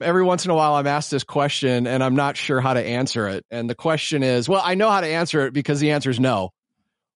Every 0.00 0.22
once 0.22 0.44
in 0.44 0.50
a 0.50 0.54
while, 0.54 0.74
I'm 0.74 0.86
asked 0.86 1.10
this 1.10 1.24
question 1.24 1.86
and 1.86 2.02
I'm 2.04 2.14
not 2.14 2.36
sure 2.36 2.60
how 2.60 2.74
to 2.74 2.84
answer 2.84 3.28
it. 3.28 3.44
And 3.50 3.68
the 3.68 3.74
question 3.74 4.22
is, 4.22 4.48
well, 4.48 4.62
I 4.64 4.74
know 4.74 4.90
how 4.90 5.00
to 5.00 5.06
answer 5.06 5.46
it 5.46 5.52
because 5.52 5.80
the 5.80 5.90
answer 5.90 6.10
is 6.10 6.20
no. 6.20 6.50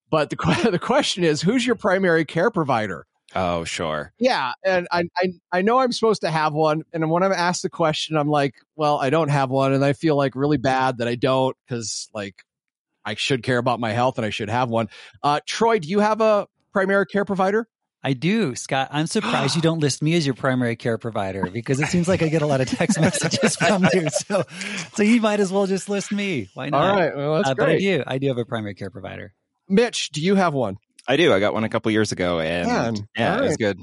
But 0.09 0.29
the, 0.29 0.67
the 0.71 0.79
question 0.79 1.23
is, 1.23 1.41
who's 1.41 1.65
your 1.65 1.75
primary 1.75 2.25
care 2.25 2.51
provider? 2.51 3.05
Oh, 3.35 3.63
sure. 3.63 4.13
Yeah, 4.19 4.51
and 4.63 4.87
I, 4.91 5.05
I 5.17 5.33
I 5.51 5.61
know 5.63 5.79
I'm 5.79 5.91
supposed 5.91 6.21
to 6.21 6.29
have 6.29 6.53
one, 6.53 6.83
and 6.93 7.09
when 7.09 7.23
I'm 7.23 7.31
asked 7.31 7.63
the 7.63 7.69
question, 7.69 8.15
I'm 8.15 8.27
like, 8.27 8.53
well, 8.75 8.99
I 8.99 9.09
don't 9.09 9.29
have 9.29 9.49
one, 9.49 9.73
and 9.73 9.83
I 9.83 9.93
feel 9.93 10.15
like 10.15 10.35
really 10.35 10.57
bad 10.57 10.99
that 10.99 11.07
I 11.07 11.15
don't 11.15 11.57
because 11.65 12.09
like 12.13 12.35
I 13.03 13.15
should 13.15 13.43
care 13.43 13.57
about 13.57 13.79
my 13.79 13.91
health 13.91 14.17
and 14.17 14.25
I 14.25 14.29
should 14.29 14.49
have 14.49 14.69
one. 14.69 14.87
Uh, 15.23 15.39
Troy, 15.45 15.79
do 15.79 15.87
you 15.87 15.99
have 15.99 16.21
a 16.21 16.47
primary 16.71 17.05
care 17.05 17.25
provider? 17.25 17.67
I 18.03 18.13
do, 18.13 18.53
Scott. 18.55 18.89
I'm 18.91 19.07
surprised 19.07 19.55
you 19.55 19.61
don't 19.69 19.79
list 19.79 20.01
me 20.03 20.13
as 20.15 20.25
your 20.25 20.35
primary 20.35 20.75
care 20.75 20.97
provider 20.97 21.49
because 21.49 21.79
it 21.79 21.87
seems 21.87 22.07
like 22.07 22.21
I 22.21 22.27
get 22.27 22.41
a 22.41 22.45
lot 22.45 22.59
of 22.61 22.67
text 22.67 22.99
messages 23.01 23.55
from 23.55 23.87
you. 23.93 24.09
So, 24.09 24.43
so 24.93 25.03
you 25.03 25.21
might 25.21 25.39
as 25.39 25.51
well 25.51 25.65
just 25.67 25.87
list 25.87 26.11
me. 26.11 26.49
Why 26.53 26.69
not? 26.69 26.89
All 26.89 26.95
right, 26.97 27.15
well, 27.15 27.35
that's 27.37 27.49
Uh, 27.49 27.53
great. 27.53 27.65
but 27.65 27.69
I 27.69 27.77
do. 27.79 28.03
I 28.07 28.17
do 28.17 28.27
have 28.27 28.37
a 28.37 28.45
primary 28.45 28.75
care 28.75 28.89
provider. 28.89 29.33
Mitch, 29.69 30.09
do 30.09 30.21
you 30.21 30.35
have 30.35 30.53
one? 30.53 30.75
I 31.07 31.15
do. 31.17 31.33
I 31.33 31.39
got 31.39 31.53
one 31.53 31.63
a 31.63 31.69
couple 31.69 31.91
years 31.91 32.11
ago, 32.11 32.39
and 32.39 32.67
Man, 32.67 32.95
yeah, 33.17 33.33
all 33.37 33.43
it 33.43 33.47
was 33.47 33.57
good. 33.57 33.79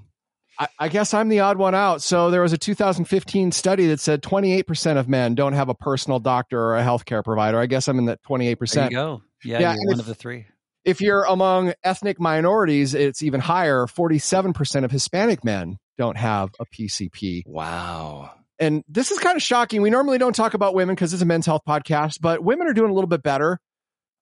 I, 0.59 0.69
I 0.79 0.89
guess 0.89 1.15
I'm 1.15 1.31
the 1.31 1.41
odd 1.41 1.57
one 1.57 1.75
out. 1.75 2.03
So 2.03 2.31
there 2.31 2.43
was 2.43 2.53
a 2.53 2.59
2015 2.59 3.53
study 3.53 3.87
that 3.87 4.01
said 4.01 4.23
28% 4.23 4.99
of 4.99 5.09
men 5.09 5.35
don't 5.35 5.55
have 5.55 5.71
a 5.71 5.75
personal 5.75 6.19
doctor 6.19 6.61
or 6.61 6.77
a 6.77 6.83
healthcare 6.83 7.25
provider. 7.25 7.59
I 7.59 7.65
guess 7.65 7.89
I'm 7.89 7.99
in 7.99 8.05
that 8.07 8.23
28%. 8.29 8.75
There 8.75 8.85
you 8.85 8.91
go. 8.91 9.23
Yeah, 9.43 9.59
Yeah, 9.61 9.75
you're 9.75 9.87
one 9.87 10.01
of 10.01 10.05
the 10.07 10.15
three. 10.15 10.47
If 10.85 11.01
you're 11.01 11.25
among 11.25 11.75
ethnic 11.85 12.19
minorities, 12.19 12.95
it's 12.95 13.23
even 13.23 13.41
higher. 13.41 13.87
47% 13.87 14.85
of 14.85 14.91
Hispanic 14.91 15.45
men 15.45 15.79
don't 15.99 16.17
have 16.17 16.51
a 16.59 16.65
PCP. 16.67 17.43
Wow. 17.47 18.33
And 18.59 18.83
this 18.89 19.11
is 19.11 19.19
kind 19.19 19.37
of 19.37 19.43
shocking. 19.43 19.83
We 19.83 19.91
normally 19.91 20.19
don't 20.19 20.35
talk 20.35 20.55
about 20.55 20.75
women 20.75 20.95
because 20.95 21.13
it's 21.13 21.23
a 21.23 21.27
men's 21.27 21.47
health 21.47 21.63
podcast, 21.69 22.19
but 22.21 22.43
women 22.43 22.67
are 22.67 22.73
doing 22.73 22.91
a 22.91 22.95
little 22.95 23.09
bit 23.09 23.23
better. 23.23 23.59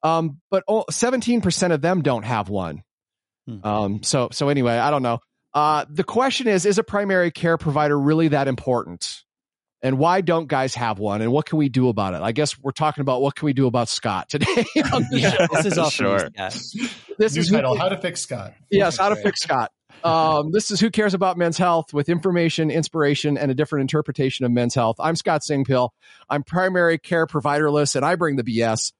Um, 0.02 0.40
but 0.50 0.64
17% 0.68 1.72
of 1.72 1.80
them 1.80 2.02
don't 2.02 2.24
have 2.24 2.48
one. 2.48 2.82
Hmm. 3.46 3.66
Um, 3.66 4.02
so, 4.02 4.28
so 4.30 4.48
anyway, 4.48 4.76
I 4.76 4.90
don't 4.90 5.02
know. 5.02 5.18
Uh, 5.54 5.84
the 5.90 6.04
question 6.04 6.46
is, 6.46 6.66
is 6.66 6.78
a 6.78 6.84
primary 6.84 7.30
care 7.30 7.56
provider 7.56 7.98
really 7.98 8.28
that 8.28 8.48
important? 8.48 9.22
And 9.82 9.96
why 9.98 10.20
don't 10.22 10.48
guys 10.48 10.74
have 10.74 10.98
one? 10.98 11.22
And 11.22 11.30
what 11.30 11.46
can 11.46 11.56
we 11.58 11.68
do 11.68 11.88
about 11.88 12.14
it? 12.14 12.20
I 12.20 12.32
guess 12.32 12.58
we're 12.58 12.72
talking 12.72 13.00
about 13.02 13.22
what 13.22 13.36
can 13.36 13.46
we 13.46 13.52
do 13.52 13.66
about 13.66 13.88
Scott 13.88 14.28
today. 14.28 14.64
Yeah, 14.74 15.46
this 15.52 15.66
is 15.66 15.78
all 15.78 15.90
Sure. 15.90 16.18
for 16.18 16.24
you, 16.26 16.50
Scott. 16.50 16.90
This 17.18 17.34
New 17.34 17.40
is 17.40 17.48
who- 17.48 17.76
How 17.76 17.88
to 17.88 17.96
Fix 17.96 18.20
Scott. 18.20 18.54
Yes, 18.70 18.96
how 18.96 19.08
to 19.10 19.16
fix 19.16 19.40
Scott. 19.40 19.70
Um, 20.04 20.50
this 20.52 20.70
is 20.70 20.78
Who 20.80 20.90
Cares 20.90 21.14
About 21.14 21.36
Men's 21.36 21.58
Health 21.58 21.92
with 21.92 22.08
information, 22.08 22.70
inspiration, 22.70 23.36
and 23.36 23.50
a 23.50 23.54
different 23.54 23.82
interpretation 23.82 24.44
of 24.44 24.52
men's 24.52 24.74
health. 24.74 24.96
I'm 25.00 25.16
Scott 25.16 25.42
Singpiel. 25.48 25.90
I'm 26.30 26.44
primary 26.44 26.98
care 26.98 27.26
providerless, 27.26 27.96
and 27.96 28.04
I 28.04 28.14
bring 28.14 28.36
the 28.36 28.44
BS. 28.44 28.92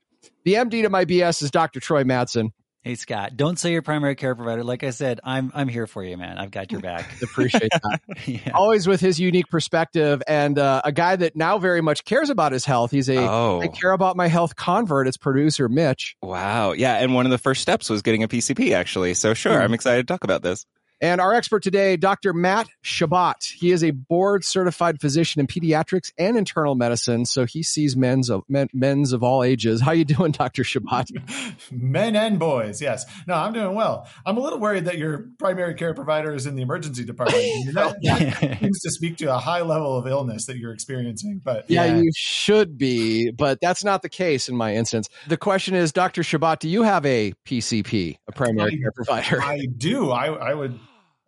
The 0.45 0.55
MD 0.55 0.83
to 0.83 0.91
my 0.91 1.05
BS 1.05 1.43
is 1.43 1.51
Dr. 1.53 1.79
Troy 1.79 2.03
Madsen. 2.03 2.51
Hey, 2.83 2.95
Scott, 2.95 3.37
don't 3.37 3.59
say 3.59 3.73
your 3.73 3.83
primary 3.83 4.15
care 4.15 4.35
provider. 4.35 4.63
Like 4.65 4.83
I 4.85 4.91
said, 4.91 5.21
I'm 5.25 5.51
I'm 5.55 5.69
here 5.69 5.87
for 5.87 6.03
you, 6.03 6.17
man. 6.17 6.39
I've 6.39 6.51
got 6.53 6.71
your 6.73 6.81
back. 6.81 7.11
Appreciate 7.23 7.71
that. 7.71 8.01
yeah. 8.27 8.53
Always 8.55 8.87
with 8.87 9.01
his 9.01 9.19
unique 9.21 9.49
perspective 9.49 10.23
and 10.29 10.59
uh, 10.59 10.81
a 10.85 10.93
guy 10.93 11.17
that 11.17 11.35
now 11.37 11.59
very 11.59 11.81
much 11.83 12.05
cares 12.05 12.31
about 12.31 12.53
his 12.53 12.65
health. 12.65 12.91
He's 12.91 13.11
a 13.11 13.19
I 13.19 13.27
Oh, 13.29 13.69
care 13.75 13.91
about 13.93 14.17
my 14.17 14.29
health 14.29 14.55
convert. 14.57 15.09
It's 15.09 15.17
producer 15.17 15.69
Mitch. 15.69 16.17
wow. 16.23 16.73
Yeah, 16.73 16.95
and 16.95 17.15
one 17.15 17.27
of 17.27 17.31
the 17.31 17.39
first 17.39 17.61
steps 17.63 17.91
was 17.91 18.01
getting 18.03 18.23
a 18.23 18.29
PCP, 18.29 18.73
actually. 18.73 19.13
So 19.15 19.35
sure, 19.35 19.57
Hmm. 19.59 19.65
I'm 19.65 19.75
excited 19.75 20.07
to 20.07 20.13
talk 20.15 20.25
about 20.25 20.43
this. 20.43 20.65
And 21.01 21.21
our 21.21 21.33
expert 21.33 21.63
today, 21.63 21.97
Dr. 21.97 22.33
Matt 22.33 22.69
Chabot. 22.83 23.37
He 23.45 23.71
is 23.71 23.85
a 23.85 23.93
board 23.93 24.45
certified 24.45 25.01
physician 25.01 25.41
in 25.41 25.47
pediatrics 25.47 26.13
and 26.19 26.37
internal 26.37 26.75
medicine. 26.75 27.25
So 27.25 27.45
he 27.47 27.63
sees 27.63 27.97
men's 27.97 28.29
of 28.31 28.43
men, 28.49 28.69
men's 28.73 29.13
of 29.13 29.23
all 29.23 29.45
ages. 29.45 29.81
How 29.81 29.93
you 29.93 30.05
doing, 30.05 30.33
Dr. 30.33 30.65
Chabot? 30.65 31.07
Men 31.71 32.17
and 32.17 32.39
boys, 32.39 32.83
yes. 32.83 33.05
No, 33.27 33.35
I'm 33.35 33.53
doing 33.53 33.75
well. 33.75 34.09
I'm 34.27 34.37
a 34.37 34.41
little 34.41 34.59
worried 34.59 34.87
that 34.87 34.99
your 34.99 35.27
primary 35.39 35.75
care 35.75 35.95
provider 35.95 36.35
is 36.35 36.47
in 36.47 36.57
the 36.57 36.63
emergency 36.63 37.05
department. 37.05 37.45
That, 37.79 37.97
that 38.03 38.59
seems 38.61 38.81
to 38.81 38.91
speak 38.91 39.19
to 39.19 39.27
a 39.35 39.39
high 39.39 39.61
level 39.61 39.97
of 39.97 40.07
illness 40.07 40.47
that 40.47 40.57
you're 40.57 40.73
experiencing. 40.73 41.41
But 41.45 41.71
Yeah, 41.71 41.85
Yeah. 41.85 41.99
you 41.99 42.11
should 42.17 42.77
be, 42.79 43.31
but 43.31 43.61
that's 43.61 43.85
not 43.85 44.03
the 44.03 44.09
case 44.09 44.49
in 44.49 44.57
my 44.57 44.75
instance. 44.75 45.09
The 45.29 45.37
question 45.37 45.75
is, 45.75 45.93
Dr. 45.93 46.23
Chabot, 46.23 46.59
do 46.61 46.69
you 46.69 46.83
have 46.83 47.05
a 47.07 47.35
PCP, 47.45 48.17
a 48.27 48.33
primary 48.33 48.73
I- 48.75 48.77
care 48.79 48.93
provider? 48.93 49.43
I 49.43 49.67
do. 49.77 50.11
I, 50.11 50.27
I 50.27 50.55
would. 50.55 50.79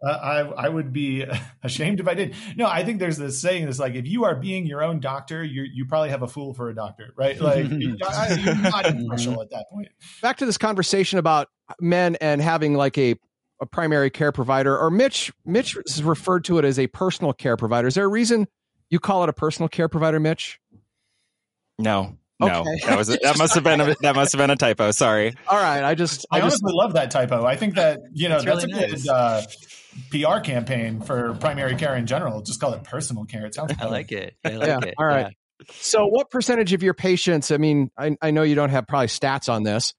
Uh, 0.03 0.11
I 0.11 0.39
I 0.67 0.69
would 0.69 0.93
be 0.93 1.27
ashamed 1.63 2.01
if 2.01 2.09
I 2.09 2.15
did. 2.15 2.35
No, 2.57 2.67
I 2.67 2.85
think 2.85 3.01
there's 3.01 3.19
this 3.19 3.41
saying 3.41 3.67
that's 3.67 3.79
like 3.79 3.95
if 3.95 4.07
you 4.07 4.25
are 4.25 4.35
being 4.35 4.67
your 4.67 4.83
own 4.83 5.01
doctor, 5.01 5.45
you 5.45 5.63
you 5.73 5.85
probably 5.87 6.09
have 6.11 6.23
a 6.23 6.29
fool 6.29 6.55
for 6.55 6.71
a 6.71 6.75
doctor, 6.75 7.13
right? 7.17 7.39
Like 7.41 7.69
you- 7.69 7.97
you're 7.99 8.55
not 8.57 8.87
impartial 8.87 9.43
at 9.43 9.51
that 9.51 9.67
point. 9.71 9.89
Back 10.23 10.39
to 10.39 10.47
this 10.47 10.57
conversation 10.59 11.19
about 11.19 11.49
men 11.81 12.17
and 12.21 12.41
having 12.41 12.75
like 12.75 12.97
a 12.97 13.17
a 13.61 13.67
primary 13.67 14.09
care 14.09 14.33
provider, 14.33 14.79
or 14.79 14.91
Mitch. 14.91 15.31
Mitch 15.45 15.77
has 15.87 16.03
referred 16.03 16.45
to 16.45 16.59
it 16.59 16.65
as 16.65 16.79
a 16.79 16.87
personal 16.87 17.35
care 17.35 17.59
provider. 17.59 17.89
Is 17.89 17.95
there 17.95 18.07
a 18.07 18.09
reason 18.09 18.49
you 18.89 18.99
call 18.99 19.23
it 19.23 19.29
a 19.29 19.35
personal 19.35 19.69
care 19.69 19.87
provider, 19.89 20.19
Mitch? 20.19 20.59
No, 21.79 22.17
no, 22.41 22.61
Okay. 22.63 22.87
that 22.87 22.97
was 22.97 23.09
that 23.09 23.37
must 23.39 23.55
have 23.55 23.65
been 23.65 23.81
a, 23.81 23.95
that 24.01 24.15
must 24.15 24.33
have 24.33 24.39
been 24.39 24.49
a 24.51 24.57
typo. 24.57 24.91
Sorry. 24.93 25.35
All 25.47 25.59
right, 25.59 25.83
I 25.85 25.95
just, 25.95 26.25
I, 26.31 26.39
I 26.39 26.41
just, 26.41 26.63
honestly 26.63 26.73
love 26.75 26.95
that 26.95 27.11
typo. 27.11 27.45
I 27.45 27.57
think 27.57 27.75
that 27.75 28.01
you 28.15 28.29
know 28.31 28.41
That's 28.41 28.63
that's, 28.65 28.67
really 28.73 28.85
a 28.85 28.89
nice. 28.93 29.03
good 29.03 29.11
uh, 29.11 29.43
PR 30.11 30.41
campaign 30.41 31.01
for 31.01 31.35
primary 31.35 31.77
care 31.77 31.97
in 31.97 32.07
general. 32.07 32.43
Just 32.43 32.61
call 32.61 32.73
it 32.75 32.85
personal 32.85 33.25
care. 33.25 33.47
It 33.47 33.55
sounds. 33.55 33.73
I 33.81 33.87
like 33.87 34.13
it. 34.13 34.35
I 34.45 34.51
like 34.51 34.67
Yeah, 34.69 34.79
it. 34.89 34.95
all 34.99 35.07
right. 35.07 35.35
So, 35.73 36.07
what 36.07 36.31
percentage 36.31 36.73
of 36.73 36.83
your 36.83 36.95
patients? 36.95 37.51
I 37.51 37.59
mean, 37.59 37.91
I, 37.99 38.17
I 38.23 38.31
know 38.31 38.43
you 38.43 38.55
don't 38.55 38.71
have 38.71 38.87
probably 38.87 39.09
stats 39.09 39.53
on 39.53 39.63
this. 39.63 39.95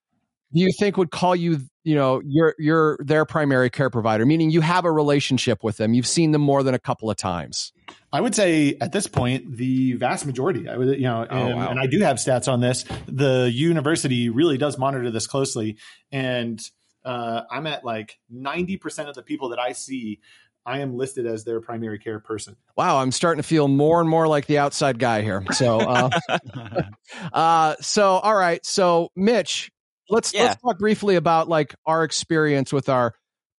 Do 0.54 0.60
you 0.62 0.70
think 0.78 0.98
would 0.98 1.12
call 1.12 1.34
you, 1.36 1.60
you 1.86 1.96
know, 1.96 2.22
your 2.26 2.56
your 2.58 2.98
their 3.00 3.24
primary 3.26 3.70
care 3.70 3.90
provider? 3.90 4.26
Meaning 4.26 4.50
you 4.50 4.60
have 4.62 4.84
a 4.86 4.92
relationship 4.92 5.64
with 5.64 5.78
them. 5.78 5.94
You've 5.94 6.08
seen 6.08 6.32
them 6.32 6.42
more 6.42 6.62
than 6.64 6.74
a 6.74 6.80
couple 6.80 7.10
of 7.10 7.16
times. 7.16 7.72
I 8.12 8.20
would 8.20 8.36
say 8.36 8.76
at 8.82 8.92
this 8.92 9.08
point, 9.08 9.56
the 9.56 9.94
vast 9.94 10.26
majority. 10.26 10.68
I 10.68 10.76
would, 10.76 10.98
you 10.98 11.04
know, 11.04 11.26
Oh, 11.30 11.46
and, 11.48 11.56
wow. 11.56 11.70
and 11.70 11.80
I 11.80 11.86
do 11.88 12.00
have 12.02 12.18
stats 12.18 12.52
on 12.52 12.60
this. 12.60 12.84
The 13.08 13.50
university 13.54 14.30
really 14.30 14.58
does 14.58 14.78
monitor 14.78 15.10
this 15.12 15.28
closely, 15.28 15.78
and 16.12 16.60
uh, 17.06 17.44
I'm 17.50 17.68
at 17.68 17.84
like 17.84 18.20
ninety 18.30 18.78
percent 18.78 19.10
of 19.10 19.16
the 19.16 19.24
people 19.24 19.50
that 19.50 19.60
I 19.60 19.74
see. 19.74 20.20
I 20.66 20.80
am 20.80 20.96
listed 20.96 21.26
as 21.26 21.44
their 21.44 21.60
primary 21.60 21.98
care 21.98 22.20
person. 22.20 22.56
Wow, 22.78 23.00
I'm 23.00 23.12
starting 23.12 23.42
to 23.42 23.48
feel 23.48 23.68
more 23.68 24.00
and 24.00 24.10
more 24.10 24.28
like 24.28 24.46
the 24.46 24.60
outside 24.60 25.00
guy 25.00 25.22
here. 25.24 25.46
So, 25.52 25.80
uh, 25.82 26.10
uh, 27.34 27.76
so 27.82 28.06
all 28.20 28.36
right. 28.36 28.64
So, 28.66 29.10
Mitch, 29.16 29.72
let's 30.10 30.34
Yeah. 30.34 30.44
let's 30.44 30.62
talk 30.62 30.78
briefly 30.80 31.16
about 31.16 31.50
like 31.50 31.76
our 31.86 32.04
experience 32.04 32.72
with 32.72 32.90
our 32.90 33.14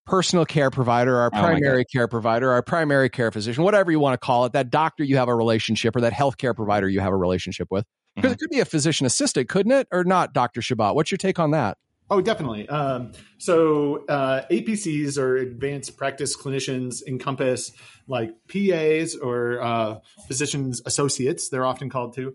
personal 0.07 0.45
care 0.45 0.71
provider, 0.71 1.19
our 1.19 1.31
Oh 1.33 1.41
primary 1.41 1.85
care 1.85 2.09
provider, 2.09 2.51
our 2.53 2.63
primary 2.63 3.09
care 3.09 3.31
physician, 3.31 3.63
whatever 3.65 3.91
you 3.91 4.01
want 4.01 4.15
to 4.15 4.25
call 4.25 4.45
it, 4.45 4.53
that 4.53 4.71
doctor 4.71 5.05
you 5.05 5.17
have 5.17 5.29
a 5.29 5.35
relationship 5.35 5.95
or 5.95 6.01
that 6.01 6.13
healthcare 6.13 6.55
provider 6.55 6.89
you 6.89 7.01
have 7.01 7.13
a 7.13 7.17
relationship 7.17 7.69
with. 7.71 7.85
Because 8.17 8.31
Mhm. 8.31 8.35
it 8.35 8.39
could 8.41 8.51
be 8.51 8.61
a 8.61 8.65
physician 8.65 9.07
assistant, 9.07 9.49
couldn't 9.49 9.73
it? 9.73 9.89
Or 9.91 10.05
not, 10.05 10.33
Dr. 10.33 10.61
Chabot? 10.61 10.95
What's 10.95 11.11
your 11.11 11.19
take 11.19 11.39
on 11.39 11.53
that? 11.53 11.79
Oh, 12.13 12.21
definitely. 12.21 12.69
Um, 12.69 13.13
so 13.39 14.05
uh, 14.07 14.43
APCs 14.51 15.17
or 15.17 15.39
advanced 15.39 15.97
practice 15.97 16.37
clinicians 16.37 17.03
encompass 17.07 17.73
like 18.07 18.35
PAs 18.49 19.15
or 19.15 19.63
uh, 19.63 19.99
physicians 20.27 20.83
associates. 20.85 21.49
They're 21.49 21.65
often 21.65 21.89
called 21.89 22.15
to, 22.17 22.35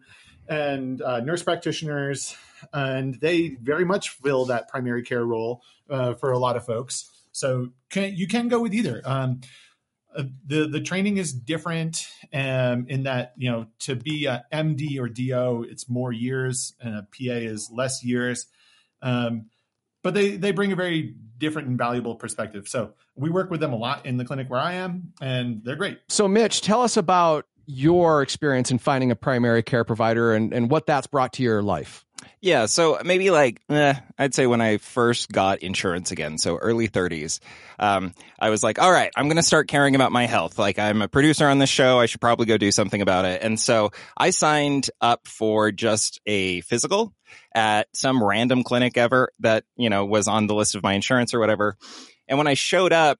and 0.49 0.99
uh, 0.99 1.19
nurse 1.19 1.43
practitioners, 1.43 2.35
and 2.73 3.21
they 3.21 3.49
very 3.61 3.85
much 3.85 4.09
fill 4.09 4.45
that 4.45 4.67
primary 4.67 5.03
care 5.03 5.23
role 5.23 5.61
uh, 5.91 6.15
for 6.15 6.31
a 6.31 6.39
lot 6.39 6.55
of 6.55 6.65
folks. 6.65 7.11
So 7.31 7.69
can, 7.91 8.15
you 8.15 8.27
can 8.27 8.47
go 8.47 8.59
with 8.59 8.73
either. 8.73 9.03
Um, 9.05 9.41
uh, 10.17 10.23
the 10.47 10.67
the 10.67 10.81
training 10.81 11.17
is 11.17 11.33
different 11.33 12.07
um, 12.33 12.88
in 12.89 13.03
that 13.03 13.33
you 13.38 13.51
know 13.51 13.67
to 13.81 13.95
be 13.95 14.25
a 14.25 14.44
MD 14.51 15.00
or 15.00 15.07
DO, 15.07 15.68
it's 15.69 15.88
more 15.88 16.12
years, 16.12 16.73
and 16.81 16.95
a 16.95 17.03
PA 17.03 17.35
is 17.35 17.69
less 17.71 18.03
years. 18.03 18.47
Um, 19.03 19.51
but 20.07 20.13
they 20.13 20.38
they 20.38 20.51
bring 20.51 20.71
a 20.71 20.75
very 20.77 21.15
different 21.38 21.68
and 21.68 21.77
valuable 21.77 22.15
perspective. 22.15 22.69
So 22.69 22.94
we 23.15 23.30
work 23.30 23.51
with 23.51 23.59
them 23.59 23.74
a 23.74 23.75
lot 23.75 24.06
in 24.06 24.15
the 24.15 24.24
clinic 24.24 24.50
where 24.50 24.62
I 24.62 24.75
am, 24.75 25.12
and 25.19 25.62
they're 25.65 25.75
great. 25.75 26.00
So, 26.07 26.30
Mitch, 26.30 26.62
tell 26.62 26.81
us 26.81 26.95
about 26.95 27.45
your 27.65 28.21
experience 28.21 28.71
in 28.71 28.77
finding 28.77 29.12
a 29.12 29.18
primary 29.18 29.63
care 29.63 29.83
provider 29.83 30.33
and, 30.33 30.54
and 30.54 30.71
what 30.71 30.86
that's 30.86 31.07
brought 31.07 31.33
to 31.33 31.44
your 31.44 31.62
life. 31.62 32.06
Yeah, 32.39 32.68
so 32.68 33.00
maybe 33.04 33.31
like 33.31 33.62
eh, 33.69 33.95
I'd 34.18 34.36
say 34.36 34.45
when 34.45 34.62
I 34.62 34.78
first 34.78 35.31
got 35.31 35.60
insurance 35.60 36.12
again, 36.12 36.38
so 36.38 36.57
early 36.57 36.88
30s, 36.88 37.39
um, 37.80 38.13
I 38.39 38.51
was 38.51 38.62
like, 38.62 38.80
all 38.80 38.92
right, 38.92 39.12
I'm 39.16 39.25
going 39.25 39.38
to 39.38 39.44
start 39.44 39.68
caring 39.68 39.95
about 39.95 40.12
my 40.12 40.28
health. 40.28 40.60
Like 40.60 40.78
I'm 40.78 41.01
a 41.01 41.07
producer 41.07 41.48
on 41.48 41.57
this 41.57 41.69
show, 41.69 42.00
I 42.00 42.06
should 42.06 42.22
probably 42.22 42.45
go 42.45 42.57
do 42.57 42.72
something 42.72 43.01
about 43.01 43.25
it. 43.25 43.42
And 43.42 43.60
so 43.60 43.92
I 44.16 44.30
signed 44.30 44.92
up 45.01 45.28
for 45.28 45.72
just 45.72 46.22
a 46.28 46.62
physical 46.62 47.12
at 47.56 47.88
some 47.94 48.24
random 48.24 48.63
clinic 48.63 48.98
ever 48.98 49.30
that 49.40 49.63
you 49.75 49.90
know 49.90 50.06
was 50.06 50.28
on 50.28 50.45
the 50.45 50.56
list 50.56 50.75
of 50.75 50.83
my 50.83 50.94
insurance 50.94 51.33
or 51.33 51.40
whatever. 51.40 51.75
And 52.28 52.38
when 52.38 52.48
I 52.48 52.54
showed 52.54 52.94
up, 52.94 53.19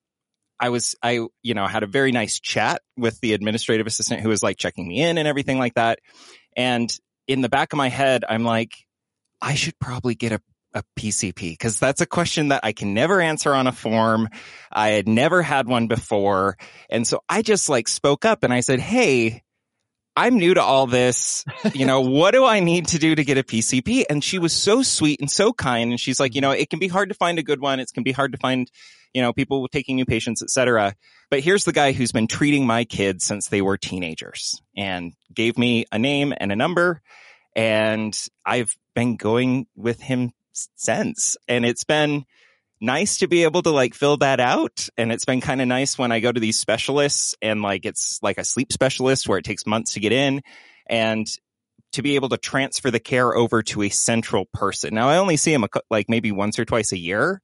I 0.60 0.70
was, 0.70 0.96
I, 1.02 1.22
you 1.44 1.54
know, 1.54 1.66
had 1.68 1.84
a 1.84 1.88
very 1.88 2.12
nice 2.12 2.40
chat 2.40 2.82
with 2.96 3.20
the 3.22 3.34
administrative 3.34 3.88
assistant 3.88 4.22
who 4.22 4.30
was 4.30 4.44
like 4.44 4.58
checking 4.58 4.88
me 4.88 5.02
in 5.02 5.18
and 5.18 5.28
everything 5.28 5.60
like 5.60 5.76
that. 5.76 6.00
And 6.56 6.92
in 7.28 7.42
the 7.42 7.50
back 7.50 7.74
of 7.74 7.78
my 7.78 7.90
head, 7.90 8.26
I'm 8.28 8.44
like, 8.44 8.72
I 9.42 9.56
should 9.56 9.78
probably 9.80 10.16
get 10.16 10.32
a, 10.32 10.42
a 10.74 10.84
PCP 10.98 11.52
because 11.52 11.80
that's 11.80 12.02
a 12.02 12.06
question 12.06 12.50
that 12.50 12.62
I 12.64 12.74
can 12.74 12.94
never 12.94 13.22
answer 13.22 13.54
on 13.54 13.68
a 13.68 13.72
form. 13.72 14.30
I 14.72 14.90
had 14.90 15.08
never 15.08 15.42
had 15.42 15.68
one 15.68 15.88
before. 15.88 16.58
And 16.90 17.06
so 17.06 17.22
I 17.30 17.42
just 17.42 17.70
like 17.70 17.88
spoke 17.88 18.26
up 18.26 18.44
and 18.44 18.54
I 18.54 18.62
said, 18.62 18.80
Hey, 18.80 19.44
I'm 20.18 20.40
new 20.40 20.56
to 20.56 20.62
all 20.62 20.88
this. 20.88 21.46
You 21.76 21.86
know, 21.86 22.02
what 22.10 22.32
do 22.32 22.44
I 22.44 22.60
need 22.60 22.88
to 22.88 22.98
do 22.98 23.14
to 23.14 23.24
get 23.24 23.38
a 23.38 23.44
PCP? 23.44 24.06
And 24.10 24.24
she 24.24 24.40
was 24.40 24.52
so 24.52 24.82
sweet 24.82 25.22
and 25.22 25.30
so 25.30 25.54
kind. 25.54 25.92
And 25.92 26.00
she's 26.00 26.20
like, 26.20 26.34
you 26.34 26.42
know, 26.42 26.52
it 26.52 26.72
can 26.72 26.80
be 26.80 26.88
hard 26.88 27.10
to 27.10 27.16
find 27.16 27.38
a 27.38 27.44
good 27.44 27.62
one. 27.62 27.80
It 27.80 27.92
can 27.94 28.02
be 28.02 28.12
hard 28.12 28.32
to 28.32 28.40
find, 28.40 28.70
you 29.14 29.22
know, 29.22 29.32
people 29.32 29.68
taking 29.68 29.96
new 29.96 30.06
patients, 30.06 30.42
etc. 30.42 30.96
But 31.30 31.42
here's 31.42 31.66
the 31.66 31.72
guy 31.72 31.92
who's 31.92 32.12
been 32.12 32.26
treating 32.26 32.66
my 32.66 32.84
kids 32.84 33.26
since 33.26 33.48
they 33.48 33.62
were 33.62 33.78
teenagers 33.78 34.60
and 34.76 35.14
gave 35.32 35.56
me 35.56 35.86
a 35.92 36.00
name 36.00 36.34
and 36.36 36.52
a 36.52 36.56
number. 36.56 37.02
And 37.56 38.20
I've 38.44 38.76
been 38.98 39.16
going 39.16 39.68
with 39.76 40.02
him 40.02 40.32
since. 40.52 41.38
And 41.48 41.64
it's 41.64 41.84
been, 41.84 42.26
nice 42.80 43.18
to 43.18 43.28
be 43.28 43.44
able 43.44 43.62
to 43.64 43.72
like 43.72 43.94
fill 43.94 44.18
that 44.18 44.40
out. 44.40 44.88
And 44.98 45.12
it's 45.12 45.26
been 45.26 45.42
kind 45.42 45.62
of 45.62 45.68
nice 45.68 45.98
when 45.98 46.12
I 46.12 46.20
go 46.20 46.32
to 46.32 46.40
these 46.40 46.58
specialists 46.58 47.36
and 47.42 47.62
like 47.62 47.86
it's 47.86 48.20
like 48.22 48.38
a 48.38 48.44
sleep 48.44 48.72
specialist 48.72 49.28
where 49.28 49.38
it 49.38 49.46
takes 49.46 49.66
months 49.66 49.94
to 49.94 50.00
get 50.00 50.12
in 50.12 50.42
and 50.88 51.28
to 51.94 52.02
be 52.02 52.16
able 52.16 52.30
to 52.30 52.38
transfer 52.38 52.92
the 52.92 53.00
care 53.00 53.36
over 53.36 53.64
to 53.64 53.84
a 53.84 53.90
central 53.90 54.46
person. 54.54 54.94
Now 54.94 55.10
I 55.10 55.18
only 55.18 55.38
see 55.38 55.54
him 55.54 55.66
like 55.90 56.10
maybe 56.10 56.32
once 56.32 56.60
or 56.60 56.66
twice 56.66 56.92
a 56.92 56.98
year, 56.98 57.42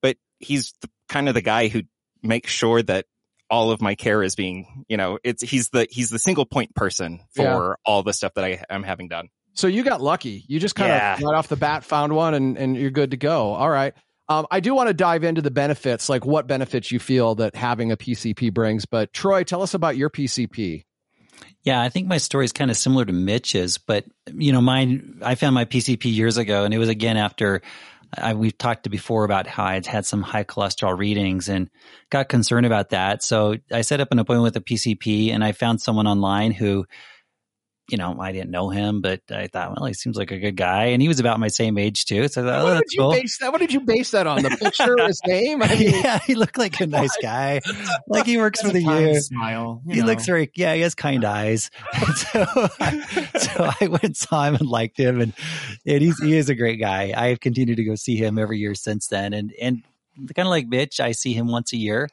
but 0.00 0.16
he's 0.38 0.72
the, 0.80 0.88
kind 1.08 1.28
of 1.28 1.34
the 1.34 1.42
guy 1.42 1.68
who 1.68 1.82
makes 2.22 2.50
sure 2.50 2.82
that 2.82 3.06
all 3.50 3.70
of 3.70 3.82
my 3.82 3.94
care 3.94 4.22
is 4.22 4.34
being, 4.34 4.84
you 4.88 4.96
know, 4.96 5.18
it's 5.22 5.42
he's 5.42 5.68
the 5.68 5.86
he's 5.90 6.08
the 6.08 6.18
single 6.18 6.46
point 6.46 6.74
person 6.74 7.20
for 7.34 7.42
yeah. 7.42 7.74
all 7.84 8.02
the 8.02 8.14
stuff 8.14 8.32
that 8.34 8.44
I 8.44 8.64
am 8.70 8.82
having 8.82 9.08
done. 9.08 9.28
So 9.54 9.66
you 9.66 9.82
got 9.82 10.00
lucky. 10.00 10.44
You 10.48 10.58
just 10.58 10.74
kind 10.74 10.88
yeah. 10.88 11.14
of 11.14 11.22
right 11.22 11.34
off 11.34 11.48
the 11.48 11.56
bat 11.56 11.84
found 11.84 12.14
one 12.14 12.34
and 12.34 12.56
and 12.56 12.76
you're 12.76 12.90
good 12.90 13.10
to 13.10 13.16
go. 13.16 13.52
All 13.54 13.70
right. 13.70 13.94
Um, 14.28 14.46
I 14.50 14.60
do 14.60 14.74
want 14.74 14.88
to 14.88 14.94
dive 14.94 15.24
into 15.24 15.42
the 15.42 15.50
benefits, 15.50 16.08
like 16.08 16.24
what 16.24 16.46
benefits 16.46 16.90
you 16.90 16.98
feel 16.98 17.34
that 17.34 17.54
having 17.54 17.92
a 17.92 17.96
PCP 17.96 18.54
brings. 18.54 18.86
But 18.86 19.12
Troy, 19.12 19.44
tell 19.44 19.62
us 19.62 19.74
about 19.74 19.96
your 19.96 20.10
PCP. 20.10 20.84
Yeah, 21.64 21.80
I 21.80 21.88
think 21.88 22.08
my 22.08 22.18
story 22.18 22.44
is 22.44 22.52
kind 22.52 22.70
of 22.70 22.76
similar 22.76 23.04
to 23.04 23.12
Mitch's, 23.12 23.78
but 23.78 24.04
you 24.32 24.52
know, 24.52 24.60
mine. 24.60 25.20
I 25.22 25.34
found 25.34 25.54
my 25.54 25.64
PCP 25.64 26.14
years 26.14 26.36
ago, 26.36 26.64
and 26.64 26.72
it 26.72 26.78
was 26.78 26.88
again 26.88 27.16
after 27.16 27.62
I, 28.16 28.34
we've 28.34 28.56
talked 28.56 28.84
to 28.84 28.90
before 28.90 29.24
about 29.24 29.46
how 29.46 29.64
I'd 29.64 29.86
had 29.86 30.04
some 30.04 30.22
high 30.22 30.44
cholesterol 30.44 30.96
readings 30.96 31.48
and 31.48 31.70
got 32.10 32.28
concerned 32.28 32.66
about 32.66 32.90
that. 32.90 33.22
So 33.22 33.56
I 33.70 33.82
set 33.82 34.00
up 34.00 34.12
an 34.12 34.18
appointment 34.18 34.54
with 34.54 34.56
a 34.56 34.60
PCP, 34.60 35.30
and 35.32 35.44
I 35.44 35.52
found 35.52 35.80
someone 35.80 36.06
online 36.06 36.52
who 36.52 36.86
you 37.88 37.98
know, 37.98 38.16
I 38.20 38.32
didn't 38.32 38.50
know 38.50 38.70
him, 38.70 39.00
but 39.00 39.20
I 39.30 39.48
thought, 39.48 39.74
well, 39.76 39.86
he 39.86 39.94
seems 39.94 40.16
like 40.16 40.30
a 40.30 40.38
good 40.38 40.56
guy, 40.56 40.86
and 40.86 41.02
he 41.02 41.08
was 41.08 41.18
about 41.18 41.40
my 41.40 41.48
same 41.48 41.76
age 41.78 42.04
too. 42.04 42.28
So 42.28 42.42
I 42.42 42.44
thought, 42.44 42.60
oh, 42.60 42.64
what 42.64 42.74
that's 42.74 42.90
did 42.90 42.92
you 42.92 43.00
cool. 43.00 43.10
base 43.12 43.38
that? 43.38 43.52
What 43.52 43.60
did 43.60 43.72
you 43.72 43.80
base 43.80 44.10
that 44.12 44.26
on? 44.26 44.42
The 44.42 44.50
picture, 44.50 44.94
of 44.98 45.06
his 45.06 45.20
name? 45.26 45.62
I 45.62 45.74
mean, 45.78 45.90
yeah, 45.90 46.18
he 46.20 46.34
looked 46.34 46.58
like 46.58 46.80
a 46.80 46.86
nice 47.00 47.16
guy, 47.20 47.60
like 48.08 48.26
he 48.26 48.38
works 48.38 48.62
for 48.62 48.68
the 48.68 48.82
year. 48.82 49.20
Smile. 49.20 49.82
He 49.88 50.00
know. 50.00 50.06
looks 50.06 50.26
very, 50.26 50.50
yeah, 50.54 50.74
he 50.74 50.80
has 50.82 50.94
kind 50.94 51.24
eyes. 51.24 51.70
so, 52.14 52.46
I, 52.80 53.28
so 53.38 53.70
I 53.80 53.86
went 53.88 54.04
and 54.04 54.16
saw 54.16 54.44
him 54.44 54.54
and 54.54 54.68
liked 54.68 54.98
him, 54.98 55.20
and 55.20 55.32
and 55.84 56.02
he's 56.02 56.18
he 56.20 56.36
is 56.36 56.48
a 56.48 56.54
great 56.54 56.80
guy. 56.80 57.12
I 57.16 57.28
have 57.28 57.40
continued 57.40 57.76
to 57.76 57.84
go 57.84 57.96
see 57.96 58.16
him 58.16 58.38
every 58.38 58.58
year 58.58 58.74
since 58.74 59.08
then, 59.08 59.34
and 59.34 59.52
and 59.60 59.82
kind 60.34 60.46
of 60.46 60.50
like 60.50 60.68
Mitch, 60.68 61.00
I 61.00 61.12
see 61.12 61.32
him 61.32 61.48
once 61.48 61.72
a 61.72 61.78
year. 61.78 62.08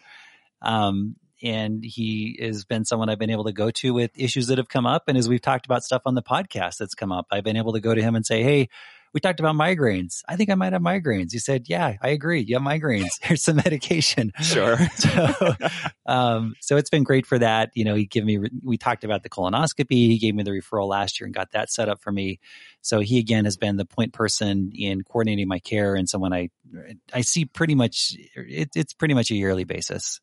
Um, 0.61 1.15
and 1.41 1.83
he 1.83 2.37
has 2.41 2.65
been 2.65 2.85
someone 2.85 3.09
I've 3.09 3.19
been 3.19 3.29
able 3.29 3.45
to 3.45 3.53
go 3.53 3.71
to 3.71 3.93
with 3.93 4.11
issues 4.15 4.47
that 4.47 4.57
have 4.57 4.69
come 4.69 4.85
up. 4.85 5.03
And 5.07 5.17
as 5.17 5.29
we've 5.29 5.41
talked 5.41 5.65
about 5.65 5.83
stuff 5.83 6.01
on 6.05 6.15
the 6.15 6.21
podcast 6.21 6.77
that's 6.77 6.95
come 6.95 7.11
up, 7.11 7.27
I've 7.31 7.43
been 7.43 7.57
able 7.57 7.73
to 7.73 7.79
go 7.79 7.93
to 7.93 8.01
him 8.01 8.15
and 8.15 8.25
say, 8.25 8.43
Hey, 8.43 8.69
we 9.13 9.19
talked 9.19 9.39
about 9.39 9.55
migraines. 9.55 10.21
I 10.27 10.35
think 10.35 10.49
I 10.49 10.55
might 10.55 10.73
have 10.73 10.81
migraines. 10.81 11.31
He 11.31 11.39
said, 11.39 11.67
Yeah, 11.67 11.95
I 12.01 12.09
agree. 12.09 12.41
You 12.41 12.55
have 12.55 12.63
migraines. 12.63 13.09
Here's 13.21 13.43
some 13.43 13.55
medication. 13.57 14.31
Sure. 14.41 14.77
so, 14.95 15.55
um, 16.05 16.55
so 16.59 16.77
it's 16.77 16.89
been 16.89 17.03
great 17.03 17.25
for 17.25 17.39
that. 17.39 17.71
You 17.73 17.85
know, 17.85 17.95
he 17.95 18.05
gave 18.05 18.23
me, 18.23 18.39
we 18.63 18.77
talked 18.77 19.03
about 19.03 19.23
the 19.23 19.29
colonoscopy. 19.29 19.89
He 19.89 20.19
gave 20.19 20.35
me 20.35 20.43
the 20.43 20.51
referral 20.51 20.87
last 20.87 21.19
year 21.19 21.25
and 21.25 21.33
got 21.33 21.51
that 21.51 21.71
set 21.71 21.89
up 21.89 22.01
for 22.01 22.11
me. 22.11 22.39
So 22.81 22.99
he 22.99 23.19
again 23.19 23.45
has 23.45 23.57
been 23.57 23.77
the 23.77 23.85
point 23.85 24.13
person 24.13 24.71
in 24.75 25.03
coordinating 25.03 25.47
my 25.47 25.59
care 25.59 25.95
and 25.95 26.07
someone 26.07 26.33
I, 26.33 26.49
I 27.13 27.21
see 27.21 27.45
pretty 27.45 27.75
much, 27.75 28.15
it, 28.35 28.69
it's 28.75 28.93
pretty 28.93 29.13
much 29.13 29.31
a 29.31 29.35
yearly 29.35 29.63
basis. 29.63 30.21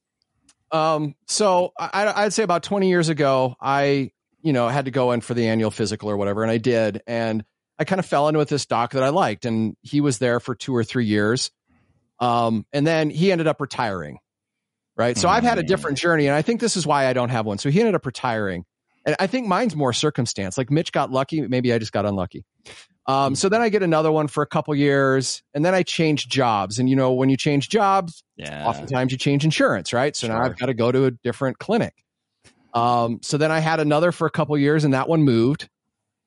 Um, 0.72 1.14
so 1.26 1.72
I, 1.78 2.12
I'd 2.24 2.32
say 2.32 2.42
about 2.42 2.62
20 2.62 2.88
years 2.88 3.08
ago, 3.08 3.54
I, 3.60 4.10
you 4.42 4.52
know, 4.52 4.68
had 4.68 4.86
to 4.86 4.90
go 4.90 5.12
in 5.12 5.20
for 5.20 5.34
the 5.34 5.46
annual 5.48 5.70
physical 5.70 6.10
or 6.10 6.16
whatever, 6.16 6.42
and 6.42 6.50
I 6.50 6.58
did. 6.58 7.02
And 7.06 7.44
I 7.78 7.84
kind 7.84 7.98
of 7.98 8.06
fell 8.06 8.28
in 8.28 8.36
with 8.36 8.48
this 8.48 8.66
doc 8.66 8.92
that 8.92 9.02
I 9.02 9.10
liked, 9.10 9.44
and 9.44 9.76
he 9.82 10.00
was 10.00 10.18
there 10.18 10.40
for 10.40 10.54
two 10.54 10.74
or 10.74 10.84
three 10.84 11.06
years. 11.06 11.50
Um, 12.18 12.64
and 12.72 12.86
then 12.86 13.10
he 13.10 13.30
ended 13.30 13.46
up 13.46 13.60
retiring. 13.60 14.18
Right. 14.96 15.18
So 15.18 15.28
I've 15.28 15.42
had 15.42 15.58
a 15.58 15.62
mm. 15.62 15.66
different 15.66 15.98
journey, 15.98 16.26
and 16.26 16.34
I 16.34 16.40
think 16.40 16.60
this 16.60 16.74
is 16.74 16.86
why 16.86 17.06
I 17.06 17.12
don't 17.12 17.28
have 17.28 17.44
one. 17.44 17.58
So 17.58 17.68
he 17.68 17.80
ended 17.80 17.94
up 17.94 18.06
retiring. 18.06 18.64
And 19.04 19.14
I 19.20 19.26
think 19.26 19.46
mine's 19.46 19.76
more 19.76 19.92
circumstance. 19.92 20.56
Like 20.56 20.70
Mitch 20.70 20.90
got 20.90 21.12
lucky. 21.12 21.42
Maybe 21.42 21.72
I 21.72 21.78
just 21.78 21.92
got 21.92 22.06
unlucky. 22.06 22.44
Um, 23.08 23.36
so 23.36 23.48
then 23.48 23.60
I 23.60 23.68
get 23.68 23.82
another 23.82 24.10
one 24.10 24.26
for 24.26 24.42
a 24.42 24.46
couple 24.46 24.74
years, 24.74 25.42
and 25.54 25.64
then 25.64 25.74
I 25.74 25.84
change 25.84 26.28
jobs. 26.28 26.78
And 26.78 26.90
you 26.90 26.96
know, 26.96 27.12
when 27.12 27.28
you 27.28 27.36
change 27.36 27.68
jobs, 27.68 28.24
yeah. 28.36 28.66
oftentimes 28.66 29.12
you 29.12 29.18
change 29.18 29.44
insurance, 29.44 29.92
right? 29.92 30.14
So 30.16 30.26
sure. 30.26 30.36
now 30.36 30.42
I've 30.42 30.58
got 30.58 30.66
to 30.66 30.74
go 30.74 30.90
to 30.90 31.04
a 31.04 31.10
different 31.10 31.58
clinic. 31.58 31.94
Um, 32.74 33.20
so 33.22 33.38
then 33.38 33.52
I 33.52 33.60
had 33.60 33.80
another 33.80 34.12
for 34.12 34.26
a 34.26 34.30
couple 34.30 34.58
years, 34.58 34.84
and 34.84 34.92
that 34.92 35.08
one 35.08 35.22
moved. 35.22 35.68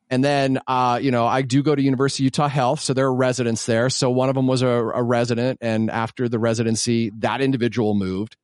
And 0.09 0.23
then, 0.23 0.59
uh, 0.67 0.99
you 1.01 1.11
know, 1.11 1.27
I 1.27 1.43
do 1.43 1.61
go 1.61 1.75
to 1.75 1.81
University 1.81 2.23
of 2.23 2.25
Utah 2.25 2.47
Health, 2.47 2.79
so 2.79 2.93
there 2.93 3.05
are 3.05 3.13
residents 3.13 3.67
there. 3.67 3.91
So 3.91 4.09
one 4.09 4.29
of 4.29 4.35
them 4.35 4.47
was 4.47 4.63
a, 4.63 4.67
a 4.67 5.03
resident, 5.03 5.59
and 5.61 5.91
after 5.91 6.27
the 6.27 6.39
residency, 6.39 7.11
that 7.19 7.41
individual 7.41 7.93
moved. 7.93 8.35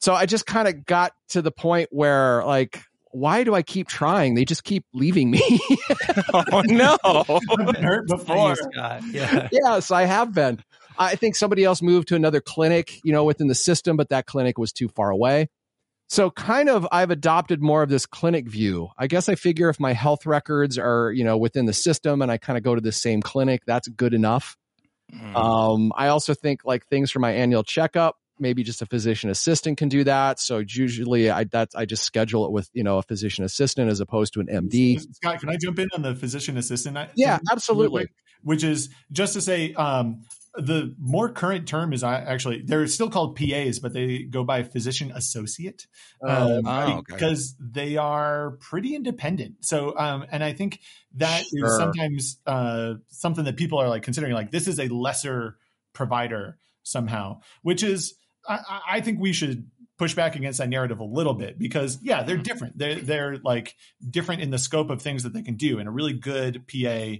So 0.00 0.12
I 0.14 0.26
just 0.26 0.44
kind 0.44 0.68
of 0.68 0.84
got 0.84 1.12
to 1.30 1.40
the 1.40 1.50
point 1.50 1.88
where, 1.90 2.44
like, 2.44 2.82
why 3.10 3.44
do 3.44 3.54
I 3.54 3.62
keep 3.62 3.88
trying? 3.88 4.34
They 4.34 4.44
just 4.44 4.64
keep 4.64 4.84
leaving 4.92 5.30
me. 5.30 5.42
oh 6.34 6.62
no. 6.66 6.96
I've 7.04 7.72
been 7.72 7.82
hurt 7.82 8.08
before. 8.08 8.56
Yeah. 8.74 9.48
yes, 9.52 9.90
I 9.90 10.04
have 10.04 10.34
been. 10.34 10.62
I 10.98 11.16
think 11.16 11.34
somebody 11.34 11.64
else 11.64 11.80
moved 11.80 12.08
to 12.08 12.16
another 12.16 12.40
clinic, 12.40 13.00
you 13.04 13.12
know, 13.12 13.24
within 13.24 13.46
the 13.46 13.54
system, 13.54 13.96
but 13.96 14.10
that 14.10 14.26
clinic 14.26 14.58
was 14.58 14.72
too 14.72 14.88
far 14.88 15.10
away. 15.10 15.48
So 16.08 16.30
kind 16.30 16.68
of 16.68 16.86
I've 16.90 17.10
adopted 17.10 17.62
more 17.62 17.82
of 17.82 17.88
this 17.88 18.04
clinic 18.04 18.48
view. 18.48 18.88
I 18.98 19.06
guess 19.06 19.28
I 19.28 19.36
figure 19.36 19.68
if 19.70 19.78
my 19.78 19.92
health 19.92 20.26
records 20.26 20.76
are, 20.76 21.12
you 21.12 21.22
know, 21.24 21.38
within 21.38 21.66
the 21.66 21.72
system 21.72 22.20
and 22.20 22.30
I 22.30 22.36
kind 22.36 22.56
of 22.56 22.64
go 22.64 22.74
to 22.74 22.80
the 22.80 22.92
same 22.92 23.22
clinic, 23.22 23.62
that's 23.64 23.88
good 23.88 24.12
enough. 24.12 24.56
Mm. 25.14 25.36
Um, 25.36 25.92
I 25.96 26.08
also 26.08 26.34
think 26.34 26.64
like 26.64 26.86
things 26.86 27.10
for 27.10 27.20
my 27.20 27.32
annual 27.32 27.62
checkup, 27.62 28.16
maybe 28.40 28.62
just 28.62 28.82
a 28.82 28.86
physician 28.86 29.30
assistant 29.30 29.78
can 29.78 29.88
do 29.88 30.04
that. 30.04 30.40
So 30.40 30.58
usually 30.58 31.30
I 31.30 31.44
that 31.44 31.70
I 31.74 31.84
just 31.84 32.02
schedule 32.02 32.44
it 32.46 32.52
with 32.52 32.70
you 32.72 32.82
know 32.82 32.98
a 32.98 33.02
physician 33.02 33.44
assistant 33.44 33.90
as 33.90 34.00
opposed 34.00 34.32
to 34.34 34.40
an 34.40 34.46
MD. 34.46 35.00
Scott, 35.14 35.40
can 35.40 35.48
I 35.48 35.56
jump 35.56 35.78
in 35.78 35.88
on 35.94 36.02
the 36.02 36.14
physician 36.14 36.56
assistant? 36.56 36.98
Yeah, 37.14 37.38
absolutely. 37.50 38.08
Which 38.42 38.64
is 38.64 38.88
just 39.12 39.34
to 39.34 39.40
say, 39.42 39.74
um, 39.74 40.22
the 40.54 40.94
more 40.98 41.28
current 41.28 41.68
term 41.68 41.92
is 41.92 42.02
actually 42.02 42.62
they're 42.62 42.86
still 42.86 43.08
called 43.08 43.36
PAs, 43.36 43.78
but 43.78 43.92
they 43.92 44.24
go 44.24 44.42
by 44.42 44.62
physician 44.62 45.12
associate 45.14 45.86
oh, 46.22 46.58
um, 46.58 46.66
oh, 46.66 46.98
okay. 46.98 47.14
because 47.14 47.54
they 47.60 47.96
are 47.96 48.52
pretty 48.60 48.94
independent. 48.94 49.64
So, 49.64 49.96
um, 49.96 50.24
and 50.30 50.42
I 50.42 50.52
think 50.52 50.80
that 51.16 51.44
sure. 51.44 51.66
is 51.66 51.76
sometimes 51.76 52.38
uh, 52.46 52.94
something 53.08 53.44
that 53.44 53.56
people 53.56 53.78
are 53.78 53.88
like 53.88 54.02
considering, 54.02 54.32
like 54.32 54.50
this 54.50 54.66
is 54.66 54.80
a 54.80 54.88
lesser 54.88 55.56
provider 55.92 56.58
somehow, 56.82 57.40
which 57.62 57.82
is 57.82 58.14
I, 58.48 58.80
I 58.88 59.00
think 59.00 59.20
we 59.20 59.32
should 59.32 59.70
push 59.98 60.14
back 60.14 60.34
against 60.34 60.58
that 60.58 60.68
narrative 60.68 60.98
a 60.98 61.04
little 61.04 61.34
bit 61.34 61.58
because 61.58 61.98
yeah 62.02 62.22
they're 62.22 62.36
mm-hmm. 62.36 62.42
different. 62.42 62.78
They're 62.78 63.00
they're 63.00 63.36
like 63.44 63.76
different 64.08 64.42
in 64.42 64.50
the 64.50 64.58
scope 64.58 64.90
of 64.90 65.02
things 65.02 65.22
that 65.24 65.32
they 65.34 65.42
can 65.42 65.56
do 65.56 65.78
and 65.78 65.88
a 65.88 65.92
really 65.92 66.14
good 66.14 66.64
pa 66.66 67.16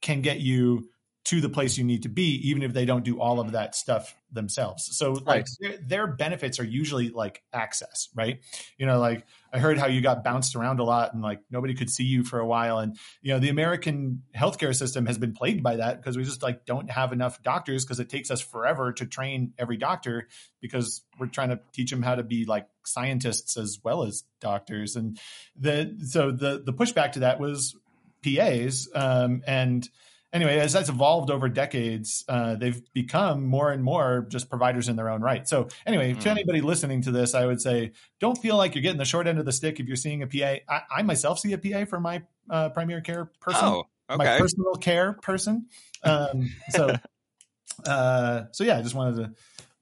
can 0.00 0.22
get 0.22 0.40
you 0.40 0.88
to 1.22 1.40
the 1.40 1.48
place 1.48 1.76
you 1.76 1.84
need 1.84 2.02
to 2.02 2.08
be 2.08 2.48
even 2.48 2.62
if 2.62 2.72
they 2.72 2.84
don't 2.84 3.04
do 3.04 3.20
all 3.20 3.40
of 3.40 3.52
that 3.52 3.74
stuff 3.74 4.16
themselves. 4.32 4.96
So 4.96 5.12
like 5.12 5.46
their, 5.60 5.76
their, 5.86 6.06
benefits 6.06 6.58
are 6.58 6.64
usually 6.64 7.10
like 7.10 7.42
access 7.52 8.08
right? 8.14 8.40
You 8.78 8.86
know 8.86 8.98
like 8.98 9.26
i 9.52 9.58
heard 9.58 9.78
how 9.78 9.86
you 9.86 10.00
got 10.00 10.22
bounced 10.22 10.54
around 10.54 10.78
a 10.78 10.84
lot 10.84 11.12
and 11.12 11.22
like 11.22 11.40
nobody 11.50 11.74
could 11.74 11.90
see 11.90 12.04
you 12.04 12.24
for 12.24 12.38
a 12.38 12.46
while. 12.46 12.78
And 12.78 12.96
you 13.20 13.32
know 13.32 13.38
the 13.38 13.50
american 13.50 14.22
healthcare 14.34 14.74
system 14.74 15.06
has 15.06 15.18
been 15.18 15.32
plagued 15.32 15.62
by 15.62 15.76
that 15.76 15.98
because 15.98 16.16
we 16.16 16.24
just 16.24 16.42
like 16.42 16.64
don't 16.64 16.90
have 16.90 17.12
enough 17.12 17.42
doctors 17.42 17.84
because 17.84 18.00
it 18.00 18.08
takes 18.08 18.30
us 18.30 18.40
forever 18.40 18.92
to 18.94 19.06
train 19.06 19.52
every 19.58 19.76
doctor 19.76 20.28
because 20.60 21.02
we're 21.18 21.26
trying 21.26 21.50
to 21.50 21.60
teach 21.72 21.90
them 21.90 22.02
how 22.02 22.14
to 22.14 22.22
be 22.22 22.44
like 22.44 22.66
scientists 22.84 23.56
as 23.56 23.78
well 23.84 24.04
as 24.04 24.24
doctors. 24.40 24.96
And 24.96 25.18
the 25.58 25.96
so 26.06 26.30
the 26.30 26.62
the 26.64 26.72
pushback 26.72 27.12
to 27.12 27.20
that 27.20 27.40
was 27.40 27.76
pas 28.22 28.88
um, 28.94 29.42
and 29.46 29.88
anyway, 30.32 30.58
as 30.58 30.72
that's 30.72 30.88
evolved 30.88 31.30
over 31.30 31.48
decades, 31.48 32.24
uh, 32.28 32.54
they've 32.56 32.80
become 32.92 33.46
more 33.46 33.70
and 33.72 33.82
more 33.82 34.26
just 34.28 34.48
providers 34.48 34.88
in 34.88 34.96
their 34.96 35.08
own 35.08 35.20
right. 35.20 35.46
So, 35.48 35.68
anyway, 35.86 36.14
Mm. 36.14 36.20
to 36.20 36.30
anybody 36.30 36.60
listening 36.60 37.02
to 37.02 37.10
this, 37.10 37.34
I 37.34 37.46
would 37.46 37.60
say 37.60 37.92
don't 38.20 38.36
feel 38.38 38.56
like 38.56 38.74
you're 38.74 38.82
getting 38.82 38.98
the 38.98 39.04
short 39.04 39.26
end 39.26 39.38
of 39.38 39.44
the 39.44 39.52
stick 39.52 39.80
if 39.80 39.86
you're 39.86 39.96
seeing 39.96 40.22
a 40.22 40.26
PA. 40.26 40.60
I, 40.68 40.82
I 40.98 41.02
myself 41.02 41.38
see 41.38 41.52
a 41.52 41.58
PA 41.58 41.84
for 41.84 42.00
my 42.00 42.22
uh, 42.48 42.68
primary 42.70 43.02
care 43.02 43.30
person, 43.40 43.64
Oh, 43.64 43.84
my 44.08 44.38
personal 44.38 44.74
care 44.74 45.12
person. 45.14 45.66
Um, 46.02 46.50
so, 46.70 46.96
uh, 47.86 48.42
so 48.52 48.64
yeah, 48.64 48.78
I 48.78 48.82
just 48.82 48.94
wanted 48.94 49.16
to 49.16 49.32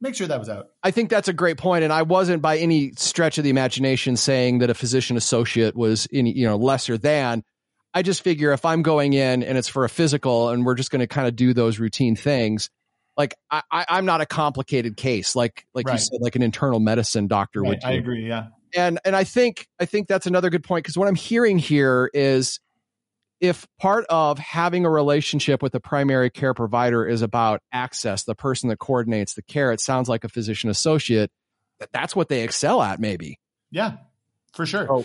make 0.00 0.14
sure 0.14 0.26
that 0.26 0.38
was 0.38 0.48
out. 0.48 0.68
I 0.82 0.90
think 0.90 1.10
that's 1.10 1.28
a 1.28 1.32
great 1.32 1.58
point, 1.58 1.84
and 1.84 1.92
I 1.92 2.02
wasn't 2.02 2.42
by 2.42 2.58
any 2.58 2.92
stretch 2.92 3.38
of 3.38 3.44
the 3.44 3.50
imagination 3.50 4.16
saying 4.16 4.58
that 4.58 4.70
a 4.70 4.74
physician 4.74 5.16
associate 5.16 5.74
was 5.76 6.06
any 6.12 6.32
you 6.36 6.46
know 6.46 6.56
lesser 6.56 6.96
than. 6.98 7.42
I 7.98 8.02
just 8.02 8.22
figure 8.22 8.52
if 8.52 8.64
I'm 8.64 8.82
going 8.82 9.12
in 9.12 9.42
and 9.42 9.58
it's 9.58 9.66
for 9.66 9.84
a 9.84 9.88
physical, 9.88 10.50
and 10.50 10.64
we're 10.64 10.76
just 10.76 10.92
going 10.92 11.00
to 11.00 11.08
kind 11.08 11.26
of 11.26 11.34
do 11.34 11.52
those 11.52 11.80
routine 11.80 12.14
things, 12.14 12.70
like 13.16 13.34
I, 13.50 13.62
I, 13.72 13.86
I'm 13.88 14.04
not 14.04 14.20
a 14.20 14.26
complicated 14.26 14.96
case, 14.96 15.34
like 15.34 15.66
like 15.74 15.90
you 15.90 15.98
said, 15.98 16.20
like 16.20 16.36
an 16.36 16.42
internal 16.42 16.78
medicine 16.78 17.26
doctor 17.26 17.60
Right, 17.60 17.70
would. 17.70 17.84
I 17.84 17.94
agree. 17.94 18.28
Yeah. 18.28 18.50
and 18.72 19.00
and 19.04 19.16
I 19.16 19.24
think 19.24 19.66
I 19.80 19.84
think 19.84 20.06
that's 20.06 20.28
another 20.28 20.48
good 20.48 20.62
point 20.62 20.84
because 20.84 20.96
what 20.96 21.08
I'm 21.08 21.16
hearing 21.16 21.58
here 21.58 22.08
is 22.14 22.60
if 23.40 23.66
part 23.80 24.06
of 24.08 24.38
having 24.38 24.84
a 24.84 24.90
relationship 24.90 25.60
with 25.60 25.74
a 25.74 25.80
primary 25.80 26.30
care 26.30 26.54
provider 26.54 27.04
is 27.04 27.20
about 27.20 27.62
access, 27.72 28.22
the 28.22 28.36
person 28.36 28.68
that 28.68 28.78
coordinates 28.78 29.34
the 29.34 29.42
care, 29.42 29.72
it 29.72 29.80
sounds 29.80 30.08
like 30.08 30.22
a 30.22 30.28
physician 30.28 30.70
associate 30.70 31.32
that 31.80 31.90
that's 31.90 32.14
what 32.14 32.28
they 32.28 32.44
excel 32.44 32.80
at 32.80 33.00
maybe. 33.00 33.40
Yeah, 33.72 33.96
for 34.52 34.66
sure. 34.66 34.86
Oh. 34.88 35.04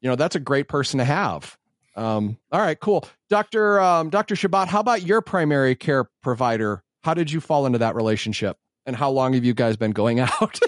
You 0.00 0.10
know, 0.10 0.16
that's 0.16 0.36
a 0.36 0.40
great 0.40 0.68
person 0.68 0.98
to 0.98 1.04
have. 1.04 1.56
Um, 1.96 2.38
all 2.50 2.60
right, 2.60 2.78
cool. 2.78 3.06
Dr. 3.30 3.80
Um, 3.80 4.10
Dr. 4.10 4.36
Chabot, 4.36 4.68
how 4.68 4.80
about 4.80 5.02
your 5.02 5.20
primary 5.20 5.74
care 5.74 6.04
provider? 6.22 6.82
How 7.02 7.14
did 7.14 7.30
you 7.30 7.40
fall 7.40 7.66
into 7.66 7.78
that 7.78 7.94
relationship? 7.94 8.58
And 8.86 8.94
how 8.96 9.10
long 9.10 9.32
have 9.32 9.44
you 9.44 9.54
guys 9.54 9.76
been 9.76 9.92
going 9.92 10.20
out? 10.20 10.60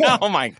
oh 0.22 0.28
my! 0.28 0.54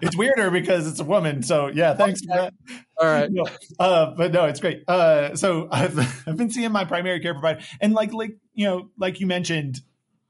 It's 0.00 0.16
weirder 0.16 0.50
because 0.50 0.86
it's 0.88 1.00
a 1.00 1.04
woman. 1.04 1.42
So 1.42 1.68
yeah, 1.68 1.94
thanks 1.94 2.20
for 2.22 2.36
that. 2.36 2.54
all 2.98 3.06
right. 3.06 3.30
No, 3.30 3.46
uh, 3.78 4.14
but 4.16 4.32
no, 4.32 4.46
it's 4.46 4.60
great. 4.60 4.82
Uh, 4.88 5.36
so 5.36 5.68
I've 5.72 5.98
I've 6.26 6.36
been 6.36 6.50
seeing 6.50 6.72
my 6.72 6.84
primary 6.84 7.20
care 7.20 7.34
provider, 7.34 7.60
and 7.80 7.92
like 7.92 8.12
like 8.12 8.36
you 8.54 8.64
know, 8.66 8.90
like 8.98 9.20
you 9.20 9.26
mentioned, 9.26 9.80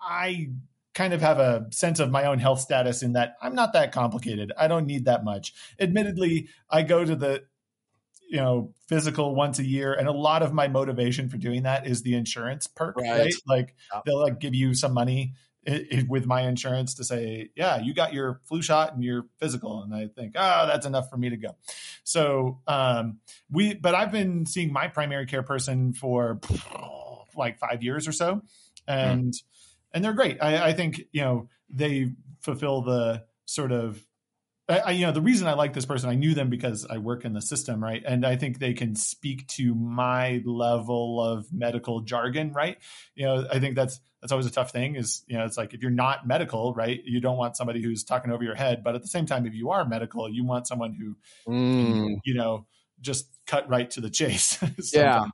I 0.00 0.50
kind 0.94 1.12
of 1.12 1.20
have 1.20 1.38
a 1.38 1.66
sense 1.70 2.00
of 2.00 2.10
my 2.10 2.24
own 2.24 2.38
health 2.38 2.60
status 2.60 3.02
in 3.02 3.12
that 3.12 3.36
I'm 3.42 3.54
not 3.54 3.74
that 3.74 3.92
complicated. 3.92 4.52
I 4.58 4.66
don't 4.68 4.86
need 4.86 5.04
that 5.04 5.24
much. 5.24 5.52
Admittedly, 5.78 6.48
I 6.70 6.82
go 6.82 7.04
to 7.04 7.14
the 7.14 7.44
you 8.28 8.36
know 8.38 8.72
physical 8.88 9.34
once 9.34 9.58
a 9.58 9.64
year, 9.64 9.92
and 9.94 10.08
a 10.08 10.12
lot 10.12 10.42
of 10.42 10.52
my 10.52 10.68
motivation 10.68 11.28
for 11.28 11.36
doing 11.36 11.62
that 11.64 11.86
is 11.86 12.02
the 12.02 12.14
insurance 12.14 12.66
perk, 12.66 12.96
Right. 12.96 13.10
right? 13.20 13.34
Like 13.46 13.74
Yeah. 13.92 14.00
they'll 14.04 14.20
like 14.22 14.40
give 14.40 14.54
you 14.54 14.74
some 14.74 14.92
money. 14.94 15.34
With 16.08 16.26
my 16.26 16.42
insurance 16.42 16.94
to 16.94 17.02
say, 17.02 17.50
yeah, 17.56 17.80
you 17.80 17.92
got 17.92 18.12
your 18.14 18.40
flu 18.44 18.62
shot 18.62 18.94
and 18.94 19.02
your 19.02 19.26
physical, 19.40 19.82
and 19.82 19.92
I 19.92 20.06
think, 20.06 20.36
oh, 20.36 20.66
that's 20.68 20.86
enough 20.86 21.10
for 21.10 21.16
me 21.16 21.28
to 21.30 21.36
go. 21.36 21.56
So 22.04 22.60
um, 22.68 23.18
we, 23.50 23.74
but 23.74 23.92
I've 23.92 24.12
been 24.12 24.46
seeing 24.46 24.72
my 24.72 24.86
primary 24.86 25.26
care 25.26 25.42
person 25.42 25.92
for 25.92 26.38
like 27.36 27.58
five 27.58 27.82
years 27.82 28.06
or 28.06 28.12
so, 28.12 28.42
and 28.86 29.34
and 29.92 30.04
they're 30.04 30.12
great. 30.12 30.38
I, 30.40 30.68
I 30.68 30.72
think 30.72 31.00
you 31.10 31.22
know 31.22 31.48
they 31.68 32.12
fulfill 32.42 32.82
the 32.82 33.24
sort 33.46 33.72
of. 33.72 34.05
I, 34.68 34.78
I, 34.78 34.90
you 34.92 35.06
know, 35.06 35.12
the 35.12 35.20
reason 35.20 35.46
I 35.46 35.54
like 35.54 35.72
this 35.72 35.86
person, 35.86 36.10
I 36.10 36.14
knew 36.14 36.34
them 36.34 36.50
because 36.50 36.86
I 36.86 36.98
work 36.98 37.24
in 37.24 37.32
the 37.32 37.40
system, 37.40 37.82
right? 37.82 38.02
And 38.04 38.26
I 38.26 38.36
think 38.36 38.58
they 38.58 38.74
can 38.74 38.96
speak 38.96 39.46
to 39.48 39.74
my 39.74 40.42
level 40.44 41.22
of 41.22 41.52
medical 41.52 42.00
jargon, 42.00 42.52
right? 42.52 42.78
You 43.14 43.26
know, 43.26 43.46
I 43.50 43.60
think 43.60 43.76
that's 43.76 44.00
that's 44.20 44.32
always 44.32 44.46
a 44.46 44.50
tough 44.50 44.72
thing. 44.72 44.96
Is 44.96 45.22
you 45.28 45.38
know, 45.38 45.44
it's 45.44 45.56
like 45.56 45.72
if 45.72 45.82
you're 45.82 45.90
not 45.90 46.26
medical, 46.26 46.74
right? 46.74 47.00
You 47.04 47.20
don't 47.20 47.36
want 47.36 47.56
somebody 47.56 47.80
who's 47.80 48.02
talking 48.02 48.32
over 48.32 48.42
your 48.42 48.54
head, 48.56 48.82
but 48.82 48.94
at 48.94 49.02
the 49.02 49.08
same 49.08 49.26
time, 49.26 49.46
if 49.46 49.54
you 49.54 49.70
are 49.70 49.84
medical, 49.84 50.28
you 50.28 50.44
want 50.44 50.66
someone 50.66 50.94
who 50.94 51.16
Mm. 51.50 52.16
you 52.24 52.34
know, 52.34 52.66
just 53.00 53.28
cut 53.46 53.68
right 53.68 53.88
to 53.90 54.00
the 54.00 54.10
chase. 54.10 54.58
Yeah. 54.92 55.26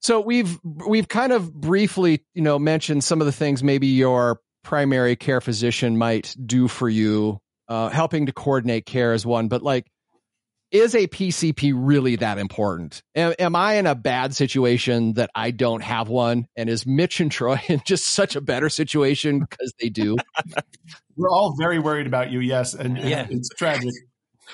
So 0.00 0.20
we've 0.20 0.56
we've 0.62 1.08
kind 1.08 1.32
of 1.32 1.52
briefly, 1.52 2.22
you 2.34 2.42
know, 2.42 2.58
mentioned 2.60 3.02
some 3.02 3.20
of 3.20 3.26
the 3.26 3.32
things 3.32 3.64
maybe 3.64 3.88
your 3.88 4.40
primary 4.62 5.16
care 5.16 5.40
physician 5.40 5.96
might 5.98 6.36
do 6.44 6.68
for 6.68 6.88
you, 6.88 7.40
uh, 7.68 7.88
helping 7.88 8.26
to 8.26 8.32
coordinate 8.32 8.86
care 8.86 9.12
is 9.12 9.24
one, 9.26 9.48
but 9.48 9.62
like, 9.62 9.86
is 10.72 10.94
a 10.96 11.06
PCP 11.06 11.72
really 11.74 12.16
that 12.16 12.38
important? 12.38 13.02
Am, 13.14 13.34
am 13.38 13.54
I 13.54 13.74
in 13.74 13.86
a 13.86 13.94
bad 13.94 14.34
situation 14.34 15.14
that 15.14 15.30
I 15.34 15.52
don't 15.52 15.82
have 15.82 16.08
one? 16.08 16.48
And 16.56 16.68
is 16.68 16.84
Mitch 16.84 17.20
and 17.20 17.30
Troy 17.30 17.60
in 17.68 17.80
just 17.86 18.08
such 18.08 18.34
a 18.36 18.40
better 18.40 18.68
situation 18.68 19.40
because 19.40 19.72
they 19.80 19.88
do? 19.88 20.16
We're 21.16 21.30
all 21.30 21.54
very 21.58 21.78
worried 21.78 22.06
about 22.06 22.30
you. 22.32 22.40
Yes. 22.40 22.74
And 22.74 22.98
and 22.98 23.08
Yeah. 23.08 23.26
it's 23.30 23.48
tragic. 23.50 23.92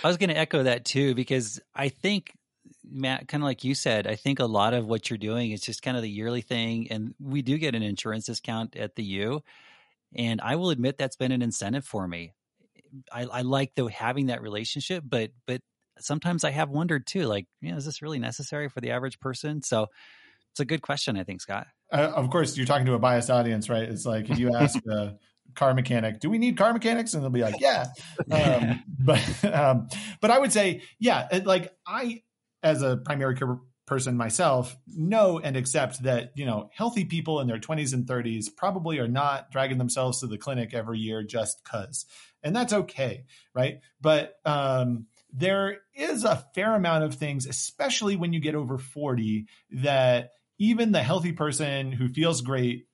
I 0.04 0.08
was 0.08 0.16
going 0.16 0.30
to 0.30 0.36
echo 0.36 0.62
that 0.62 0.84
too 0.84 1.14
because 1.14 1.60
I 1.74 1.88
think 1.88 2.32
Matt, 2.84 3.26
kind 3.26 3.42
of 3.42 3.46
like 3.46 3.64
you 3.64 3.74
said, 3.74 4.06
I 4.06 4.16
think 4.16 4.38
a 4.38 4.44
lot 4.44 4.74
of 4.74 4.86
what 4.86 5.08
you're 5.08 5.18
doing 5.18 5.50
is 5.50 5.60
just 5.62 5.82
kind 5.82 5.96
of 5.96 6.02
the 6.02 6.10
yearly 6.10 6.42
thing, 6.42 6.88
and 6.90 7.14
we 7.18 7.40
do 7.40 7.56
get 7.56 7.74
an 7.74 7.82
insurance 7.82 8.26
discount 8.26 8.76
at 8.76 8.96
the 8.96 9.02
U, 9.02 9.42
and 10.14 10.40
I 10.42 10.56
will 10.56 10.70
admit 10.70 10.98
that's 10.98 11.16
been 11.16 11.32
an 11.32 11.40
incentive 11.42 11.86
for 11.86 12.06
me. 12.06 12.32
I, 13.12 13.22
I 13.24 13.42
like 13.42 13.72
though 13.74 13.88
having 13.88 14.26
that 14.26 14.42
relationship, 14.42 15.04
but 15.06 15.30
but 15.46 15.60
sometimes 15.98 16.44
I 16.44 16.50
have 16.50 16.70
wondered 16.70 17.06
too, 17.06 17.24
like, 17.26 17.46
you 17.60 17.70
know, 17.70 17.76
is 17.76 17.84
this 17.84 18.02
really 18.02 18.18
necessary 18.18 18.68
for 18.68 18.80
the 18.80 18.90
average 18.90 19.20
person? 19.20 19.62
So 19.62 19.86
it's 20.52 20.60
a 20.60 20.64
good 20.64 20.82
question, 20.82 21.16
I 21.16 21.24
think, 21.24 21.40
Scott. 21.40 21.66
Uh, 21.92 22.12
of 22.14 22.30
course, 22.30 22.56
you're 22.56 22.66
talking 22.66 22.86
to 22.86 22.94
a 22.94 22.98
biased 22.98 23.30
audience, 23.30 23.68
right? 23.68 23.84
It's 23.84 24.06
like 24.06 24.30
if 24.30 24.38
you 24.38 24.54
ask 24.54 24.78
a 24.90 25.16
car 25.54 25.74
mechanic, 25.74 26.20
"Do 26.20 26.30
we 26.30 26.38
need 26.38 26.56
car 26.56 26.72
mechanics?" 26.72 27.14
and 27.14 27.22
they'll 27.22 27.30
be 27.30 27.42
like, 27.42 27.60
"Yeah." 27.60 27.86
Um, 28.30 28.82
but 28.98 29.44
um, 29.44 29.88
but 30.20 30.30
I 30.30 30.38
would 30.38 30.52
say, 30.52 30.82
yeah, 30.98 31.28
it- 31.30 31.46
like 31.46 31.72
I, 31.86 32.22
as 32.62 32.82
a 32.82 32.96
primary 32.96 33.36
care 33.36 33.58
person 33.86 34.16
myself, 34.16 34.76
know 34.86 35.38
and 35.38 35.56
accept 35.56 36.02
that 36.04 36.32
you 36.34 36.46
know 36.46 36.70
healthy 36.74 37.04
people 37.04 37.40
in 37.40 37.46
their 37.46 37.58
20s 37.58 37.92
and 37.92 38.06
30s 38.06 38.46
probably 38.56 38.98
are 38.98 39.08
not 39.08 39.50
dragging 39.50 39.78
themselves 39.78 40.20
to 40.20 40.26
the 40.26 40.38
clinic 40.38 40.72
every 40.74 40.98
year 40.98 41.22
just 41.22 41.64
cause, 41.64 42.06
and 42.42 42.54
that's 42.54 42.72
okay, 42.72 43.24
right? 43.54 43.80
But 44.00 44.34
um, 44.44 45.06
there 45.32 45.78
is 45.94 46.24
a 46.24 46.44
fair 46.54 46.74
amount 46.74 47.04
of 47.04 47.14
things, 47.14 47.46
especially 47.46 48.16
when 48.16 48.32
you 48.32 48.40
get 48.40 48.54
over 48.54 48.78
40, 48.78 49.46
that 49.70 50.32
even 50.58 50.92
the 50.92 51.02
healthy 51.02 51.32
person 51.32 51.92
who 51.92 52.08
feels 52.08 52.42
great 52.42 52.86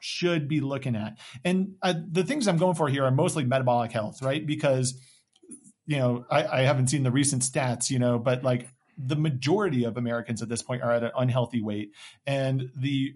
should 0.00 0.48
be 0.48 0.60
looking 0.60 0.96
at. 0.96 1.18
And 1.44 1.76
uh, 1.82 1.94
the 2.10 2.24
things 2.24 2.46
I'm 2.46 2.56
going 2.56 2.74
for 2.74 2.88
here 2.88 3.04
are 3.04 3.10
mostly 3.10 3.44
metabolic 3.44 3.92
health, 3.92 4.22
right? 4.22 4.44
Because, 4.44 5.00
you 5.86 5.98
know, 5.98 6.26
I, 6.30 6.44
I 6.44 6.60
haven't 6.62 6.88
seen 6.88 7.02
the 7.02 7.10
recent 7.10 7.42
stats, 7.42 7.90
you 7.90 7.98
know, 7.98 8.18
but 8.18 8.42
like 8.42 8.68
the 8.96 9.16
majority 9.16 9.84
of 9.84 9.96
Americans 9.96 10.42
at 10.42 10.48
this 10.48 10.62
point 10.62 10.82
are 10.82 10.92
at 10.92 11.02
an 11.02 11.10
unhealthy 11.16 11.62
weight. 11.62 11.92
And 12.26 12.70
the 12.76 13.14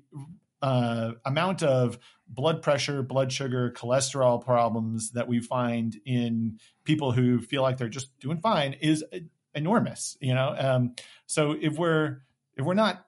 uh, 0.61 1.13
amount 1.25 1.63
of 1.63 1.99
blood 2.29 2.63
pressure, 2.63 3.03
blood 3.03 3.33
sugar, 3.33 3.71
cholesterol 3.71 4.45
problems 4.45 5.13
that 5.13 5.29
we 5.29 5.41
find 5.41 5.97
in 6.05 6.59
people 6.85 7.13
who 7.13 7.41
feel 7.41 7.63
like 7.63 7.77
they're 7.79 7.89
just 7.89 8.19
doing 8.19 8.41
fine 8.41 8.75
is 8.75 9.05
enormous, 9.55 10.17
you 10.21 10.35
know? 10.35 10.55
Um, 10.59 10.95
so 11.27 11.57
if 11.61 11.79
we're, 11.79 12.23
if 12.57 12.65
we're 12.65 12.75
not 12.75 13.05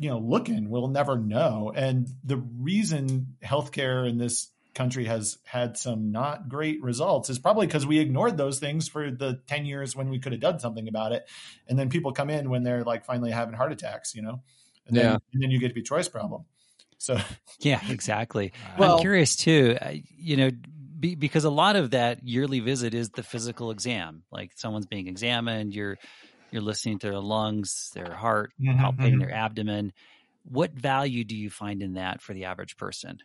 you 0.00 0.08
know 0.08 0.18
looking 0.18 0.70
we'll 0.70 0.88
never 0.88 1.18
know 1.18 1.70
and 1.76 2.08
the 2.24 2.38
reason 2.38 3.36
healthcare 3.44 4.08
in 4.08 4.16
this 4.18 4.48
country 4.74 5.04
has 5.04 5.38
had 5.44 5.76
some 5.76 6.10
not 6.12 6.48
great 6.48 6.82
results 6.82 7.28
is 7.30 7.38
probably 7.38 7.66
because 7.66 7.86
we 7.86 7.98
ignored 7.98 8.36
those 8.36 8.58
things 8.58 8.88
for 8.88 9.10
the 9.10 9.40
10 9.46 9.66
years 9.66 9.94
when 9.94 10.08
we 10.08 10.18
could 10.18 10.32
have 10.32 10.40
done 10.40 10.58
something 10.58 10.88
about 10.88 11.12
it 11.12 11.28
and 11.68 11.78
then 11.78 11.88
people 11.90 12.12
come 12.12 12.30
in 12.30 12.48
when 12.50 12.62
they're 12.62 12.82
like 12.84 13.04
finally 13.04 13.30
having 13.30 13.54
heart 13.54 13.72
attacks 13.72 14.14
you 14.14 14.22
know 14.22 14.42
and 14.86 14.96
then, 14.96 15.04
Yeah. 15.04 15.18
and 15.32 15.42
then 15.42 15.50
you 15.50 15.58
get 15.60 15.68
to 15.68 15.74
be 15.74 15.82
choice 15.82 16.08
problem 16.08 16.44
so 16.98 17.18
Yeah, 17.60 17.80
exactly. 17.90 18.52
Well- 18.78 18.96
I'm 18.96 19.00
curious 19.00 19.36
too, 19.36 19.76
you 20.16 20.36
know, 20.36 20.50
be, 20.98 21.14
because 21.16 21.44
a 21.44 21.50
lot 21.50 21.76
of 21.76 21.90
that 21.90 22.22
yearly 22.26 22.60
visit 22.60 22.94
is 22.94 23.10
the 23.10 23.22
physical 23.22 23.70
exam. 23.72 24.22
Like 24.32 24.52
someone's 24.56 24.86
being 24.86 25.06
examined, 25.08 25.74
you're 25.74 25.98
you're 26.50 26.62
listening 26.62 26.98
to 27.00 27.08
their 27.10 27.18
lungs, 27.20 27.90
their 27.94 28.12
heart, 28.14 28.52
Mhm, 28.60 28.78
palpating 28.78 29.14
mhm. 29.14 29.20
their 29.20 29.32
abdomen. 29.34 29.92
What 30.44 30.72
value 30.72 31.24
do 31.24 31.36
you 31.36 31.50
find 31.50 31.82
in 31.82 31.94
that 31.94 32.20
for 32.22 32.34
the 32.34 32.44
average 32.46 32.76
person? 32.76 33.18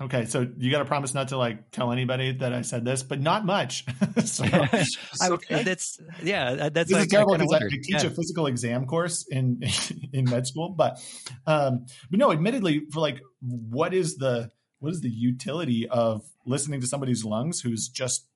Okay 0.00 0.24
so 0.24 0.46
you 0.58 0.70
got 0.70 0.80
to 0.80 0.84
promise 0.84 1.14
not 1.14 1.28
to 1.28 1.36
like 1.36 1.70
tell 1.70 1.92
anybody 1.92 2.32
that 2.32 2.52
i 2.52 2.62
said 2.62 2.84
this 2.84 3.02
but 3.02 3.20
not 3.20 3.44
much 3.46 3.84
so, 4.24 4.44
I, 5.20 5.28
okay. 5.30 5.62
That's 5.62 6.00
yeah, 6.22 6.68
that's 6.70 6.90
this 6.90 6.96
like, 6.96 7.06
is 7.06 7.08
terrible 7.08 7.34
I 7.34 7.38
kinda 7.38 7.44
because 7.50 7.62
I, 7.62 7.66
I 7.66 7.78
teach 7.82 8.02
Yeah. 8.04 8.10
a 8.10 8.14
physical 8.14 8.46
exam 8.46 8.86
course 8.86 9.26
in 9.30 9.62
in 10.12 10.24
med 10.28 10.46
school, 10.46 10.70
but 10.70 11.00
um, 11.46 11.86
but 12.10 12.18
no, 12.18 12.32
admittedly, 12.32 12.86
for 12.92 13.00
like, 13.00 13.20
what 13.40 13.94
is 13.94 14.16
the 14.16 14.50
what 14.80 14.92
is 14.92 15.00
the 15.00 15.10
utility 15.10 15.88
of 15.88 16.22
listening 16.46 16.80
to 16.80 16.86
somebody's 16.86 17.24
lungs 17.24 17.60
who's 17.60 17.88
just 17.88 18.26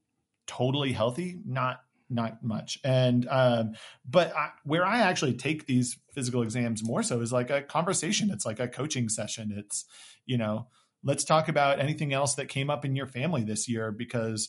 totally 0.47 0.93
healthy? 0.93 1.39
Not 1.45 1.81
not 2.11 2.43
much. 2.43 2.79
And 2.85 3.27
um, 3.31 3.73
but 4.09 4.35
I, 4.35 4.51
where 4.65 4.85
I 4.85 5.01
actually 5.01 5.35
take 5.35 5.67
these 5.67 5.99
physical 6.15 6.43
exams 6.43 6.83
more 6.83 7.03
so 7.03 7.21
is 7.21 7.33
like 7.33 7.51
a 7.51 7.63
conversation. 7.63 8.31
It's 8.31 8.47
like 8.47 8.61
a 8.61 8.69
coaching 8.69 9.09
session. 9.09 9.53
It's 9.57 9.85
you 10.27 10.39
know, 10.39 10.69
let's 11.03 11.25
talk 11.25 11.49
about 11.49 11.81
anything 11.81 12.13
else 12.13 12.35
that 12.35 12.49
came 12.49 12.71
up 12.71 12.85
in 12.85 12.97
your 12.97 13.07
family 13.07 13.45
this 13.45 13.69
year 13.69 13.93
because 13.93 14.49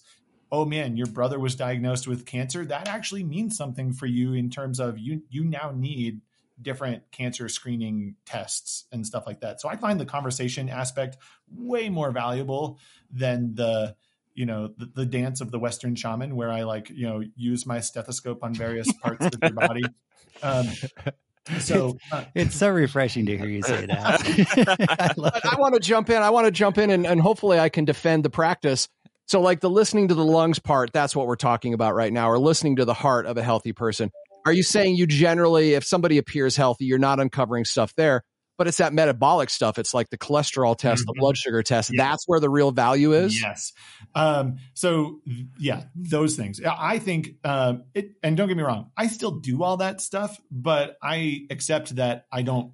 oh 0.52 0.66
man, 0.66 0.98
your 0.98 1.08
brother 1.08 1.40
was 1.40 1.56
diagnosed 1.56 2.08
with 2.08 2.26
cancer. 2.26 2.66
That 2.66 2.88
actually 2.88 3.24
means 3.24 3.56
something 3.56 3.94
for 3.94 4.08
you 4.08 4.34
in 4.34 4.50
terms 4.50 4.80
of 4.80 4.98
you 4.98 5.22
you 5.30 5.44
now 5.44 5.72
need 5.76 6.22
different 6.62 7.04
cancer 7.12 7.48
screening 7.48 8.16
tests 8.26 8.86
and 8.92 9.06
stuff 9.06 9.24
like 9.26 9.42
that. 9.42 9.62
So 9.62 9.70
I 9.70 9.78
find 9.78 10.00
the 10.00 10.06
conversation 10.06 10.70
aspect 10.70 11.18
way 11.50 11.90
more 11.90 12.12
valuable 12.12 12.80
than 13.12 13.56
the 13.56 13.96
you 14.34 14.46
know 14.46 14.70
the, 14.78 14.86
the, 14.96 15.06
dance 15.06 15.42
of 15.42 15.52
the 15.52 15.60
western 15.60 15.96
shaman 15.96 16.36
where 16.36 16.52
i 16.52 16.64
like 16.64 16.90
you 16.92 17.06
know 17.06 17.22
use 17.36 17.66
my 17.66 17.80
stethoscope 17.80 18.44
on 18.44 18.54
various 18.54 18.90
parts 18.94 19.26
of 19.26 19.34
your 19.42 19.52
body 19.52 19.84
um, 20.44 20.68
so 21.60 21.98
uh, 22.12 22.26
it's 22.36 22.56
so 22.56 22.70
refreshing 22.70 23.26
to 23.26 23.38
hear 23.38 23.48
you 23.48 23.62
say 23.62 23.86
that. 23.86 24.22
I, 25.48 25.52
I 25.52 25.60
want 25.60 25.74
to 25.74 25.80
jump 25.80 26.10
in 26.10 26.22
i 26.22 26.30
want 26.30 26.46
to 26.46 26.52
jump 26.52 26.78
in 26.78 26.90
and, 26.90 27.06
and 27.06 27.20
hopefully 27.20 27.60
i 27.60 27.70
can 27.70 27.86
defend 27.86 28.24
the 28.24 28.30
practice. 28.30 28.88
So 29.28 29.42
like 29.42 29.60
the 29.60 29.70
listening 29.70 30.08
to 30.08 30.16
the 30.16 30.26
lungs 30.26 30.60
part 30.60 30.92
that's 30.94 31.16
what 31.16 31.28
we're 31.28 31.36
talking 31.36 31.74
about 31.74 31.96
right 31.96 32.12
now 32.12 32.30
or 32.30 32.40
listening 32.40 32.78
to 32.78 32.86
the 32.86 32.94
heart 32.94 33.26
of 33.26 33.38
a 33.38 33.44
healthy 33.44 33.74
person. 33.74 34.12
Are 34.46 34.54
you 34.54 34.64
saying 34.64 34.96
you 34.96 35.06
generally 35.06 35.74
if 35.74 35.84
somebody 35.84 36.18
appears 36.18 36.56
healthy 36.56 36.86
you're 36.86 36.98
not 36.98 37.20
uncovering 37.20 37.66
stuff 37.66 37.94
there 37.96 38.24
but 38.60 38.68
it's 38.68 38.78
that 38.78 38.92
metabolic 38.94 39.50
stuff. 39.50 39.80
It's 39.80 39.94
like 39.94 40.10
the 40.10 40.18
cholesterol 40.18 40.78
test, 40.78 41.04
mm-hmm. 41.04 41.14
the 41.14 41.20
blood 41.20 41.38
sugar 41.38 41.64
test. 41.64 41.92
Yeah. 41.94 42.04
That's 42.04 42.28
where 42.28 42.42
the 42.42 42.50
real 42.50 42.72
value 42.72 43.14
is. 43.14 43.42
Yes. 43.42 43.72
Um, 44.14 44.58
so 44.74 45.22
yeah, 45.58 45.86
those 45.96 46.36
things. 46.36 46.60
I 46.64 47.00
think 47.00 47.36
um, 47.46 47.86
it. 47.94 48.12
And 48.22 48.36
don't 48.36 48.50
get 48.50 48.58
me 48.58 48.64
wrong, 48.64 48.92
I 48.98 49.08
still 49.08 49.32
do 49.32 49.64
all 49.64 49.78
that 49.78 50.02
stuff, 50.02 50.38
but 50.52 50.98
I 51.02 51.48
accept 51.50 51.96
that 51.96 52.26
I 52.32 52.42
don't. 52.44 52.74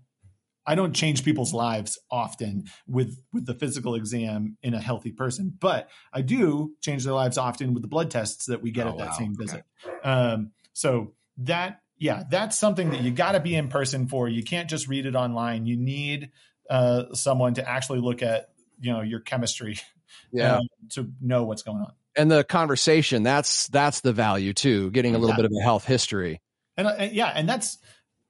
I 0.67 0.73
don't 0.73 0.93
change 0.93 1.23
people's 1.23 1.53
lives 1.53 1.99
often 2.09 2.63
with 2.87 3.21
with 3.31 3.45
the 3.45 3.53
physical 3.53 3.93
exam 3.93 4.57
in 4.63 4.73
a 4.73 4.81
healthy 4.81 5.11
person, 5.11 5.55
but 5.59 5.91
I 6.11 6.23
do 6.23 6.73
change 6.81 7.03
their 7.03 7.13
lives 7.13 7.37
often 7.37 7.75
with 7.75 7.83
the 7.83 7.87
blood 7.87 8.09
tests 8.09 8.47
that 8.47 8.63
we 8.63 8.71
get 8.71 8.87
oh, 8.87 8.89
at 8.89 8.97
that 8.97 9.09
wow. 9.09 9.17
same 9.19 9.35
visit. 9.37 9.63
Okay. 9.85 10.09
Um, 10.09 10.51
so 10.73 11.13
that 11.37 11.81
yeah, 12.05 12.23
that's 12.29 12.59
something 12.59 12.91
that 12.91 13.01
you 13.01 13.09
got 13.09 13.31
to 13.31 13.39
be 13.39 13.55
in 13.55 13.67
person 13.67 14.07
for. 14.07 14.29
You 14.29 14.43
can't 14.43 14.69
just 14.69 14.87
read 14.87 15.07
it 15.07 15.15
online. 15.15 15.65
You 15.65 15.75
need 15.75 16.29
uh, 16.69 17.05
someone 17.13 17.55
to 17.55 17.67
actually 17.67 17.99
look 17.99 18.21
at 18.21 18.49
you 18.79 18.93
know 18.93 19.01
your 19.01 19.21
chemistry, 19.21 19.79
yeah, 20.31 20.57
um, 20.57 20.67
to 20.91 21.11
know 21.19 21.45
what's 21.45 21.63
going 21.63 21.79
on. 21.79 21.93
And 22.15 22.29
the 22.29 22.43
conversation 22.43 23.23
that's 23.23 23.67
that's 23.69 24.01
the 24.01 24.13
value 24.13 24.53
too. 24.53 24.91
Getting 24.91 25.15
a 25.15 25.17
little 25.17 25.33
yeah. 25.33 25.37
bit 25.37 25.45
of 25.45 25.51
a 25.59 25.63
health 25.63 25.85
history. 25.85 26.41
And, 26.77 26.85
uh, 26.85 26.91
and 26.91 27.11
yeah, 27.11 27.31
and 27.33 27.49
that's 27.49 27.79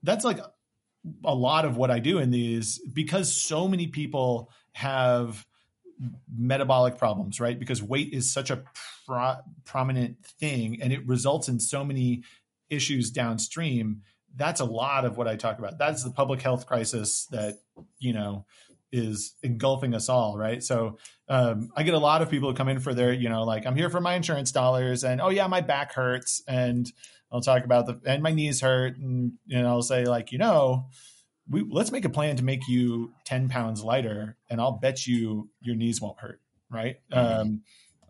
that's 0.04 0.24
like 0.24 0.40
a 1.26 1.36
lot 1.36 1.66
of 1.66 1.76
what 1.76 1.92
I 1.92 2.00
do 2.00 2.20
in 2.20 2.32
these 2.32 2.80
because 2.80 3.36
so 3.36 3.68
many 3.68 3.88
people 3.88 4.52
have 4.72 5.46
metabolic 6.34 6.98
problems, 6.98 7.42
right? 7.42 7.60
Because 7.60 7.84
weight 7.84 8.14
is 8.14 8.32
such 8.32 8.52
a 8.52 8.64
pro- 9.06 9.38
prominent 9.66 10.26
thing 10.26 10.82
and 10.82 10.94
it 10.94 11.06
results 11.06 11.50
in 11.50 11.60
so 11.60 11.84
many 11.84 12.24
issues 12.70 13.12
downstream 13.12 14.02
that's 14.38 14.60
a 14.60 14.66
lot 14.66 15.06
of 15.06 15.18
what 15.18 15.28
i 15.28 15.36
talk 15.36 15.60
about. 15.60 15.78
That's 15.78 16.04
the 16.04 16.12
public 16.12 16.42
health 16.42 16.66
crisis 16.66 17.28
that 17.32 17.56
you 18.00 18.14
know 18.14 18.46
is 18.92 19.34
engulfing 19.44 19.94
us 19.94 20.10
all 20.10 20.38
right? 20.38 20.62
So 20.64 20.98
um, 21.28 21.70
i 21.76 21.84
get 21.84 21.94
a 21.94 22.00
lot 22.00 22.22
of 22.22 22.30
people 22.30 22.50
who 22.50 22.56
come 22.56 22.70
in 22.70 22.80
for 22.80 22.94
their 22.94 23.12
you 23.12 23.30
know 23.30 23.44
like 23.44 23.66
i'm 23.66 23.76
here 23.76 23.90
for 23.90 24.00
my 24.00 24.14
insurance 24.14 24.52
dollars 24.52 25.04
and 25.04 25.20
oh 25.22 25.30
yeah 25.30 25.48
my 25.48 25.62
back 25.62 25.94
hurts 25.94 26.44
and 26.48 26.92
i'll 27.32 27.42
talk 27.42 27.66
about 27.66 27.88
the 27.88 28.00
and 28.06 28.22
my 28.22 28.32
knees 28.32 28.62
hurt 28.62 28.98
and 28.98 29.34
you 29.48 29.60
know 29.60 29.68
i'll 29.68 29.82
say 29.82 30.06
like 30.06 30.32
you 30.32 30.38
know 30.38 30.88
we 31.50 31.66
let's 31.70 31.92
make 31.92 32.06
a 32.06 32.10
plan 32.10 32.36
to 32.36 32.44
make 32.44 32.68
you 32.68 33.12
10 33.26 33.50
pounds 33.50 33.84
lighter 33.84 34.38
and 34.50 34.62
i'll 34.62 34.74
bet 34.78 35.08
you 35.08 35.50
your 35.62 35.76
knees 35.76 36.00
won't 36.00 36.20
hurt 36.20 36.40
right? 36.70 36.98
Mm-hmm. 37.12 37.42
um, 37.42 37.62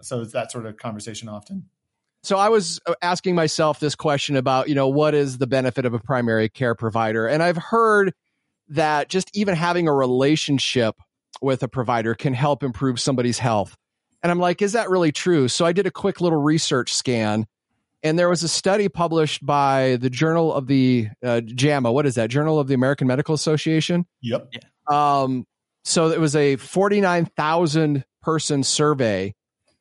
so 0.02 0.22
it's 0.22 0.34
that 0.34 0.52
sort 0.52 0.66
of 0.66 0.78
conversation 0.78 1.30
often 1.30 1.70
so 2.26 2.38
I 2.38 2.50
was 2.50 2.80
uh, 2.86 2.94
asking 3.02 3.36
myself 3.36 3.80
this 3.80 3.96
question 3.96 4.36
about, 4.36 4.70
you 4.70 4.76
know, 4.76 4.88
what 4.88 5.14
is 5.14 5.38
the 5.38 5.48
benefit 5.48 5.86
of 5.86 5.94
a 5.94 6.00
primary 6.00 6.50
care 6.50 6.76
provider? 6.76 7.28
And 7.28 7.44
I've 7.44 7.58
heard 7.58 8.14
that 8.70 9.10
just 9.10 9.30
even 9.36 9.56
having 9.56 9.88
a 9.88 9.94
relationship 9.94 10.96
with 11.42 11.64
a 11.64 11.68
provider 11.68 12.16
can 12.16 12.34
help 12.34 12.64
improve 12.64 13.00
somebody's 13.00 13.40
health. 13.40 13.76
And 14.24 14.32
I'm 14.32 14.40
like, 14.40 14.62
is 14.62 14.74
that 14.74 14.90
really 14.90 15.12
true? 15.12 15.48
So 15.48 15.66
I 15.66 15.74
did 15.74 15.86
a 15.86 15.92
quick 15.92 16.22
little 16.22 16.42
research 16.42 16.94
scan 16.94 17.46
and 18.06 18.20
there 18.20 18.30
was 18.30 18.44
a 18.44 18.48
study 18.48 18.88
published 18.88 19.44
by 19.44 19.98
the 20.00 20.12
Journal 20.12 20.54
of 20.54 20.68
the 20.68 21.08
uh, 21.24 21.42
JAMA. 21.42 21.92
What 21.92 22.06
is 22.06 22.16
that? 22.16 22.30
Journal 22.30 22.60
of 22.60 22.68
the 22.68 22.76
American 22.76 23.08
Medical 23.08 23.34
Association? 23.34 24.06
Yep. 24.22 24.54
Um, 24.88 25.48
so 25.84 26.12
it 26.12 26.20
was 26.20 26.36
a 26.36 26.58
49,000 26.58 28.06
person 28.22 28.62
survey 28.62 29.34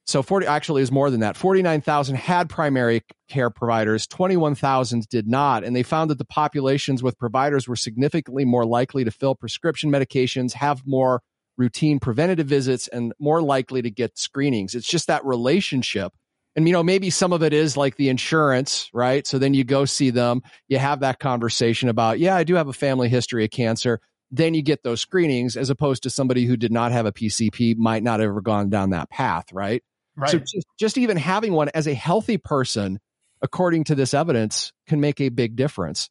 so 0.06 0.22
40 0.22 0.46
actually 0.46 0.82
is 0.82 0.92
more 0.92 1.10
than 1.10 1.20
that. 1.20 1.36
49,000 1.36 2.16
had 2.16 2.50
primary 2.50 3.02
care 3.28 3.48
providers, 3.48 4.06
21,000 4.06 5.08
did 5.08 5.26
not. 5.26 5.64
And 5.64 5.74
they 5.74 5.82
found 5.82 6.10
that 6.10 6.18
the 6.18 6.26
populations 6.26 7.02
with 7.02 7.18
providers 7.18 7.66
were 7.66 7.76
significantly 7.76 8.44
more 8.44 8.66
likely 8.66 9.04
to 9.04 9.10
fill 9.10 9.34
prescription 9.34 9.90
medications, 9.90 10.52
have 10.52 10.82
more 10.86 11.22
routine 11.56 12.00
preventative 12.00 12.46
visits, 12.46 12.86
and 12.88 13.14
more 13.18 13.40
likely 13.40 13.80
to 13.80 13.90
get 13.90 14.18
screenings. 14.18 14.74
It's 14.74 14.88
just 14.88 15.06
that 15.06 15.24
relationship. 15.24 16.12
And, 16.56 16.68
you 16.68 16.72
know, 16.72 16.82
maybe 16.82 17.10
some 17.10 17.32
of 17.32 17.42
it 17.42 17.52
is 17.52 17.76
like 17.76 17.96
the 17.96 18.10
insurance, 18.10 18.90
right? 18.92 19.26
So 19.26 19.38
then 19.38 19.54
you 19.54 19.64
go 19.64 19.86
see 19.86 20.10
them, 20.10 20.42
you 20.68 20.78
have 20.78 21.00
that 21.00 21.18
conversation 21.18 21.88
about, 21.88 22.18
yeah, 22.18 22.36
I 22.36 22.44
do 22.44 22.54
have 22.54 22.68
a 22.68 22.72
family 22.72 23.08
history 23.08 23.44
of 23.44 23.50
cancer. 23.50 24.00
Then 24.30 24.52
you 24.54 24.62
get 24.62 24.82
those 24.82 25.00
screenings 25.00 25.56
as 25.56 25.70
opposed 25.70 26.02
to 26.02 26.10
somebody 26.10 26.44
who 26.44 26.56
did 26.56 26.72
not 26.72 26.92
have 26.92 27.06
a 27.06 27.12
PCP 27.12 27.76
might 27.76 28.02
not 28.02 28.20
have 28.20 28.28
ever 28.28 28.40
gone 28.40 28.68
down 28.68 28.90
that 28.90 29.10
path, 29.10 29.52
right? 29.52 29.82
Right. 30.16 30.30
So 30.30 30.38
just, 30.38 30.66
just 30.78 30.98
even 30.98 31.16
having 31.16 31.52
one 31.52 31.70
as 31.74 31.86
a 31.86 31.94
healthy 31.94 32.38
person, 32.38 33.00
according 33.42 33.84
to 33.84 33.94
this 33.94 34.14
evidence, 34.14 34.72
can 34.86 35.00
make 35.00 35.20
a 35.20 35.28
big 35.28 35.56
difference. 35.56 36.08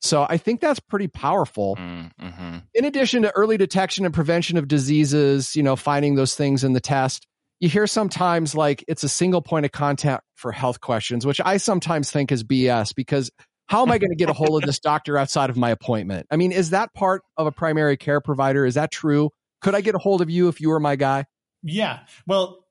So 0.00 0.26
I 0.28 0.36
think 0.36 0.60
that's 0.60 0.80
pretty 0.80 1.08
powerful. 1.08 1.76
Mm, 1.76 2.10
mm-hmm. 2.20 2.58
In 2.74 2.84
addition 2.84 3.22
to 3.22 3.32
early 3.32 3.56
detection 3.56 4.04
and 4.04 4.14
prevention 4.14 4.58
of 4.58 4.68
diseases, 4.68 5.56
you 5.56 5.62
know, 5.62 5.74
finding 5.74 6.14
those 6.14 6.34
things 6.34 6.64
in 6.64 6.74
the 6.74 6.80
test, 6.80 7.26
you 7.60 7.68
hear 7.68 7.86
sometimes 7.86 8.54
like 8.54 8.84
it's 8.86 9.02
a 9.02 9.08
single 9.08 9.40
point 9.40 9.64
of 9.64 9.72
contact 9.72 10.22
for 10.34 10.52
health 10.52 10.80
questions, 10.80 11.24
which 11.24 11.40
I 11.42 11.56
sometimes 11.56 12.10
think 12.10 12.30
is 12.30 12.44
BS 12.44 12.94
because 12.94 13.30
how 13.66 13.82
am 13.82 13.90
I 13.90 13.98
going 13.98 14.10
to 14.10 14.16
get 14.16 14.28
a 14.28 14.32
hold 14.32 14.62
of 14.62 14.66
this 14.66 14.78
doctor 14.80 15.16
outside 15.16 15.50
of 15.50 15.56
my 15.56 15.70
appointment? 15.70 16.26
I 16.30 16.36
mean, 16.36 16.52
is 16.52 16.70
that 16.70 16.92
part 16.94 17.22
of 17.36 17.46
a 17.46 17.52
primary 17.52 17.96
care 17.96 18.20
provider? 18.20 18.66
Is 18.66 18.74
that 18.74 18.92
true? 18.92 19.30
Could 19.62 19.74
I 19.74 19.80
get 19.80 19.94
a 19.94 19.98
hold 19.98 20.20
of 20.20 20.30
you 20.30 20.48
if 20.48 20.60
you 20.60 20.68
were 20.68 20.80
my 20.80 20.96
guy? 20.96 21.24
Yeah. 21.62 22.00
Well, 22.26 22.65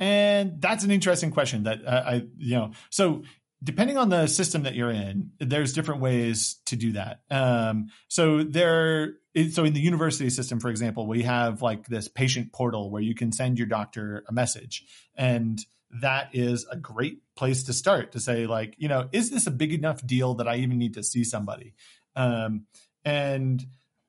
and 0.00 0.60
that's 0.60 0.82
an 0.82 0.90
interesting 0.90 1.30
question 1.30 1.64
that 1.64 1.86
uh, 1.86 2.02
I, 2.06 2.26
you 2.38 2.56
know, 2.56 2.72
so 2.88 3.22
depending 3.62 3.98
on 3.98 4.08
the 4.08 4.26
system 4.26 4.62
that 4.62 4.74
you're 4.74 4.90
in, 4.90 5.32
there's 5.38 5.74
different 5.74 6.00
ways 6.00 6.56
to 6.66 6.76
do 6.76 6.92
that. 6.92 7.20
Um, 7.30 7.90
so 8.08 8.42
there, 8.42 9.12
so 9.50 9.64
in 9.64 9.74
the 9.74 9.80
university 9.80 10.30
system, 10.30 10.58
for 10.58 10.70
example, 10.70 11.06
we 11.06 11.22
have 11.22 11.60
like 11.60 11.86
this 11.86 12.08
patient 12.08 12.52
portal 12.52 12.90
where 12.90 13.02
you 13.02 13.14
can 13.14 13.30
send 13.30 13.58
your 13.58 13.68
doctor 13.68 14.24
a 14.26 14.32
message, 14.32 14.84
and 15.14 15.60
that 16.00 16.30
is 16.32 16.66
a 16.70 16.76
great 16.76 17.18
place 17.36 17.64
to 17.64 17.72
start 17.72 18.12
to 18.12 18.20
say 18.20 18.46
like, 18.46 18.74
you 18.78 18.88
know, 18.88 19.08
is 19.12 19.30
this 19.30 19.46
a 19.46 19.50
big 19.50 19.74
enough 19.74 20.04
deal 20.06 20.34
that 20.34 20.48
I 20.48 20.56
even 20.56 20.78
need 20.78 20.94
to 20.94 21.02
see 21.02 21.24
somebody? 21.24 21.74
Um, 22.16 22.66
and 23.04 23.64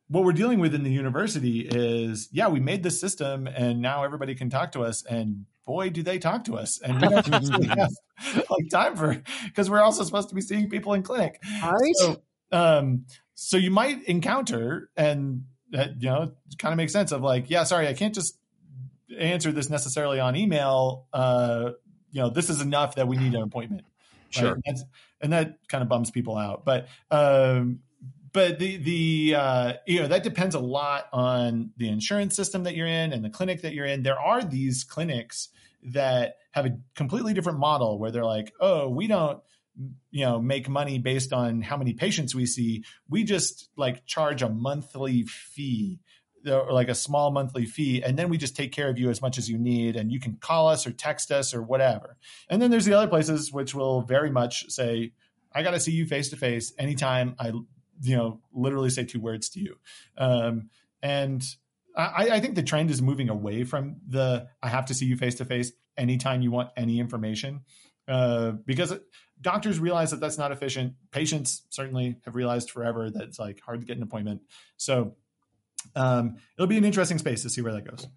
what 0.08 0.24
we're 0.24 0.34
dealing 0.34 0.60
with 0.60 0.76
in 0.76 0.84
the 0.84 0.92
university 0.92 1.62
is, 1.62 2.30
yeah, 2.32 2.50
we 2.50 2.60
made 2.60 2.84
this 2.84 3.00
system, 3.00 3.48
and 3.48 3.82
now 3.82 4.04
everybody 4.04 4.36
can 4.36 4.50
talk 4.50 4.74
to 4.74 4.84
us, 4.84 5.04
and 5.06 5.46
boy, 5.66 5.90
do 5.90 6.04
they 6.04 6.20
talk 6.20 6.46
to 6.46 6.58
us. 6.58 6.82
And 6.82 7.02
we 7.02 7.08
don't 7.08 7.28
really 7.28 7.68
have 7.68 7.92
like 8.50 8.70
time 8.70 8.96
for 8.96 9.22
because 9.46 9.70
we're 9.70 9.82
also 9.82 10.04
supposed 10.04 10.30
to 10.30 10.36
be 10.36 10.42
seeing 10.42 10.70
people 10.70 10.94
in 10.94 11.04
clinic. 11.04 11.42
Right. 11.64 11.96
So, 11.96 12.22
um, 12.52 13.06
so 13.36 13.58
you 13.58 13.72
might 13.72 14.04
encounter, 14.04 14.90
and 14.96 15.46
uh, 15.76 15.88
you 15.98 16.10
know, 16.10 16.32
kind 16.58 16.74
of 16.74 16.78
makes 16.78 16.94
sense 16.94 17.12
of 17.12 17.22
like, 17.22 17.50
yeah, 17.50 17.64
sorry, 17.64 17.88
I 17.88 17.94
can't 17.94 18.14
just 18.14 18.38
answer 19.18 19.52
this 19.52 19.70
necessarily 19.70 20.20
on 20.20 20.36
email. 20.36 21.08
Uh, 21.12 21.72
you 22.12 22.22
know, 22.22 22.30
this 22.30 22.50
is 22.50 22.62
enough 22.62 22.96
that 22.96 23.08
we 23.08 23.18
need 23.18 23.34
an 23.34 23.42
appointment. 23.42 23.84
Sure. 24.30 24.54
Right? 24.54 24.62
And, 24.66 24.78
and, 25.22 25.34
that 25.34 25.58
kind 25.68 25.82
of 25.82 25.90
bums 25.90 26.12
people 26.12 26.38
out. 26.38 26.64
But 26.66 26.88
um, 27.10 27.80
but 28.34 28.60
the 28.60 28.78
the 28.78 29.36
uh, 29.36 29.74
you 29.86 30.02
know 30.02 30.08
that 30.08 30.24
depends 30.24 30.56
a 30.56 30.60
lot 30.60 31.08
on 31.12 31.72
the 31.78 31.90
insurance 31.90 32.36
system 32.36 32.64
that 32.64 32.76
you're 32.76 32.88
in 32.88 33.14
and 33.14 33.24
the 33.24 33.30
clinic 33.30 33.62
that 33.62 33.74
you're 33.74 33.86
in. 33.86 34.04
There 34.04 34.20
are 34.20 34.44
these 34.44 34.84
clinics 34.84 35.50
that 35.84 36.38
have 36.52 36.66
a 36.66 36.78
completely 36.96 37.34
different 37.34 37.60
model 37.60 37.98
where 37.98 38.12
they're 38.12 38.26
like, 38.26 38.54
oh, 38.60 38.90
we 38.90 39.08
don't 39.08 39.42
you 40.12 40.26
know 40.26 40.40
make 40.40 40.68
money 40.70 41.00
based 41.00 41.34
on 41.34 41.62
how 41.62 41.78
many 41.78 41.94
patients 41.94 42.36
we 42.36 42.46
see. 42.46 42.84
We 43.10 43.24
just 43.24 43.70
like 43.76 44.06
charge 44.06 44.42
a 44.42 44.50
monthly 44.50 45.24
fee 45.24 46.00
or 46.48 46.72
like 46.72 46.90
a 46.90 46.96
small 46.96 47.32
monthly 47.32 47.66
fee, 47.66 48.02
and 48.02 48.18
then 48.18 48.30
we 48.30 48.38
just 48.38 48.56
take 48.56 48.72
care 48.72 48.90
of 48.90 48.98
you 48.98 49.10
as 49.10 49.22
much 49.22 49.38
as 49.38 49.50
you 49.50 49.58
need, 49.58 49.96
and 49.96 50.12
you 50.12 50.20
can 50.20 50.38
call 50.38 50.70
us 50.70 50.88
or 50.88 50.92
text 50.92 51.32
us 51.32 51.54
or 51.54 51.62
whatever. 51.62 52.18
And 52.50 52.62
then 52.62 52.72
there's 52.72 52.86
the 52.86 52.94
other 52.94 53.08
places 53.08 53.52
which 53.52 53.76
will 53.76 54.02
very 54.02 54.32
much 54.32 54.70
say, 54.70 55.12
"I 55.54 55.64
got 55.64 55.72
to 55.72 55.80
see 55.80 55.92
you 55.92 56.06
face 56.06 56.30
to 56.30 56.38
face 56.38 56.74
anytime 56.80 57.36
I, 57.38 57.52
you 58.02 58.18
know, 58.18 58.40
literally 58.54 58.90
say 58.90 59.04
two 59.04 59.20
words 59.20 59.50
to 59.50 59.60
you." 59.60 59.78
Um, 60.18 60.70
and 61.02 61.44
I, 61.96 62.30
I 62.32 62.40
think 62.40 62.56
the 62.56 62.64
trend 62.64 62.92
is 62.92 63.02
moving 63.02 63.30
away 63.30 63.64
from 63.64 63.98
the 64.08 64.48
"I 64.62 64.70
have 64.70 64.86
to 64.88 64.94
see 64.94 65.06
you 65.06 65.18
face 65.18 65.36
to 65.36 65.46
face 65.46 65.72
anytime 65.98 66.42
you 66.42 66.52
want 66.52 66.70
any 66.76 67.00
information," 67.00 67.62
uh, 68.08 68.52
because 68.52 68.94
doctors 69.42 69.80
realize 69.80 70.12
that 70.12 70.20
that's 70.20 70.38
not 70.38 70.52
efficient. 70.52 70.94
Patients 71.12 71.64
certainly 71.70 72.18
have 72.26 72.36
realized 72.36 72.72
forever 72.72 73.10
that 73.10 73.24
it's 73.24 73.40
like 73.40 73.60
hard 73.62 73.82
to 73.82 73.86
get 73.86 73.98
an 73.98 74.04
appointment. 74.04 74.42
So 74.78 75.16
um, 75.96 76.36
it'll 76.58 76.68
be 76.68 76.78
an 76.78 76.86
interesting 76.86 77.18
space 77.18 77.42
to 77.44 77.50
see 77.50 77.62
where 77.62 77.74
that 77.74 77.90
goes. 77.90 78.08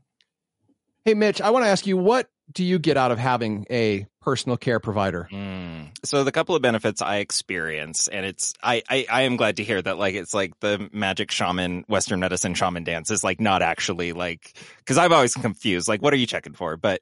Hey, 1.04 1.14
Mitch, 1.14 1.40
I 1.40 1.50
want 1.50 1.64
to 1.64 1.68
ask 1.68 1.86
you, 1.86 1.96
what 1.96 2.28
do 2.52 2.64
you 2.64 2.78
get 2.78 2.96
out 2.96 3.10
of 3.10 3.18
having 3.18 3.66
a 3.70 4.06
personal 4.20 4.56
care 4.56 4.80
provider? 4.80 5.28
Mm. 5.30 5.90
So 6.04 6.24
the 6.24 6.32
couple 6.32 6.54
of 6.54 6.62
benefits 6.62 7.02
I 7.02 7.16
experience, 7.16 8.08
and 8.08 8.26
it's 8.26 8.54
I, 8.62 8.82
I 8.88 9.06
I 9.10 9.22
am 9.22 9.36
glad 9.36 9.56
to 9.56 9.64
hear 9.64 9.80
that 9.80 9.98
like 9.98 10.14
it's 10.14 10.34
like 10.34 10.58
the 10.60 10.88
magic 10.92 11.30
shaman 11.30 11.84
Western 11.88 12.20
medicine 12.20 12.54
shaman 12.54 12.84
dance 12.84 13.10
is 13.10 13.24
like 13.24 13.40
not 13.40 13.62
actually 13.62 14.12
like 14.12 14.56
because 14.78 14.98
I've 14.98 15.12
always 15.12 15.34
confused 15.34 15.88
like 15.88 16.02
what 16.02 16.12
are 16.12 16.18
you 16.18 16.26
checking 16.26 16.54
for? 16.54 16.76
But 16.76 17.00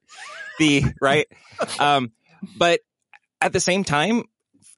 the 0.59 0.85
right, 1.01 1.27
um, 1.79 2.13
but 2.57 2.81
at 3.41 3.53
the 3.53 3.61
same 3.61 3.85
time, 3.85 4.25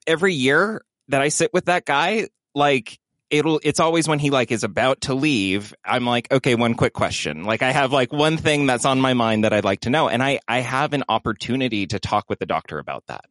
every 0.07 0.33
year 0.33 0.83
that 1.09 1.21
I 1.21 1.29
sit 1.29 1.53
with 1.53 1.65
that 1.65 1.85
guy, 1.85 2.27
like 2.53 2.99
it'll 3.29 3.59
it's 3.63 3.79
always 3.79 4.07
when 4.07 4.19
he 4.19 4.29
like 4.29 4.51
is 4.51 4.63
about 4.63 5.01
to 5.01 5.13
leave 5.13 5.73
i'm 5.83 6.05
like 6.05 6.31
okay 6.31 6.55
one 6.55 6.75
quick 6.75 6.93
question. 6.93 7.43
Like 7.43 7.61
i 7.61 7.71
have 7.71 7.91
like 7.91 8.13
one 8.13 8.37
thing 8.37 8.65
that's 8.65 8.85
on 8.85 9.01
my 9.01 9.13
mind 9.13 9.43
that 9.43 9.53
i'd 9.53 9.65
like 9.65 9.81
to 9.81 9.89
know. 9.89 10.09
And 10.09 10.21
i 10.21 10.39
i 10.47 10.59
have 10.59 10.93
an 10.93 11.03
opportunity 11.09 11.87
to 11.87 11.99
talk 11.99 12.29
with 12.29 12.39
the 12.39 12.45
doctor 12.45 12.79
about 12.79 13.05
that. 13.07 13.25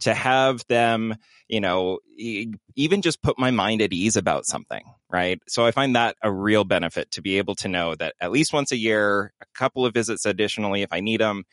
To 0.00 0.14
have 0.14 0.66
them 0.68 1.16
you 1.48 1.60
know 1.60 1.98
even 2.16 3.02
just 3.02 3.22
put 3.22 3.38
my 3.38 3.50
mind 3.50 3.82
at 3.82 3.92
ease 3.92 4.16
about 4.16 4.46
something 4.46 4.84
right? 5.10 5.40
So 5.48 5.64
i 5.64 5.70
find 5.70 5.96
that 5.96 6.16
a 6.22 6.30
real 6.30 6.64
benefit 6.64 7.10
to 7.12 7.22
be 7.22 7.38
able 7.38 7.54
to 7.56 7.68
know 7.68 7.94
that 7.94 8.14
at 8.20 8.32
least 8.32 8.52
once 8.52 8.72
a 8.72 8.76
year 8.76 9.32
a 9.40 9.46
couple 9.54 9.86
of 9.86 9.94
visits 9.94 10.26
additionally 10.26 10.82
if 10.82 10.92
i 10.92 11.00
need 11.00 11.20
them 11.20 11.44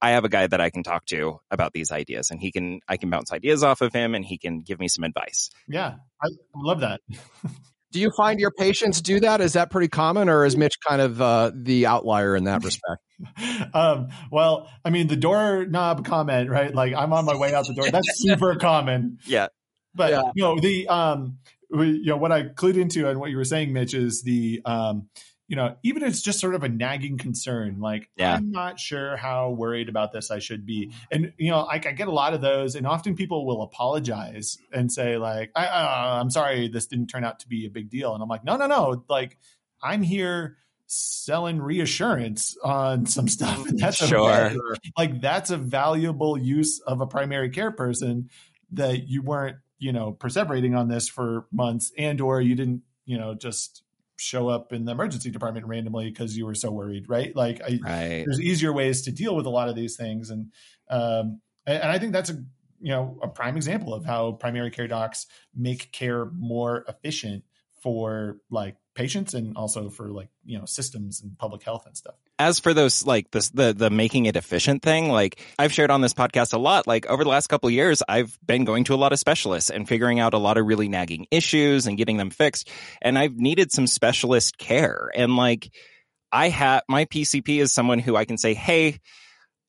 I 0.00 0.10
have 0.10 0.24
a 0.24 0.28
guy 0.28 0.46
that 0.46 0.60
I 0.60 0.70
can 0.70 0.82
talk 0.82 1.06
to 1.06 1.40
about 1.50 1.72
these 1.72 1.90
ideas 1.90 2.30
and 2.30 2.40
he 2.40 2.52
can 2.52 2.80
I 2.88 2.96
can 2.96 3.10
bounce 3.10 3.32
ideas 3.32 3.62
off 3.62 3.80
of 3.80 3.92
him 3.92 4.14
and 4.14 4.24
he 4.24 4.38
can 4.38 4.60
give 4.60 4.78
me 4.78 4.88
some 4.88 5.04
advice. 5.04 5.50
Yeah. 5.68 5.94
I 6.22 6.28
love 6.54 6.80
that. 6.80 7.00
do 7.92 8.00
you 8.00 8.10
find 8.16 8.38
your 8.38 8.50
patients 8.50 9.00
do 9.00 9.20
that? 9.20 9.40
Is 9.40 9.54
that 9.54 9.70
pretty 9.70 9.88
common 9.88 10.28
or 10.28 10.44
is 10.44 10.56
Mitch 10.56 10.74
kind 10.86 11.00
of 11.00 11.20
uh, 11.20 11.50
the 11.54 11.86
outlier 11.86 12.36
in 12.36 12.44
that 12.44 12.62
respect? 12.62 13.00
um, 13.74 14.08
well, 14.30 14.70
I 14.84 14.90
mean 14.90 15.06
the 15.06 15.16
doorknob 15.16 16.04
comment, 16.04 16.50
right? 16.50 16.74
Like 16.74 16.94
I'm 16.94 17.12
on 17.12 17.24
my 17.24 17.36
way 17.36 17.54
out 17.54 17.66
the 17.66 17.74
door. 17.74 17.90
That's 17.90 18.08
super 18.16 18.56
common. 18.56 19.18
Yeah. 19.24 19.48
But 19.94 20.10
yeah. 20.10 20.22
you 20.34 20.42
know, 20.42 20.60
the 20.60 20.88
um 20.88 21.38
we, 21.70 21.92
you 21.92 22.06
know 22.06 22.18
what 22.18 22.32
I 22.32 22.42
clued 22.42 22.76
into 22.76 23.08
and 23.08 23.18
what 23.18 23.30
you 23.30 23.38
were 23.38 23.44
saying, 23.44 23.72
Mitch, 23.72 23.94
is 23.94 24.22
the 24.22 24.60
um 24.64 25.08
you 25.48 25.54
know, 25.54 25.76
even 25.84 26.02
if 26.02 26.08
it's 26.08 26.22
just 26.22 26.40
sort 26.40 26.54
of 26.54 26.64
a 26.64 26.68
nagging 26.68 27.18
concern, 27.18 27.78
like 27.80 28.10
yeah. 28.16 28.34
I'm 28.34 28.50
not 28.50 28.80
sure 28.80 29.16
how 29.16 29.50
worried 29.50 29.88
about 29.88 30.12
this 30.12 30.30
I 30.30 30.40
should 30.40 30.66
be. 30.66 30.92
And 31.10 31.32
you 31.38 31.50
know, 31.50 31.60
I, 31.60 31.74
I 31.74 31.78
get 31.78 32.08
a 32.08 32.12
lot 32.12 32.34
of 32.34 32.40
those, 32.40 32.74
and 32.74 32.86
often 32.86 33.14
people 33.14 33.46
will 33.46 33.62
apologize 33.62 34.58
and 34.72 34.90
say 34.90 35.18
like, 35.18 35.52
I, 35.54 35.66
uh, 35.66 36.20
"I'm 36.20 36.30
sorry, 36.30 36.68
this 36.68 36.86
didn't 36.86 37.06
turn 37.08 37.24
out 37.24 37.40
to 37.40 37.48
be 37.48 37.66
a 37.66 37.70
big 37.70 37.90
deal." 37.90 38.12
And 38.14 38.22
I'm 38.22 38.28
like, 38.28 38.44
"No, 38.44 38.56
no, 38.56 38.66
no! 38.66 39.04
Like, 39.08 39.38
I'm 39.82 40.02
here." 40.02 40.58
selling 40.88 41.60
reassurance 41.60 42.56
on 42.62 43.06
some 43.06 43.26
stuff 43.26 43.66
and 43.68 43.76
that's 43.80 43.96
sure 43.96 44.30
a, 44.30 44.56
like 44.96 45.20
that's 45.20 45.50
a 45.50 45.56
valuable 45.56 46.38
use 46.38 46.78
of 46.86 47.00
a 47.00 47.06
primary 47.08 47.50
care 47.50 47.72
person 47.72 48.30
that 48.70 49.08
you 49.08 49.20
weren't 49.20 49.56
you 49.80 49.92
know 49.92 50.12
perseverating 50.12 50.78
on 50.78 50.86
this 50.86 51.08
for 51.08 51.46
months 51.50 51.90
and 51.98 52.20
or 52.20 52.40
you 52.40 52.54
didn't 52.54 52.82
you 53.04 53.18
know 53.18 53.34
just 53.34 53.82
show 54.16 54.48
up 54.48 54.72
in 54.72 54.84
the 54.84 54.92
emergency 54.92 55.30
department 55.30 55.66
randomly 55.66 56.08
because 56.10 56.36
you 56.36 56.46
were 56.46 56.54
so 56.54 56.70
worried, 56.70 57.08
right? 57.08 57.34
Like, 57.34 57.60
I, 57.62 57.78
right. 57.82 58.24
there's 58.26 58.40
easier 58.40 58.72
ways 58.72 59.02
to 59.02 59.12
deal 59.12 59.36
with 59.36 59.46
a 59.46 59.50
lot 59.50 59.68
of 59.68 59.76
these 59.76 59.96
things, 59.96 60.30
and 60.30 60.52
um, 60.88 61.40
and, 61.66 61.82
and 61.82 61.92
I 61.92 61.98
think 61.98 62.12
that's 62.12 62.30
a 62.30 62.34
you 62.80 62.90
know 62.90 63.18
a 63.22 63.28
prime 63.28 63.56
example 63.56 63.94
of 63.94 64.04
how 64.04 64.32
primary 64.32 64.70
care 64.70 64.88
docs 64.88 65.26
make 65.54 65.92
care 65.92 66.26
more 66.26 66.84
efficient 66.88 67.44
for 67.82 68.38
like 68.50 68.76
patients 68.96 69.34
and 69.34 69.56
also 69.56 69.90
for 69.90 70.08
like 70.08 70.28
you 70.44 70.58
know 70.58 70.64
systems 70.64 71.20
and 71.22 71.38
public 71.38 71.62
health 71.62 71.86
and 71.86 71.96
stuff. 71.96 72.14
As 72.38 72.58
for 72.58 72.74
those 72.74 73.06
like 73.06 73.30
this 73.30 73.50
the 73.50 73.72
the 73.72 73.90
making 73.90 74.26
it 74.26 74.34
efficient 74.34 74.82
thing 74.82 75.10
like 75.10 75.40
i've 75.58 75.72
shared 75.72 75.90
on 75.90 76.00
this 76.00 76.14
podcast 76.14 76.54
a 76.54 76.58
lot. 76.58 76.86
Like 76.86 77.06
over 77.06 77.22
the 77.22 77.30
last 77.30 77.46
couple 77.46 77.70
years 77.70 78.02
i've 78.08 78.36
been 78.44 78.64
going 78.64 78.84
to 78.84 78.94
a 78.94 78.96
lot 78.96 79.12
of 79.12 79.18
specialists 79.18 79.70
and 79.70 79.86
figuring 79.86 80.18
out 80.18 80.34
a 80.34 80.38
lot 80.38 80.56
of 80.56 80.66
really 80.66 80.88
nagging 80.88 81.26
issues 81.30 81.86
and 81.86 81.96
getting 81.96 82.16
them 82.16 82.30
fixed. 82.30 82.68
And 83.00 83.18
i've 83.18 83.36
needed 83.36 83.70
some 83.70 83.86
specialist 83.86 84.58
care. 84.58 85.10
And 85.14 85.36
like 85.36 85.70
i 86.32 86.48
have 86.48 86.82
my 86.88 87.04
pcp 87.04 87.60
is 87.60 87.72
someone 87.72 88.00
who 88.00 88.16
i 88.16 88.24
can 88.24 88.36
say 88.36 88.52
hey 88.52 88.98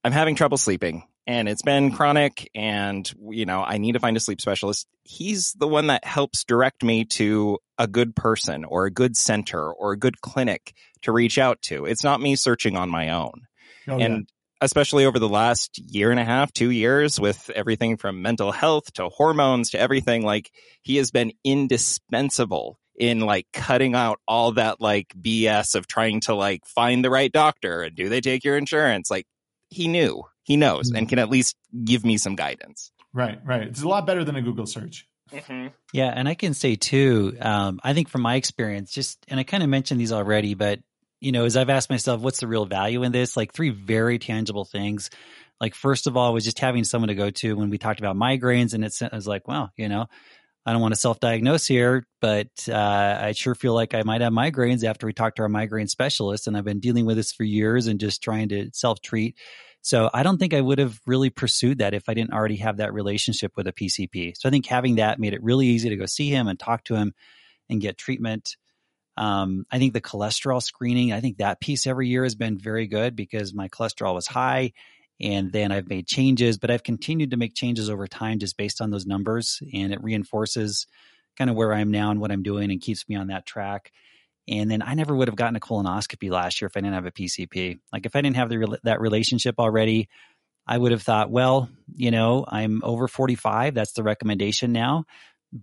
i'm 0.03 0.11
having 0.11 0.33
trouble 0.33 0.57
sleeping 0.57 1.03
and 1.27 1.47
it's 1.47 1.61
been 1.61 1.91
chronic 1.91 2.49
and 2.55 3.13
you 3.29 3.45
know 3.45 3.63
i 3.63 3.77
need 3.77 3.91
to 3.91 3.99
find 3.99 4.17
a 4.17 4.19
sleep 4.19 4.41
specialist. 4.41 4.87
He's 5.03 5.53
the 5.53 5.67
one 5.67 5.87
that 5.87 6.03
helps 6.03 6.43
direct 6.45 6.83
me 6.83 7.05
to 7.05 7.59
a 7.77 7.87
good 7.87 8.15
person 8.15 8.65
or 8.65 8.85
a 8.85 8.91
good 8.91 9.15
center 9.15 9.71
or 9.71 9.91
a 9.91 9.97
good 9.97 10.21
clinic 10.21 10.73
to 11.01 11.11
reach 11.11 11.37
out 11.37 11.61
to 11.61 11.85
it's 11.85 12.03
not 12.03 12.21
me 12.21 12.35
searching 12.35 12.75
on 12.75 12.89
my 12.89 13.09
own 13.09 13.47
oh, 13.87 13.97
and 13.97 14.15
yeah. 14.15 14.23
especially 14.61 15.05
over 15.05 15.19
the 15.19 15.29
last 15.29 15.77
year 15.77 16.11
and 16.11 16.19
a 16.19 16.25
half 16.25 16.51
two 16.51 16.71
years 16.71 17.19
with 17.19 17.49
everything 17.51 17.97
from 17.97 18.21
mental 18.21 18.51
health 18.51 18.91
to 18.93 19.09
hormones 19.09 19.71
to 19.71 19.79
everything 19.79 20.23
like 20.23 20.51
he 20.81 20.97
has 20.97 21.11
been 21.11 21.31
indispensable 21.43 22.79
in 22.95 23.19
like 23.19 23.45
cutting 23.53 23.93
out 23.93 24.19
all 24.27 24.53
that 24.53 24.81
like 24.81 25.13
bs 25.21 25.75
of 25.75 25.85
trying 25.87 26.19
to 26.19 26.33
like 26.33 26.65
find 26.65 27.05
the 27.05 27.11
right 27.11 27.31
doctor 27.31 27.83
and 27.83 27.95
do 27.95 28.09
they 28.09 28.21
take 28.21 28.43
your 28.43 28.57
insurance 28.57 29.11
like 29.11 29.27
he 29.69 29.87
knew 29.87 30.23
he 30.47 30.55
knows 30.55 30.87
and 30.87 30.99
mm-hmm. 30.99 31.09
can 31.09 31.19
at 31.19 31.29
least 31.29 31.57
give 31.83 32.05
me 32.05 32.17
some 32.17 32.35
guidance. 32.35 32.91
Right, 33.13 33.37
right. 33.43 33.63
It's 33.63 33.81
a 33.81 33.87
lot 33.87 34.07
better 34.07 34.23
than 34.23 34.37
a 34.37 34.41
Google 34.41 34.65
search. 34.65 35.05
Mm-hmm. 35.31 35.67
Yeah, 35.93 36.11
and 36.13 36.27
I 36.27 36.35
can 36.35 36.53
say 36.53 36.75
too. 36.75 37.37
Um, 37.39 37.79
I 37.83 37.93
think 37.93 38.09
from 38.09 38.21
my 38.21 38.35
experience, 38.35 38.91
just 38.91 39.23
and 39.27 39.39
I 39.39 39.43
kind 39.43 39.63
of 39.63 39.69
mentioned 39.69 39.99
these 39.99 40.11
already, 40.11 40.53
but 40.53 40.79
you 41.19 41.31
know, 41.31 41.45
as 41.45 41.57
I've 41.57 41.69
asked 41.69 41.89
myself, 41.89 42.21
what's 42.21 42.39
the 42.39 42.47
real 42.47 42.65
value 42.65 43.03
in 43.03 43.11
this? 43.11 43.35
Like 43.35 43.53
three 43.53 43.69
very 43.69 44.19
tangible 44.19 44.65
things. 44.65 45.09
Like 45.59 45.73
first 45.73 46.05
of 46.05 46.15
all, 46.15 46.33
was 46.33 46.43
just 46.43 46.59
having 46.59 46.83
someone 46.83 47.07
to 47.07 47.15
go 47.15 47.31
to 47.31 47.55
when 47.55 47.69
we 47.69 47.77
talked 47.77 47.99
about 47.99 48.15
migraines, 48.15 48.73
and 48.73 48.85
it 48.85 48.93
was 49.11 49.27
like, 49.27 49.47
well, 49.47 49.71
you 49.75 49.89
know, 49.89 50.07
I 50.67 50.73
don't 50.73 50.81
want 50.81 50.93
to 50.93 50.99
self-diagnose 50.99 51.65
here, 51.65 52.05
but 52.19 52.49
uh, 52.67 52.75
I 53.21 53.31
sure 53.31 53.55
feel 53.55 53.73
like 53.73 53.93
I 53.93 54.03
might 54.03 54.19
have 54.19 54.33
migraines 54.33 54.83
after 54.83 55.07
we 55.07 55.13
talked 55.13 55.37
to 55.37 55.43
our 55.43 55.49
migraine 55.49 55.87
specialist, 55.87 56.45
and 56.45 56.57
I've 56.57 56.65
been 56.65 56.81
dealing 56.81 57.05
with 57.05 57.15
this 57.15 57.31
for 57.31 57.45
years 57.45 57.87
and 57.87 58.01
just 58.01 58.21
trying 58.21 58.49
to 58.49 58.69
self-treat. 58.73 59.37
So 59.81 60.09
I 60.13 60.23
don't 60.23 60.37
think 60.37 60.53
I 60.53 60.59
would 60.59 60.79
have 60.79 60.99
really 61.07 61.29
pursued 61.29 61.77
that 61.77 61.93
if 61.93 62.09
I 62.09 62.13
didn't 62.13 62.33
already 62.33 62.57
have 62.57 62.77
that 62.77 62.93
relationship 62.93 63.53
with 63.55 63.67
a 63.67 63.71
PCP. 63.71 64.35
So 64.35 64.49
I 64.49 64.51
think 64.51 64.65
having 64.65 64.95
that 64.95 65.21
made 65.21 65.33
it 65.33 65.41
really 65.41 65.67
easy 65.67 65.87
to 65.87 65.95
go 65.95 66.05
see 66.05 66.29
him 66.29 66.49
and 66.49 66.59
talk 66.59 66.83
to 66.85 66.95
him 66.97 67.13
and 67.69 67.79
get 67.79 67.97
treatment. 67.97 68.57
Um, 69.15 69.65
I 69.71 69.79
think 69.79 69.93
the 69.93 70.01
cholesterol 70.01 70.61
screening, 70.61 71.13
I 71.13 71.21
think 71.21 71.37
that 71.37 71.61
piece 71.61 71.87
every 71.87 72.09
year 72.09 72.23
has 72.23 72.35
been 72.35 72.59
very 72.59 72.87
good 72.87 73.15
because 73.15 73.53
my 73.53 73.69
cholesterol 73.69 74.15
was 74.15 74.27
high 74.27 74.73
and 75.19 75.51
then 75.51 75.71
I've 75.71 75.89
made 75.89 76.07
changes, 76.07 76.57
but 76.57 76.69
I've 76.69 76.83
continued 76.83 77.31
to 77.31 77.37
make 77.37 77.55
changes 77.55 77.89
over 77.89 78.07
time 78.07 78.39
just 78.39 78.57
based 78.57 78.81
on 78.81 78.91
those 78.91 79.05
numbers 79.05 79.61
and 79.73 79.91
it 79.91 80.03
reinforces 80.03 80.87
kind 81.37 81.49
of 81.49 81.55
where 81.55 81.73
I 81.73 81.79
am 81.79 81.91
now 81.91 82.11
and 82.11 82.19
what 82.19 82.31
I'm 82.31 82.43
doing 82.43 82.71
and 82.71 82.81
keeps 82.81 83.07
me 83.07 83.15
on 83.15 83.27
that 83.27 83.45
track. 83.45 83.91
And 84.47 84.71
then 84.71 84.81
I 84.81 84.93
never 84.93 85.15
would 85.15 85.27
have 85.27 85.35
gotten 85.35 85.55
a 85.55 85.59
colonoscopy 85.59 86.29
last 86.29 86.61
year 86.61 86.67
if 86.67 86.77
I 86.77 86.81
didn't 86.81 86.95
have 86.95 87.05
a 87.05 87.11
PCP. 87.11 87.79
Like 87.91 88.05
if 88.05 88.15
I 88.15 88.21
didn't 88.21 88.37
have 88.37 88.49
the, 88.49 88.79
that 88.83 89.01
relationship 89.01 89.55
already, 89.59 90.07
I 90.65 90.77
would 90.77 90.91
have 90.91 91.01
thought, 91.01 91.31
well, 91.31 91.69
you 91.95 92.11
know, 92.11 92.45
I'm 92.47 92.81
over 92.83 93.07
45. 93.07 93.73
That's 93.73 93.93
the 93.93 94.03
recommendation 94.03 94.71
now 94.71 95.05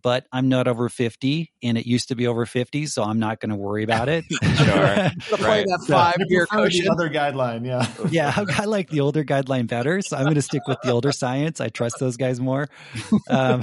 but 0.03 0.27
I'm 0.33 0.49
not 0.49 0.69
over 0.69 0.89
50 0.89 1.53
and 1.63 1.79
it 1.79 1.87
used 1.87 2.09
to 2.09 2.15
be 2.15 2.27
over 2.27 2.47
50, 2.47 2.87
so 2.87 3.03
I'm 3.03 3.19
not 3.19 3.41
going 3.41 3.51
to 3.51 3.57
worry 3.57 3.83
about 3.85 4.09
it. 4.09 4.25
sure. 4.31 4.67
right. 5.47 5.67
that 5.67 5.85
five 5.89 6.17
year 6.29 6.47
The 6.51 6.89
other 6.91 7.11
guideline. 7.11 7.67
Yeah. 7.67 7.87
yeah. 8.11 8.45
I 8.59 8.65
like 8.65 8.91
the 8.91 9.01
older 9.01 9.25
guideline 9.25 9.67
better. 9.67 10.01
So 10.01 10.17
I'm 10.17 10.25
going 10.25 10.35
to 10.35 10.43
stick 10.43 10.67
with 10.67 10.79
the 10.83 10.91
older 10.91 11.13
science. 11.13 11.61
I 11.61 11.69
trust 11.69 11.97
those 11.99 12.17
guys 12.17 12.41
more. 12.41 12.69
Um, 13.29 13.63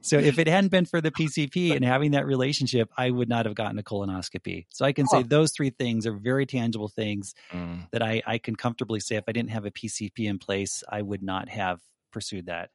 so 0.00 0.18
if 0.18 0.38
it 0.38 0.46
hadn't 0.46 0.70
been 0.70 0.84
for 0.84 1.00
the 1.00 1.10
PCP 1.10 1.74
and 1.74 1.84
having 1.84 2.12
that 2.12 2.26
relationship, 2.26 2.90
I 2.96 3.10
would 3.10 3.28
not 3.28 3.46
have 3.46 3.54
gotten 3.54 3.78
a 3.78 3.82
colonoscopy. 3.82 4.66
So 4.70 4.84
I 4.84 4.92
can 4.92 5.06
say 5.06 5.22
those 5.22 5.52
three 5.52 5.70
things 5.70 6.06
are 6.06 6.12
very 6.12 6.46
tangible 6.46 6.88
things 6.88 7.34
mm. 7.52 7.86
that 7.92 8.02
I, 8.02 8.22
I 8.26 8.38
can 8.38 8.56
comfortably 8.56 9.00
say 9.00 9.16
if 9.16 9.24
I 9.28 9.32
didn't 9.32 9.50
have 9.50 9.64
a 9.64 9.70
PCP 9.70 10.26
in 10.26 10.38
place, 10.38 10.82
I 10.88 11.02
would 11.02 11.22
not 11.22 11.48
have 11.48 11.80
pursued 12.12 12.46
that. 12.46 12.70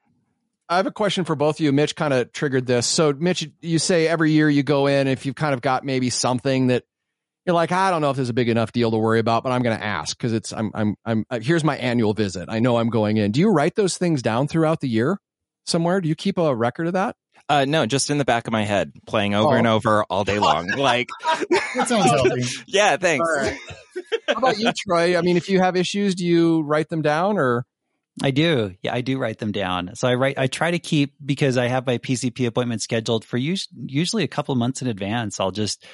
I 0.70 0.78
have 0.78 0.86
a 0.86 0.92
question 0.92 1.26
for 1.26 1.36
both 1.36 1.56
of 1.58 1.62
you. 1.62 1.72
Mitch 1.72 1.96
kind 1.96 2.14
of 2.14 2.32
triggered 2.32 2.68
this. 2.68 2.86
So, 2.86 3.12
Mitch, 3.12 3.50
you 3.60 3.80
say 3.80 4.08
every 4.08 4.32
year 4.32 4.50
you 4.50 4.62
go 4.64 4.86
in, 4.88 5.08
if 5.08 5.26
you've 5.26 5.36
kind 5.36 5.54
of 5.54 5.62
got 5.62 5.84
maybe 5.84 6.10
something 6.12 6.68
that, 6.68 6.84
you're 7.46 7.56
like, 7.56 7.72
I 7.72 7.90
don't 7.90 8.02
know 8.02 8.12
if 8.12 8.16
there's 8.18 8.30
a 8.30 8.34
big 8.34 8.50
enough 8.50 8.72
deal 8.72 8.92
to 8.92 8.98
worry 8.98 9.18
about, 9.20 9.42
but 9.44 9.52
I'm 9.52 9.64
going 9.64 9.76
to 9.76 9.84
ask 9.84 10.16
because 10.16 10.34
it's 10.34 10.54
I'm 10.54 10.70
I'm 10.76 10.96
I'm 11.04 11.26
uh, 11.32 11.40
here's 11.40 11.64
my 11.64 11.76
annual 11.78 12.14
visit. 12.14 12.48
I 12.50 12.60
know 12.60 12.78
I'm 12.78 12.90
going 12.90 13.18
in. 13.18 13.32
Do 13.32 13.40
you 13.40 13.50
write 13.50 13.74
those 13.76 13.98
things 13.98 14.22
down 14.22 14.48
throughout 14.48 14.82
the 14.82 14.88
year 14.90 15.18
somewhere? 15.66 16.00
Do 16.02 16.10
you 16.10 16.14
keep 16.16 16.38
a 16.38 16.54
record 16.56 16.86
of 16.88 16.94
that? 16.94 17.16
Uh, 17.48 17.66
no, 17.66 17.88
just 17.88 18.12
in 18.12 18.20
the 18.20 18.26
back 18.26 18.46
of 18.46 18.52
my 18.54 18.66
head, 18.66 18.92
playing 19.08 19.34
over 19.34 19.56
Oh. 19.56 19.58
and 19.58 19.66
over 19.66 20.04
all 20.04 20.24
day 20.24 20.38
long. 20.38 20.68
Like, 20.78 21.10
That 21.76 21.88
sounds 21.88 22.12
healthy. 22.12 22.44
yeah, 22.68 22.98
thanks. 22.98 23.28
All 23.28 23.36
right. 23.44 23.58
How 24.28 24.34
about 24.36 24.60
you, 24.60 24.72
Troy? 24.78 25.18
I 25.18 25.22
mean, 25.22 25.36
if 25.38 25.50
you 25.50 25.60
have 25.60 25.76
issues, 25.76 26.14
do 26.14 26.26
you 26.26 26.62
write 26.62 26.90
them 26.90 27.02
down 27.02 27.40
or? 27.40 27.66
I 28.22 28.32
do. 28.32 28.76
Yeah, 28.82 28.94
I 28.94 29.02
do 29.02 29.18
write 29.18 29.40
them 29.40 29.52
down. 29.52 29.92
So 29.96 30.08
I 30.08 30.16
write, 30.16 30.38
I 30.38 30.48
try 30.48 30.72
to 30.72 30.80
keep 30.80 31.14
because 31.24 31.58
I 31.58 31.68
have 31.68 31.86
my 31.86 31.98
PCP 31.98 32.46
appointment 32.48 32.82
scheduled 32.82 33.24
for 33.24 33.38
us, 33.38 33.68
usually 33.74 34.24
a 34.24 34.28
couple 34.28 34.56
months 34.56 34.82
in 34.82 34.88
advance. 34.88 35.40
I'll 35.40 35.52
just 35.52 35.86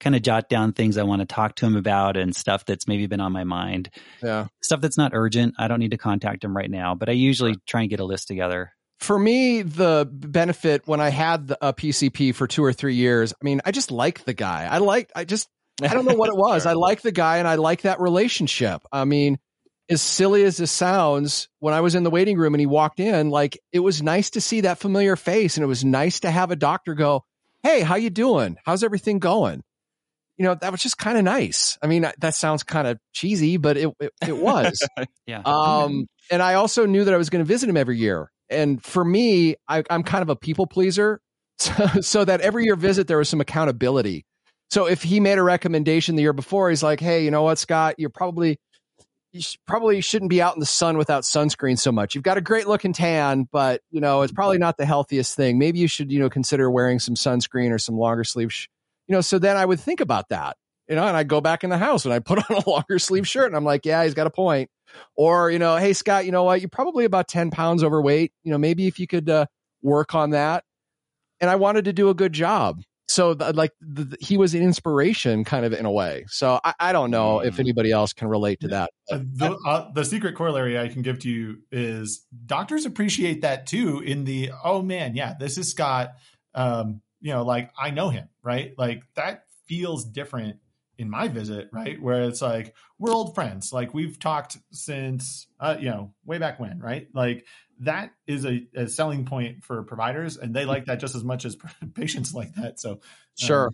kind 0.00 0.16
of 0.16 0.22
jot 0.22 0.48
down 0.48 0.72
things 0.72 0.98
I 0.98 1.02
want 1.02 1.20
to 1.20 1.26
talk 1.26 1.54
to 1.56 1.66
him 1.66 1.76
about 1.76 2.16
and 2.16 2.34
stuff 2.34 2.64
that's 2.64 2.88
maybe 2.88 3.06
been 3.06 3.20
on 3.20 3.32
my 3.32 3.44
mind. 3.44 3.90
Yeah. 4.22 4.46
Stuff 4.62 4.80
that's 4.80 4.98
not 4.98 5.12
urgent. 5.14 5.54
I 5.58 5.68
don't 5.68 5.78
need 5.78 5.92
to 5.92 5.98
contact 5.98 6.44
him 6.44 6.56
right 6.56 6.70
now, 6.70 6.94
but 6.94 7.08
I 7.08 7.12
usually 7.12 7.56
try 7.66 7.82
and 7.82 7.90
get 7.90 8.00
a 8.00 8.04
list 8.04 8.28
together. 8.28 8.72
For 9.00 9.18
me, 9.18 9.62
the 9.62 10.08
benefit 10.10 10.86
when 10.86 11.00
I 11.00 11.10
had 11.10 11.48
the, 11.48 11.58
a 11.66 11.72
PCP 11.72 12.34
for 12.34 12.46
two 12.46 12.64
or 12.64 12.72
three 12.72 12.94
years, 12.94 13.32
I 13.32 13.44
mean, 13.44 13.60
I 13.64 13.70
just 13.70 13.90
like 13.90 14.24
the 14.24 14.34
guy. 14.34 14.66
I 14.70 14.78
like, 14.78 15.10
I 15.14 15.24
just, 15.24 15.48
I 15.82 15.88
don't 15.88 16.06
know 16.06 16.14
what 16.14 16.30
it 16.30 16.36
was. 16.38 16.64
I 16.64 16.72
like 16.72 17.02
the 17.02 17.12
guy 17.12 17.38
and 17.38 17.48
I 17.48 17.56
like 17.56 17.82
that 17.82 18.00
relationship. 18.00 18.82
I 18.92 19.04
mean, 19.04 19.38
as 19.88 20.00
silly 20.00 20.44
as 20.44 20.56
this 20.56 20.72
sounds, 20.72 21.48
when 21.58 21.74
I 21.74 21.80
was 21.80 21.94
in 21.94 22.04
the 22.04 22.10
waiting 22.10 22.38
room 22.38 22.54
and 22.54 22.60
he 22.60 22.66
walked 22.66 23.00
in, 23.00 23.30
like 23.30 23.58
it 23.72 23.80
was 23.80 24.02
nice 24.02 24.30
to 24.30 24.40
see 24.40 24.62
that 24.62 24.78
familiar 24.78 25.16
face 25.16 25.56
and 25.56 25.64
it 25.64 25.68
was 25.68 25.84
nice 25.84 26.20
to 26.20 26.30
have 26.30 26.50
a 26.50 26.56
doctor 26.56 26.94
go, 26.94 27.24
Hey, 27.62 27.80
how 27.80 27.96
you 27.96 28.10
doing? 28.10 28.56
How's 28.64 28.82
everything 28.82 29.18
going? 29.18 29.62
You 30.36 30.44
know, 30.44 30.54
that 30.54 30.72
was 30.72 30.82
just 30.82 30.98
kind 30.98 31.16
of 31.16 31.24
nice. 31.24 31.78
I 31.82 31.86
mean, 31.86 32.06
that 32.18 32.34
sounds 32.34 32.62
kind 32.62 32.88
of 32.88 32.98
cheesy, 33.12 33.56
but 33.56 33.76
it, 33.76 33.94
it, 34.00 34.12
it 34.26 34.36
was. 34.36 34.86
Yeah. 35.26 35.40
Um, 35.46 36.06
and 36.30 36.42
I 36.42 36.54
also 36.54 36.84
knew 36.84 37.04
that 37.04 37.14
I 37.14 37.16
was 37.16 37.30
going 37.30 37.42
to 37.42 37.48
visit 37.48 37.68
him 37.68 37.78
every 37.78 37.96
year. 37.96 38.30
And 38.50 38.82
for 38.84 39.02
me, 39.02 39.56
I, 39.66 39.82
I'm 39.88 40.02
kind 40.02 40.20
of 40.22 40.28
a 40.28 40.36
people 40.36 40.66
pleaser. 40.66 41.20
So, 41.56 41.86
so 42.00 42.24
that 42.24 42.40
every 42.40 42.64
year 42.64 42.74
visit, 42.74 43.06
there 43.06 43.16
was 43.16 43.28
some 43.28 43.40
accountability. 43.40 44.26
So 44.70 44.86
if 44.86 45.04
he 45.04 45.20
made 45.20 45.38
a 45.38 45.42
recommendation 45.42 46.16
the 46.16 46.22
year 46.22 46.32
before, 46.32 46.68
he's 46.68 46.82
like, 46.82 46.98
Hey, 46.98 47.24
you 47.24 47.30
know 47.30 47.42
what, 47.42 47.58
Scott, 47.58 47.94
you're 47.96 48.10
probably, 48.10 48.58
you 49.34 49.42
sh- 49.42 49.58
probably 49.66 50.00
shouldn't 50.00 50.30
be 50.30 50.40
out 50.40 50.54
in 50.54 50.60
the 50.60 50.66
sun 50.66 50.96
without 50.96 51.24
sunscreen 51.24 51.78
so 51.78 51.92
much. 51.92 52.14
You've 52.14 52.24
got 52.24 52.38
a 52.38 52.40
great 52.40 52.66
looking 52.66 52.92
tan, 52.92 53.48
but 53.50 53.82
you 53.90 54.00
know, 54.00 54.22
it's 54.22 54.32
probably 54.32 54.58
not 54.58 54.78
the 54.78 54.86
healthiest 54.86 55.36
thing. 55.36 55.58
Maybe 55.58 55.80
you 55.80 55.88
should, 55.88 56.12
you 56.12 56.20
know, 56.20 56.30
consider 56.30 56.70
wearing 56.70 57.00
some 57.00 57.16
sunscreen 57.16 57.72
or 57.72 57.78
some 57.78 57.98
longer 57.98 58.24
sleeve, 58.24 58.52
sh- 58.52 58.68
you 59.08 59.12
know, 59.12 59.20
so 59.20 59.38
then 59.38 59.56
I 59.56 59.64
would 59.64 59.80
think 59.80 60.00
about 60.00 60.28
that, 60.28 60.56
you 60.88 60.94
know, 60.94 61.04
and 61.04 61.16
I 61.16 61.24
go 61.24 61.40
back 61.40 61.64
in 61.64 61.70
the 61.70 61.78
house 61.78 62.04
and 62.04 62.14
I 62.14 62.18
put 62.20 62.38
on 62.38 62.56
a 62.56 62.70
longer 62.70 62.98
sleeve 62.98 63.26
shirt 63.26 63.48
and 63.48 63.56
I'm 63.56 63.64
like, 63.64 63.84
yeah, 63.84 64.04
he's 64.04 64.14
got 64.14 64.28
a 64.28 64.30
point. 64.30 64.70
Or, 65.16 65.50
you 65.50 65.58
know, 65.58 65.76
hey, 65.76 65.92
Scott, 65.92 66.24
you 66.24 66.30
know 66.30 66.44
what? 66.44 66.60
You're 66.60 66.68
probably 66.68 67.04
about 67.04 67.26
10 67.26 67.50
pounds 67.50 67.82
overweight. 67.82 68.32
You 68.44 68.52
know, 68.52 68.58
maybe 68.58 68.86
if 68.86 69.00
you 69.00 69.08
could 69.08 69.28
uh, 69.28 69.46
work 69.82 70.14
on 70.14 70.30
that. 70.30 70.62
And 71.40 71.50
I 71.50 71.56
wanted 71.56 71.86
to 71.86 71.92
do 71.92 72.08
a 72.10 72.14
good 72.14 72.32
job. 72.32 72.80
So, 73.08 73.34
th- 73.34 73.54
like, 73.54 73.72
the, 73.80 74.04
the- 74.04 74.16
he 74.20 74.36
was 74.36 74.54
an 74.54 74.62
inspiration 74.62 75.44
kind 75.44 75.64
of 75.66 75.72
in 75.72 75.84
a 75.84 75.90
way. 75.92 76.24
So, 76.28 76.58
I, 76.64 76.74
I 76.80 76.92
don't 76.92 77.10
know 77.10 77.40
if 77.40 77.56
Mm. 77.56 77.60
anybody 77.60 77.92
else 77.92 78.12
can 78.12 78.28
relate 78.28 78.60
to 78.60 78.68
that. 78.68 78.90
Uh, 79.10 79.18
the, 79.22 79.56
uh, 79.66 79.92
the 79.92 80.04
secret 80.04 80.34
corollary 80.34 80.78
I 80.78 80.88
can 80.88 81.02
give 81.02 81.18
to 81.20 81.30
you 81.30 81.58
is 81.70 82.24
doctors 82.46 82.86
appreciate 82.86 83.42
that 83.42 83.66
too. 83.66 84.00
In 84.00 84.24
the 84.24 84.52
oh 84.64 84.80
man, 84.82 85.14
yeah, 85.14 85.34
this 85.38 85.58
is 85.58 85.70
Scott. 85.70 86.14
Um, 86.54 87.02
you 87.20 87.32
know, 87.32 87.42
like 87.44 87.70
I 87.78 87.90
know 87.90 88.08
him, 88.08 88.28
right? 88.42 88.72
Like 88.78 89.02
that 89.16 89.44
feels 89.66 90.04
different 90.04 90.56
in 90.96 91.10
my 91.10 91.26
visit, 91.28 91.68
right? 91.72 92.00
Where 92.00 92.22
it's 92.22 92.40
like 92.40 92.74
we're 92.98 93.12
old 93.12 93.34
friends, 93.34 93.72
like 93.72 93.92
we've 93.92 94.18
talked 94.18 94.56
since 94.70 95.46
uh, 95.60 95.76
you 95.78 95.90
know 95.90 96.14
way 96.24 96.38
back 96.38 96.58
when, 96.60 96.78
right? 96.78 97.08
Like 97.12 97.44
that 97.80 98.10
is 98.26 98.44
a, 98.44 98.66
a 98.74 98.88
selling 98.88 99.24
point 99.26 99.64
for 99.64 99.82
providers, 99.82 100.36
and 100.36 100.54
they 100.54 100.64
like 100.64 100.86
that 100.86 101.00
just 101.00 101.14
as 101.14 101.24
much 101.24 101.44
as 101.44 101.56
patients 101.94 102.34
like 102.34 102.54
that. 102.54 102.80
So 102.80 103.00
Sure. 103.36 103.66
um, 103.66 103.72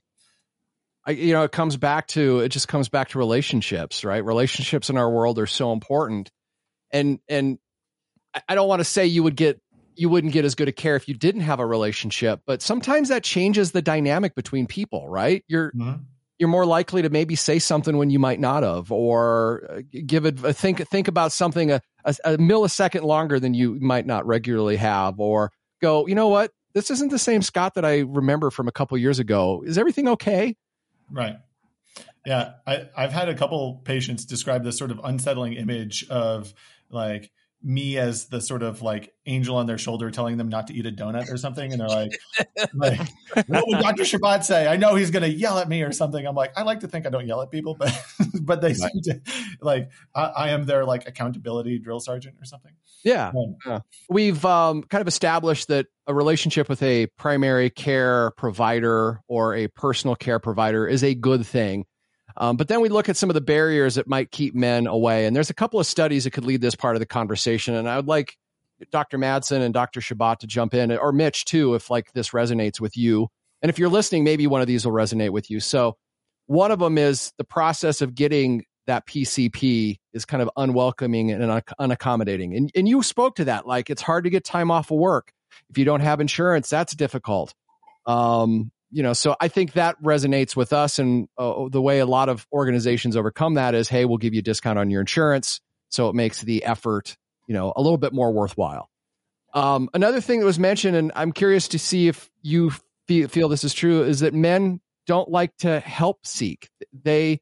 I, 1.07 1.13
you 1.13 1.33
know, 1.33 1.45
it 1.45 1.53
comes 1.53 1.77
back 1.77 2.09
to, 2.09 2.41
it 2.41 2.51
just 2.51 2.69
comes 2.69 2.89
back 2.89 3.09
to 3.11 3.19
relationships, 3.19 4.05
right? 4.05 4.23
Relationships 4.25 4.91
in 4.91 4.97
our 4.99 5.11
world 5.11 5.39
are 5.39 5.47
so 5.47 5.73
important. 5.73 6.31
And, 6.93 7.21
and 7.29 7.59
I- 8.49 8.55
don't 8.55 8.69
want 8.69 8.81
to 8.81 8.85
say 8.85 9.07
you 9.07 9.23
would 9.23 9.37
get, 9.37 9.61
you 9.97 10.09
wouldn't 10.09 10.33
get 10.33 10.45
as 10.45 10.55
good 10.55 10.69
a 10.69 10.73
care 10.73 10.97
if 10.97 11.09
you 11.09 11.15
didn't 11.15 11.43
have 11.43 11.59
a 11.59 11.67
relationship, 11.67 12.41
but 12.47 12.63
sometimes 12.63 13.09
that 13.09 13.23
changes 13.25 13.73
the 13.73 13.83
dynamic 13.83 14.35
between 14.35 14.67
people, 14.67 15.09
right? 15.09 15.45
You're, 15.49 15.73
mhm. 15.73 16.05
You're 16.41 16.49
more 16.49 16.65
likely 16.65 17.03
to 17.03 17.11
maybe 17.11 17.37
say 17.37 17.59
something 17.59 17.99
when 17.99 18.09
you 18.09 18.19
might 18.19 18.41
not 18.41 18.63
have, 18.63 18.91
or 18.91 19.69
uh, 19.71 19.81
give 20.07 20.25
it 20.25 20.39
think 20.39 20.89
think 20.89 21.07
about 21.07 21.33
something 21.33 21.71
a, 21.71 21.83
a, 22.07 22.17
a 22.25 22.39
millisecond 22.39 23.03
longer 23.03 23.39
than 23.39 23.53
you 23.53 23.79
might 23.79 24.07
not 24.07 24.27
regularly 24.27 24.77
have, 24.77 25.21
or 25.21 25.53
go, 25.83 26.07
you 26.07 26.15
know 26.15 26.29
what, 26.29 26.51
this 26.73 26.91
isn't 26.91 27.11
the 27.11 27.19
same 27.19 27.43
Scott 27.43 27.75
that 27.75 27.85
I 27.85 27.99
remember 28.01 28.51
from 28.51 28.69
a 28.69 28.73
couple 28.73 28.97
years 28.97 29.19
ago. 29.19 29.63
Is 29.67 29.77
everything 29.77 30.09
okay? 30.09 30.57
Right. 31.11 31.37
Yeah, 32.25 32.53
I, 32.67 32.89
I've 32.97 33.13
had 33.13 33.29
a 33.29 33.35
couple 33.35 33.83
patients 33.85 34.25
describe 34.25 34.65
this 34.65 34.79
sort 34.79 34.91
of 34.91 35.01
unsettling 35.05 35.55
image 35.55 36.07
of 36.09 36.55
like 36.89 37.31
me 37.63 37.99
as 37.99 38.27
the 38.27 38.41
sort 38.41 38.63
of 38.63 38.81
like 38.81 39.13
angel 39.27 39.57
on 39.57 39.67
their 39.67 39.77
shoulder 39.77 40.11
telling 40.11 40.39
them 40.39 40.49
not 40.49 40.67
to 40.69 40.75
eat 40.75 40.87
a 40.87 40.91
donut 40.91 41.31
or 41.31 41.37
something. 41.37 41.73
And 41.73 41.81
they're 41.81 41.89
like, 41.89 42.19
like 42.75 43.01
what 43.49 43.65
would 43.67 43.81
Dr. 43.81 44.05
Chabot 44.05 44.45
say? 44.45 44.67
I 44.67 44.77
know 44.77 44.95
he's 44.95 45.11
going 45.11 45.23
to 45.23 45.29
yell 45.31 45.59
at 45.59 45.69
me 45.69 45.83
or 45.83 45.93
something. 45.93 46.27
I'm 46.27 46.35
like, 46.35 46.53
I 46.57 46.63
like 46.63 46.81
to 46.81 46.89
think 46.89 47.07
I 47.07 47.11
don't 47.11 47.27
yell 47.27 47.43
at 47.43 47.51
people, 47.51 47.75
but, 47.75 47.93
but 48.43 48.61
they 48.63 48.73
seem 48.73 49.03
to 49.05 49.21
like, 49.61 49.91
I, 50.15 50.23
I 50.25 50.49
am 50.51 50.65
their 50.65 50.85
like 50.85 51.07
accountability 51.07 51.79
drill 51.79 52.01
sergeant 52.01 52.37
or 52.41 52.45
something. 52.45 52.73
Yeah. 53.05 53.33
Um, 53.67 53.83
We've 54.09 54.45
um, 54.45 54.83
kind 54.85 55.03
of 55.03 55.09
established 55.09 55.69
that 55.69 55.87
a 56.07 56.15
relationship 56.15 56.69
with 56.69 56.83
a 56.83 57.07
primary 57.19 57.71
care 57.71 58.33
provider 58.33 59.21
or 59.29 59.55
a 59.55 59.69
personal 59.69 60.17
care 60.17 60.39
provider 60.39 60.87
is 60.87 61.05
a 61.05 61.15
good 61.15 61.47
thing. 61.47 61.85
Um, 62.37 62.57
but 62.57 62.69
then 62.69 62.81
we 62.81 62.89
look 62.89 63.09
at 63.09 63.17
some 63.17 63.31
of 63.31 63.35
the 63.35 63.41
barriers 63.41 63.97
that 63.97 64.07
might 64.07 64.31
keep 64.31 64.55
men 64.55 64.87
away. 64.87 65.27
And 65.27 65.35
there's 65.35 65.51
a 65.51 65.55
couple 65.55 65.81
of 65.81 65.87
studies 65.87 66.25
that 66.25 66.31
could 66.31 66.45
lead 66.45 66.61
this 66.61 66.75
part 66.75 66.97
of 66.97 67.01
the 67.01 67.07
conversation. 67.07 67.75
And 67.75 67.89
I 67.89 67.97
would 67.97 68.09
like 68.09 68.37
Dr. 68.91 69.19
Madsen 69.19 69.61
and 69.61 69.75
Dr. 69.75 70.01
Chabot 70.01 70.41
to 70.41 70.47
jump 70.47 70.75
in, 70.75 70.91
or 70.93 71.13
Mitch 71.13 71.45
too, 71.45 71.75
if 71.75 71.91
like 71.91 72.13
this 72.13 72.31
resonates 72.31 72.81
with 72.81 72.97
you. 72.97 73.29
And 73.63 73.69
if 73.69 73.79
you're 73.79 73.91
listening, 73.91 74.25
maybe 74.25 74.47
one 74.47 74.61
of 74.61 74.67
these 74.67 74.87
will 74.87 74.93
resonate 74.93 75.31
with 75.31 75.51
you. 75.51 75.61
So 75.61 75.97
one 76.47 76.71
of 76.71 76.79
them 76.79 76.97
is 76.99 77.33
the 77.37 77.45
process 77.45 78.01
of 78.01 78.15
getting 78.15 78.65
that 78.87 79.07
PCP 79.07 79.99
is 80.13 80.25
kind 80.25 80.43
of 80.43 80.51
unwelcoming 80.57 81.31
and 81.31 81.45
un- 81.45 81.63
unaccommodating. 81.79 82.57
And, 82.57 82.71
and 82.75 82.89
you 82.89 83.03
spoke 83.03 83.37
to 83.37 83.45
that. 83.45 83.67
Like 83.67 83.91
it's 83.91 84.03
hard 84.03 84.25
to 84.25 84.31
get 84.31 84.45
time 84.45 84.71
off 84.71 84.91
of 84.91 84.99
work. 84.99 85.33
If 85.69 85.79
you 85.79 85.85
don't 85.85 86.01
have 86.01 86.21
insurance, 86.21 86.69
that's 86.69 86.95
difficult. 86.95 87.55
Um, 88.07 88.73
you 88.91 89.03
know, 89.03 89.13
so 89.13 89.37
I 89.41 89.49
think 89.49 89.73
that 89.73 90.01
resonates 90.03 90.57
with 90.57 90.73
us. 90.73 90.99
And 90.99 91.29
uh, 91.39 91.69
the 91.71 91.81
way 91.81 92.01
a 92.01 92.07
lot 92.07 92.29
of 92.29 92.47
organizations 92.53 93.17
overcome 93.17 93.55
that 93.55 93.75
is, 93.75 93.89
hey, 93.89 94.05
we'll 94.05 94.19
give 94.19 94.35
you 94.35 94.41
a 94.41 94.43
discount 94.43 94.79
on 94.79 94.91
your 94.91 95.01
insurance. 95.01 95.61
So 95.89 96.09
it 96.09 96.15
makes 96.15 96.41
the 96.43 96.65
effort, 96.65 97.17
you 97.47 97.55
know, 97.55 97.73
a 97.75 97.83
little 97.83 97.99
bit 97.99 98.13
more 98.13 98.33
worthwhile. 98.33 98.91
Um, 99.55 99.91
another 99.95 100.21
thing 100.21 100.41
that 100.41 100.47
was 100.47 100.59
mentioned, 100.59 100.97
and 100.97 101.13
I'm 101.15 101.33
curious 101.33 101.69
to 101.69 101.79
see 101.79 102.09
if 102.09 102.31
you 102.43 102.73
feel, 103.07 103.29
feel 103.29 103.49
this 103.49 103.65
is 103.65 103.75
true, 103.75 104.05
is 104.05 104.21
that 104.21 104.35
men 104.35 104.81
don't 105.07 105.29
like 105.29 105.57
to 105.59 105.81
help 105.81 106.25
seek. 106.25 106.69
They, 106.93 107.41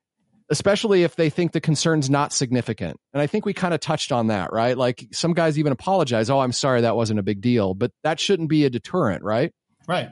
especially 0.51 1.03
if 1.03 1.17
they 1.17 1.29
think 1.29 1.53
the 1.53 1.61
concern's 1.61 2.09
not 2.09 2.33
significant. 2.33 2.99
And 3.13 3.21
I 3.21 3.27
think 3.27 3.45
we 3.45 3.53
kind 3.53 3.75
of 3.75 3.81
touched 3.81 4.13
on 4.13 4.29
that, 4.29 4.53
right? 4.53 4.77
Like 4.77 5.07
some 5.13 5.35
guys 5.35 5.59
even 5.59 5.73
apologize. 5.73 6.31
Oh, 6.31 6.41
I'm 6.41 6.53
sorry, 6.53 6.81
that 6.83 6.97
wasn't 6.97 7.21
a 7.21 7.23
big 7.23 7.43
deal, 7.43 7.75
but 7.75 7.93
that 8.03 8.19
shouldn't 8.19 8.49
be 8.49 8.65
a 8.65 8.71
deterrent, 8.71 9.23
right? 9.23 9.53
right. 9.87 10.11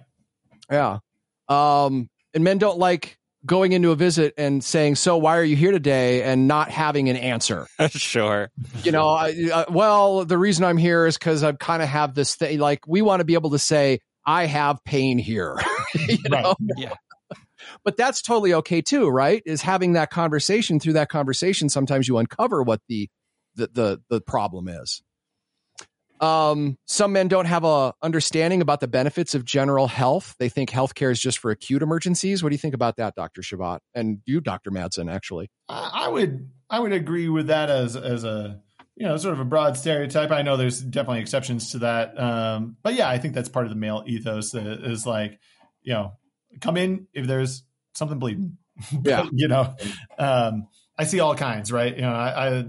Yeah. 0.71 0.99
Um, 1.49 2.09
and 2.35 2.45
men 2.45 2.59
don't 2.59 2.79
like 2.79 3.19
going 3.45 3.73
into 3.73 3.93
a 3.93 3.97
visit 3.97 4.35
and 4.37 4.63
saying, 4.63 4.97
"So 4.97 5.17
why 5.17 5.37
are 5.39 5.45
you 5.45 5.57
here 5.57 5.71
today?" 5.71 6.23
and 6.23 6.49
not 6.49 6.71
having 6.71 7.09
an 7.09 7.17
answer. 7.17 7.67
sure. 7.91 8.51
You 8.83 8.93
know, 8.93 9.09
I, 9.09 9.35
uh, 9.53 9.65
well, 9.71 10.25
the 10.25 10.37
reason 10.39 10.65
I'm 10.65 10.77
here 10.77 11.07
is 11.07 11.17
because 11.17 11.43
I 11.43 11.53
kind 11.53 11.83
of 11.83 11.89
have 11.89 12.15
this 12.15 12.35
thing. 12.35 12.59
Like 12.59 12.87
we 12.87 13.03
want 13.03 13.21
to 13.21 13.25
be 13.25 13.35
able 13.35 13.51
to 13.51 13.59
say, 13.59 14.01
"I 14.27 14.47
have 14.47 14.83
pain 14.85 15.19
here," 15.19 15.57
you 16.09 16.19
Right. 16.31 16.43
know. 16.45 16.57
Yeah. 16.77 16.95
But 17.85 17.97
that's 17.97 18.23
totally 18.23 18.55
okay 18.55 18.81
too, 18.83 19.09
right? 19.09 19.43
Is 19.47 19.63
having 19.63 19.95
that 19.95 20.11
conversation. 20.11 20.79
Through 20.79 20.93
that 20.95 21.09
conversation, 21.09 21.69
sometimes 21.69 22.07
you 22.07 22.19
uncover 22.19 22.63
what 22.63 22.81
the 22.89 23.09
the 23.57 23.69
the, 23.73 24.03
the 24.09 24.21
problem 24.21 24.69
is. 24.69 25.03
Um, 26.21 26.77
some 26.87 27.13
men 27.13 27.29
don't 27.29 27.47
have 27.47 27.65
a 27.65 27.95
understanding 28.03 28.63
about 28.63 28.81
the 28.81 28.89
benefits 28.89 29.35
of 29.35 29.45
general 29.45 29.87
health. 29.87 30.35
They 30.39 30.49
think 30.49 30.71
healthcare 30.71 31.11
is 31.11 31.21
just 31.21 31.39
for 31.39 31.51
acute 31.51 31.83
emergencies. 31.83 32.43
What 32.43 32.51
do 32.51 32.55
you 32.55 32.59
think 32.59 32.75
about 32.75 32.97
that, 32.97 33.15
Doctor 33.15 33.43
Chabot, 33.43 33.81
and 33.95 34.21
you, 34.27 34.41
Doctor 34.41 34.71
Madsen? 34.71 35.13
Actually, 35.13 35.51
I 35.69 36.09
would 36.09 36.49
I 36.71 36.81
would 36.81 36.93
agree 36.93 37.29
with 37.29 37.49
that 37.49 37.71
as 37.71 37.97
as 37.97 38.25
a 38.25 38.61
you 38.97 39.07
know 39.07 39.17
sort 39.17 39.35
of 39.35 39.41
a 39.41 39.45
broad 39.45 39.77
stereotype. 39.77 40.31
I 40.31 40.43
know 40.43 40.57
there's 40.57 40.81
definitely 40.81 41.21
exceptions 41.21 41.73
to 41.73 41.79
that, 41.81 42.19
um, 42.19 42.77
but 42.83 42.95
yeah, 42.95 43.09
I 43.09 43.19
think 43.19 43.35
that's 43.35 43.49
part 43.49 43.67
of 43.67 43.71
the 43.71 43.77
male 43.77 44.03
ethos 44.07 44.55
is 44.55 45.07
like 45.07 45.39
you 45.83 45.93
know 45.93 46.13
come 46.61 46.77
in 46.77 47.07
if 47.13 47.27
there's 47.27 47.63
something 47.95 48.19
bleeding, 48.19 48.59
Yeah. 49.03 49.27
you 49.33 49.49
know, 49.49 49.75
um, 50.19 50.69
I 50.99 51.05
see 51.05 51.21
all 51.21 51.35
kinds, 51.35 51.71
right? 51.71 51.95
You 51.95 52.03
know, 52.03 52.13
I, 52.13 52.29
I 52.29 52.49
uh, 52.49 52.63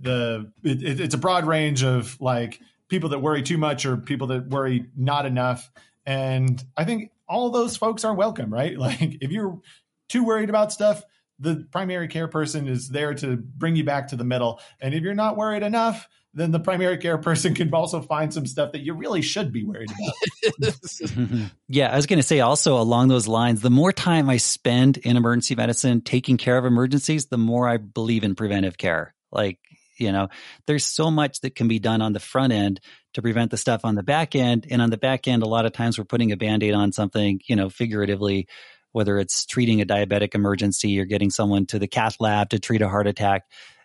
the 0.00 0.52
it, 0.62 0.82
it, 0.82 1.00
it's 1.00 1.14
a 1.14 1.18
broad 1.18 1.46
range 1.46 1.84
of 1.84 2.18
like 2.20 2.60
people 2.88 3.10
that 3.10 3.20
worry 3.20 3.42
too 3.42 3.58
much 3.58 3.86
or 3.86 3.96
people 3.96 4.28
that 4.28 4.48
worry 4.48 4.86
not 4.96 5.26
enough, 5.26 5.70
and 6.06 6.62
I 6.76 6.84
think 6.84 7.10
all 7.28 7.50
those 7.50 7.76
folks 7.76 8.04
are 8.04 8.14
welcome, 8.14 8.52
right? 8.52 8.78
Like 8.84 9.18
if 9.20 9.30
you're 9.30 9.60
too 10.08 10.24
worried 10.24 10.50
about 10.50 10.72
stuff, 10.72 11.02
the 11.38 11.66
primary 11.72 12.08
care 12.08 12.28
person 12.28 12.68
is 12.68 12.88
there 12.88 13.14
to 13.14 13.36
bring 13.36 13.76
you 13.76 13.84
back 13.84 14.08
to 14.08 14.16
the 14.16 14.24
middle, 14.24 14.60
and 14.80 14.94
if 14.94 15.02
you're 15.02 15.14
not 15.14 15.36
worried 15.36 15.62
enough, 15.62 16.08
then 16.34 16.50
the 16.50 16.60
primary 16.60 16.98
care 16.98 17.16
person 17.16 17.54
can 17.54 17.72
also 17.72 18.02
find 18.02 18.34
some 18.34 18.46
stuff 18.46 18.72
that 18.72 18.82
you 18.82 18.94
really 18.94 19.22
should 19.22 19.52
be 19.52 19.64
worried 19.64 19.90
about. 19.90 21.50
yeah, 21.68 21.90
I 21.90 21.96
was 21.96 22.06
going 22.06 22.18
to 22.18 22.24
say 22.24 22.40
also 22.40 22.78
along 22.78 23.08
those 23.08 23.28
lines, 23.28 23.60
the 23.60 23.70
more 23.70 23.92
time 23.92 24.28
I 24.28 24.36
spend 24.36 24.98
in 24.98 25.16
emergency 25.16 25.54
medicine 25.54 26.00
taking 26.00 26.36
care 26.36 26.58
of 26.58 26.64
emergencies, 26.64 27.26
the 27.26 27.38
more 27.38 27.68
I 27.68 27.76
believe 27.76 28.24
in 28.24 28.34
preventive 28.34 28.76
care. 28.76 29.14
Like, 29.30 29.58
you 29.96 30.12
know, 30.12 30.28
there's 30.66 30.84
so 30.84 31.10
much 31.10 31.40
that 31.40 31.54
can 31.54 31.68
be 31.68 31.78
done 31.78 32.02
on 32.02 32.12
the 32.12 32.20
front 32.20 32.52
end 32.52 32.80
to 33.14 33.22
prevent 33.22 33.50
the 33.50 33.56
stuff 33.56 33.84
on 33.84 33.94
the 33.94 34.02
back 34.02 34.34
end. 34.34 34.66
And 34.70 34.82
on 34.82 34.90
the 34.90 34.96
back 34.96 35.28
end, 35.28 35.42
a 35.42 35.48
lot 35.48 35.66
of 35.66 35.72
times 35.72 35.98
we're 35.98 36.04
putting 36.04 36.32
a 36.32 36.36
band 36.36 36.62
aid 36.62 36.74
on 36.74 36.92
something, 36.92 37.40
you 37.46 37.56
know, 37.56 37.70
figuratively, 37.70 38.48
whether 38.92 39.18
it's 39.18 39.46
treating 39.46 39.80
a 39.80 39.86
diabetic 39.86 40.34
emergency 40.34 40.98
or 41.00 41.04
getting 41.04 41.30
someone 41.30 41.66
to 41.66 41.78
the 41.78 41.88
cath 41.88 42.16
lab 42.20 42.50
to 42.50 42.58
treat 42.58 42.82
a 42.82 42.88
heart 42.88 43.06
attack, 43.06 43.42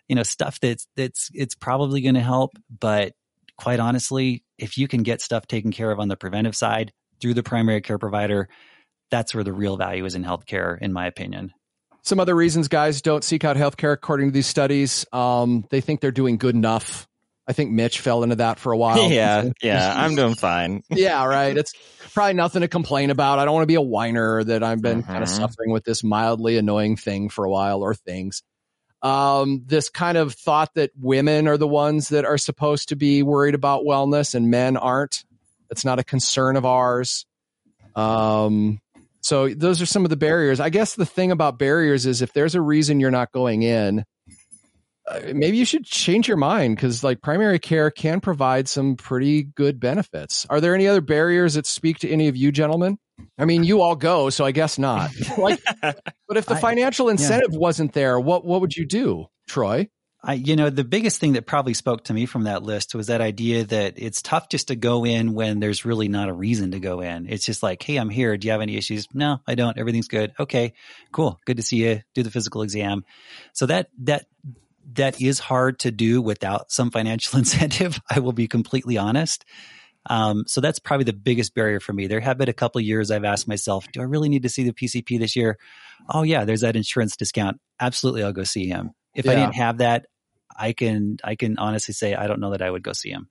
you 0.08 0.16
know, 0.16 0.22
stuff 0.22 0.60
that's, 0.60 0.86
that's, 0.96 1.30
it's 1.34 1.54
probably 1.54 2.00
going 2.00 2.14
to 2.14 2.20
help. 2.20 2.52
But 2.68 3.14
quite 3.56 3.80
honestly, 3.80 4.44
if 4.58 4.78
you 4.78 4.88
can 4.88 5.02
get 5.02 5.20
stuff 5.20 5.46
taken 5.46 5.70
care 5.70 5.90
of 5.90 6.00
on 6.00 6.08
the 6.08 6.16
preventive 6.16 6.56
side 6.56 6.92
through 7.20 7.34
the 7.34 7.42
primary 7.42 7.80
care 7.80 7.98
provider, 7.98 8.48
that's 9.10 9.34
where 9.34 9.44
the 9.44 9.52
real 9.52 9.76
value 9.76 10.04
is 10.04 10.14
in 10.14 10.24
healthcare, 10.24 10.80
in 10.80 10.92
my 10.92 11.06
opinion. 11.06 11.52
Some 12.02 12.18
other 12.20 12.34
reasons 12.34 12.68
guys 12.68 13.02
don't 13.02 13.22
seek 13.24 13.44
out 13.44 13.56
healthcare, 13.56 13.92
according 13.92 14.28
to 14.28 14.32
these 14.32 14.46
studies, 14.46 15.04
um, 15.12 15.64
they 15.70 15.80
think 15.80 16.00
they're 16.00 16.10
doing 16.10 16.36
good 16.38 16.54
enough. 16.54 17.06
I 17.46 17.52
think 17.52 17.72
Mitch 17.72 18.00
fell 18.00 18.22
into 18.22 18.36
that 18.36 18.58
for 18.58 18.72
a 18.72 18.76
while. 18.76 19.10
yeah, 19.10 19.50
yeah, 19.62 19.92
I'm 19.96 20.14
doing 20.14 20.34
fine. 20.34 20.82
yeah, 20.90 21.24
right. 21.24 21.56
It's 21.56 21.72
probably 22.14 22.34
nothing 22.34 22.62
to 22.62 22.68
complain 22.68 23.10
about. 23.10 23.38
I 23.38 23.44
don't 23.44 23.54
want 23.54 23.64
to 23.64 23.68
be 23.68 23.74
a 23.74 23.80
whiner 23.82 24.44
that 24.44 24.62
I've 24.62 24.80
been 24.80 25.02
kind 25.02 25.22
of 25.22 25.28
Mhm. 25.28 25.36
suffering 25.36 25.70
with 25.72 25.84
this 25.84 26.04
mildly 26.04 26.56
annoying 26.58 26.96
thing 26.96 27.28
for 27.28 27.44
a 27.44 27.50
while 27.50 27.82
or 27.82 27.94
things. 27.94 28.42
Um, 29.02 29.62
this 29.66 29.88
kind 29.88 30.18
of 30.18 30.34
thought 30.34 30.74
that 30.74 30.90
women 30.98 31.48
are 31.48 31.56
the 31.56 31.66
ones 31.66 32.10
that 32.10 32.24
are 32.24 32.36
supposed 32.38 32.90
to 32.90 32.96
be 32.96 33.22
worried 33.22 33.54
about 33.54 33.82
wellness 33.84 34.34
and 34.34 34.50
men 34.50 34.76
aren't. 34.76 35.24
It's 35.70 35.84
not 35.84 35.98
a 35.98 36.04
concern 36.04 36.56
of 36.56 36.64
ours. 36.66 37.24
Um, 37.96 38.80
so 39.20 39.48
those 39.48 39.82
are 39.82 39.86
some 39.86 40.04
of 40.04 40.10
the 40.10 40.16
barriers. 40.16 40.60
I 40.60 40.70
guess 40.70 40.94
the 40.94 41.06
thing 41.06 41.30
about 41.30 41.58
barriers 41.58 42.06
is 42.06 42.22
if 42.22 42.32
there's 42.32 42.54
a 42.54 42.60
reason 42.60 43.00
you're 43.00 43.10
not 43.10 43.32
going 43.32 43.62
in, 43.62 44.04
uh, 45.06 45.20
maybe 45.34 45.56
you 45.56 45.64
should 45.64 45.84
change 45.84 46.28
your 46.28 46.36
mind 46.36 46.76
because 46.76 47.02
like 47.02 47.20
primary 47.20 47.58
care 47.58 47.90
can 47.90 48.20
provide 48.20 48.68
some 48.68 48.96
pretty 48.96 49.42
good 49.42 49.80
benefits. 49.80 50.46
Are 50.48 50.60
there 50.60 50.74
any 50.74 50.86
other 50.86 51.00
barriers 51.00 51.54
that 51.54 51.66
speak 51.66 51.98
to 52.00 52.08
any 52.08 52.28
of 52.28 52.36
you 52.36 52.52
gentlemen? 52.52 52.98
I 53.38 53.44
mean, 53.44 53.64
you 53.64 53.82
all 53.82 53.96
go, 53.96 54.30
so 54.30 54.44
I 54.44 54.52
guess 54.52 54.78
not. 54.78 55.10
like, 55.38 55.60
but 55.82 56.36
if 56.36 56.46
the 56.46 56.56
financial 56.56 57.08
incentive 57.08 57.54
wasn't 57.54 57.92
there, 57.92 58.18
what 58.18 58.44
what 58.44 58.60
would 58.62 58.76
you 58.76 58.86
do, 58.86 59.26
Troy? 59.48 59.88
I, 60.22 60.34
you 60.34 60.54
know, 60.54 60.68
the 60.68 60.84
biggest 60.84 61.18
thing 61.18 61.32
that 61.32 61.46
probably 61.46 61.72
spoke 61.72 62.04
to 62.04 62.14
me 62.14 62.26
from 62.26 62.44
that 62.44 62.62
list 62.62 62.94
was 62.94 63.06
that 63.06 63.22
idea 63.22 63.64
that 63.64 63.94
it's 63.96 64.20
tough 64.20 64.50
just 64.50 64.68
to 64.68 64.76
go 64.76 65.06
in 65.06 65.32
when 65.32 65.60
there's 65.60 65.86
really 65.86 66.08
not 66.08 66.28
a 66.28 66.34
reason 66.34 66.72
to 66.72 66.80
go 66.80 67.00
in. 67.00 67.26
It's 67.26 67.44
just 67.44 67.62
like, 67.62 67.82
hey, 67.82 67.96
I'm 67.96 68.10
here. 68.10 68.36
Do 68.36 68.46
you 68.46 68.52
have 68.52 68.60
any 68.60 68.76
issues? 68.76 69.06
No, 69.14 69.38
I 69.46 69.54
don't. 69.54 69.78
Everything's 69.78 70.08
good. 70.08 70.32
Okay, 70.38 70.74
cool. 71.10 71.40
Good 71.46 71.56
to 71.56 71.62
see 71.62 71.78
you. 71.78 72.02
Do 72.14 72.22
the 72.22 72.30
physical 72.30 72.60
exam. 72.60 73.04
So 73.54 73.64
that 73.66 73.88
that 74.00 74.26
that 74.92 75.22
is 75.22 75.38
hard 75.38 75.78
to 75.80 75.90
do 75.90 76.20
without 76.20 76.70
some 76.70 76.90
financial 76.90 77.38
incentive. 77.38 77.98
I 78.10 78.20
will 78.20 78.32
be 78.32 78.46
completely 78.46 78.98
honest. 78.98 79.46
Um, 80.06 80.44
so 80.46 80.60
that's 80.60 80.78
probably 80.78 81.04
the 81.04 81.12
biggest 81.12 81.54
barrier 81.54 81.80
for 81.80 81.92
me. 81.92 82.06
There 82.06 82.20
have 82.20 82.38
been 82.38 82.48
a 82.48 82.54
couple 82.54 82.78
of 82.78 82.84
years 82.84 83.10
I've 83.10 83.24
asked 83.24 83.48
myself, 83.48 83.86
do 83.92 84.00
I 84.00 84.04
really 84.04 84.28
need 84.28 84.42
to 84.44 84.48
see 84.48 84.64
the 84.64 84.72
PCP 84.72 85.18
this 85.18 85.36
year? 85.36 85.58
Oh 86.08 86.22
yeah, 86.22 86.44
there's 86.44 86.62
that 86.62 86.76
insurance 86.76 87.16
discount. 87.16 87.60
Absolutely, 87.78 88.22
I'll 88.22 88.32
go 88.32 88.44
see 88.44 88.66
him. 88.66 88.92
If 89.14 89.28
I 89.28 89.34
didn't 89.34 89.56
have 89.56 89.78
that, 89.78 90.06
I 90.56 90.72
can 90.72 91.18
I 91.24 91.34
can 91.36 91.58
honestly 91.58 91.94
say 91.94 92.14
I 92.14 92.26
don't 92.26 92.40
know 92.40 92.50
that 92.50 92.62
I 92.62 92.70
would 92.70 92.82
go 92.82 92.92
see 92.92 93.10
him. 93.10 93.28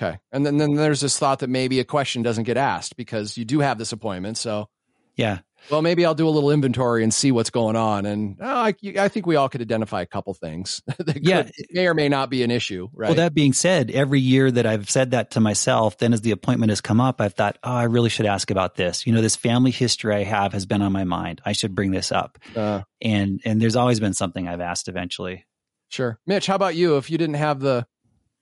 Okay, 0.00 0.18
and 0.30 0.46
then 0.46 0.58
then 0.58 0.74
there's 0.74 1.00
this 1.00 1.18
thought 1.18 1.40
that 1.40 1.50
maybe 1.50 1.80
a 1.80 1.84
question 1.84 2.22
doesn't 2.22 2.44
get 2.44 2.56
asked 2.56 2.96
because 2.96 3.36
you 3.36 3.44
do 3.44 3.60
have 3.60 3.78
this 3.78 3.90
appointment. 3.92 4.38
So, 4.38 4.68
Yeah. 5.16 5.40
well, 5.72 5.82
maybe 5.82 6.06
I'll 6.06 6.14
do 6.14 6.28
a 6.28 6.30
little 6.30 6.52
inventory 6.52 7.02
and 7.02 7.12
see 7.12 7.32
what's 7.32 7.50
going 7.50 7.74
on. 7.74 8.06
And 8.06 8.36
oh, 8.40 8.46
I, 8.46 8.74
I 8.96 9.08
think 9.08 9.26
we 9.26 9.34
all 9.34 9.48
could 9.48 9.60
identify 9.60 10.00
a 10.02 10.06
couple 10.06 10.32
things 10.34 10.80
that 10.86 11.04
could- 11.04 11.26
Yeah. 11.26 11.48
may 11.72 11.88
or 11.88 11.94
may 11.94 12.08
not 12.08 12.30
be 12.30 12.44
an 12.44 12.52
issue, 12.52 12.86
right? 12.92 13.08
Well, 13.08 13.16
that 13.16 13.34
being 13.34 13.52
said, 13.52 13.90
every 13.90 14.20
year 14.20 14.48
that 14.52 14.66
I've 14.66 14.88
said 14.88 15.10
that 15.10 15.32
to 15.32 15.40
myself, 15.40 15.98
then 15.98 16.12
as 16.12 16.20
the 16.20 16.30
appointment 16.30 16.70
has 16.70 16.80
come 16.80 17.00
up, 17.00 17.20
I've 17.20 17.34
thought, 17.34 17.58
oh, 17.64 17.72
I 17.72 17.82
really 17.84 18.08
should 18.08 18.26
ask 18.26 18.52
about 18.52 18.76
this. 18.76 19.04
You 19.04 19.12
know, 19.12 19.20
this 19.20 19.34
family 19.34 19.72
history 19.72 20.14
I 20.14 20.22
have 20.22 20.52
has 20.52 20.64
been 20.64 20.80
on 20.80 20.92
my 20.92 21.02
mind. 21.02 21.40
I 21.44 21.50
should 21.54 21.74
bring 21.74 21.90
this 21.90 22.12
up. 22.12 22.38
uh, 22.54 22.82
And 23.02 23.40
and 23.44 23.60
there's 23.60 23.74
always 23.74 23.98
been 23.98 24.14
something 24.14 24.46
I've 24.46 24.60
asked 24.60 24.86
eventually. 24.86 25.44
Sure. 25.88 26.18
Mitch, 26.26 26.46
how 26.46 26.54
about 26.54 26.74
you? 26.74 26.96
If 26.96 27.10
you 27.10 27.18
didn't 27.18 27.36
have 27.36 27.60
the 27.60 27.86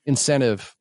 incentive, 0.05 0.77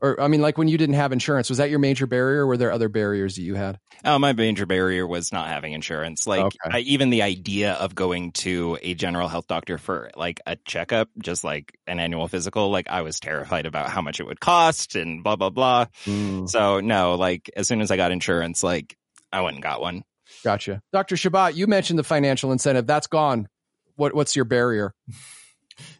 or 0.00 0.20
I 0.20 0.28
mean, 0.28 0.40
like 0.40 0.56
when 0.56 0.68
you 0.68 0.78
didn't 0.78 0.94
have 0.94 1.12
insurance, 1.12 1.48
was 1.48 1.58
that 1.58 1.70
your 1.70 1.78
major 1.78 2.06
barrier? 2.06 2.42
Or 2.42 2.46
were 2.46 2.56
there 2.56 2.72
other 2.72 2.88
barriers 2.88 3.36
that 3.36 3.42
you 3.42 3.54
had? 3.54 3.78
Oh, 4.04 4.18
my 4.18 4.32
major 4.32 4.64
barrier 4.64 5.06
was 5.06 5.30
not 5.30 5.48
having 5.48 5.72
insurance. 5.72 6.26
Like 6.26 6.40
Okay. 6.40 6.56
I, 6.70 6.78
even 6.80 7.10
the 7.10 7.22
idea 7.22 7.74
of 7.74 7.94
going 7.94 8.32
to 8.32 8.78
a 8.80 8.94
general 8.94 9.28
health 9.28 9.46
doctor 9.46 9.76
for 9.76 10.10
like 10.16 10.40
a 10.46 10.56
checkup, 10.56 11.10
just 11.22 11.44
like 11.44 11.76
an 11.86 12.00
annual 12.00 12.28
physical, 12.28 12.70
like 12.70 12.88
I 12.88 13.02
was 13.02 13.20
terrified 13.20 13.66
about 13.66 13.90
how 13.90 14.00
much 14.00 14.20
it 14.20 14.26
would 14.26 14.40
cost 14.40 14.96
and 14.96 15.22
blah 15.22 15.36
blah 15.36 15.50
blah. 15.50 15.86
Mm. 16.06 16.48
So 16.48 16.80
no, 16.80 17.16
like 17.16 17.50
as 17.54 17.68
soon 17.68 17.82
as 17.82 17.90
I 17.90 17.96
got 17.96 18.10
insurance, 18.10 18.62
like 18.62 18.96
I 19.32 19.42
went 19.42 19.56
and 19.56 19.62
got 19.62 19.80
one. 19.80 20.02
Gotcha. 20.42 20.80
Dr. 20.92 21.16
Chabot, 21.16 21.54
you 21.54 21.66
mentioned 21.66 21.98
the 21.98 22.04
financial 22.04 22.52
incentive. 22.52 22.86
That's 22.86 23.06
gone. 23.06 23.48
What 23.96 24.14
What's 24.14 24.34
your 24.34 24.46
barrier? 24.46 24.94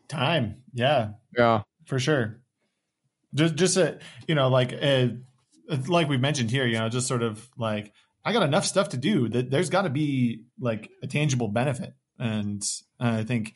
Time, 0.09 0.63
yeah, 0.73 1.11
Yeah. 1.37 1.63
for 1.87 1.99
sure. 1.99 2.41
Just, 3.35 3.55
just 3.55 3.77
a, 3.77 3.99
you 4.27 4.35
know, 4.35 4.49
like, 4.49 4.73
uh, 4.73 5.09
like 5.87 6.09
we 6.09 6.17
mentioned 6.17 6.51
here, 6.51 6.67
you 6.67 6.79
know, 6.79 6.89
just 6.89 7.07
sort 7.07 7.23
of 7.23 7.49
like 7.57 7.93
I 8.25 8.33
got 8.33 8.43
enough 8.43 8.65
stuff 8.67 8.91
to 8.91 8.97
do 8.97 9.29
that. 9.29 9.51
There's 9.51 9.71
got 9.71 9.83
to 9.83 9.91
be 9.91 10.43
like 10.59 10.91
a 11.03 11.07
tangible 11.07 11.49
benefit, 11.49 11.95
and 12.19 12.63
I 12.99 13.23
think 13.25 13.55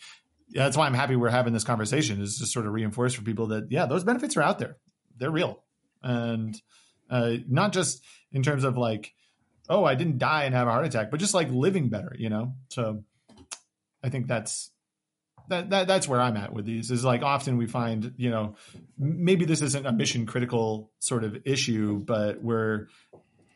that's 0.50 0.76
why 0.76 0.86
I'm 0.86 0.94
happy 0.94 1.16
we're 1.16 1.28
having 1.28 1.52
this 1.52 1.64
conversation. 1.64 2.22
Is 2.22 2.38
just 2.38 2.52
sort 2.52 2.66
of 2.66 2.72
reinforce 2.72 3.14
for 3.14 3.22
people 3.22 3.48
that 3.48 3.70
yeah, 3.70 3.86
those 3.86 4.04
benefits 4.04 4.36
are 4.36 4.42
out 4.42 4.58
there. 4.58 4.76
They're 5.18 5.30
real, 5.30 5.62
and 6.02 6.60
uh, 7.10 7.32
not 7.48 7.72
just 7.72 8.02
in 8.32 8.42
terms 8.42 8.64
of 8.64 8.78
like, 8.78 9.12
oh, 9.68 9.84
I 9.84 9.96
didn't 9.96 10.18
die 10.18 10.44
and 10.44 10.54
have 10.54 10.68
a 10.68 10.70
heart 10.70 10.86
attack, 10.86 11.10
but 11.10 11.20
just 11.20 11.34
like 11.34 11.50
living 11.50 11.88
better, 11.88 12.14
you 12.16 12.30
know. 12.30 12.54
So 12.70 13.02
I 14.02 14.08
think 14.08 14.28
that's 14.28 14.70
that, 15.48 15.70
that 15.70 15.86
that's 15.86 16.08
where 16.08 16.20
I'm 16.20 16.36
at 16.36 16.52
with 16.52 16.64
these 16.64 16.90
is 16.90 17.04
like 17.04 17.22
often 17.22 17.56
we 17.56 17.66
find, 17.66 18.14
you 18.16 18.30
know, 18.30 18.56
maybe 18.98 19.44
this 19.44 19.62
isn't 19.62 19.86
a 19.86 19.92
mission 19.92 20.26
critical 20.26 20.90
sort 21.00 21.24
of 21.24 21.46
issue, 21.46 21.98
but 21.98 22.42
we're 22.42 22.88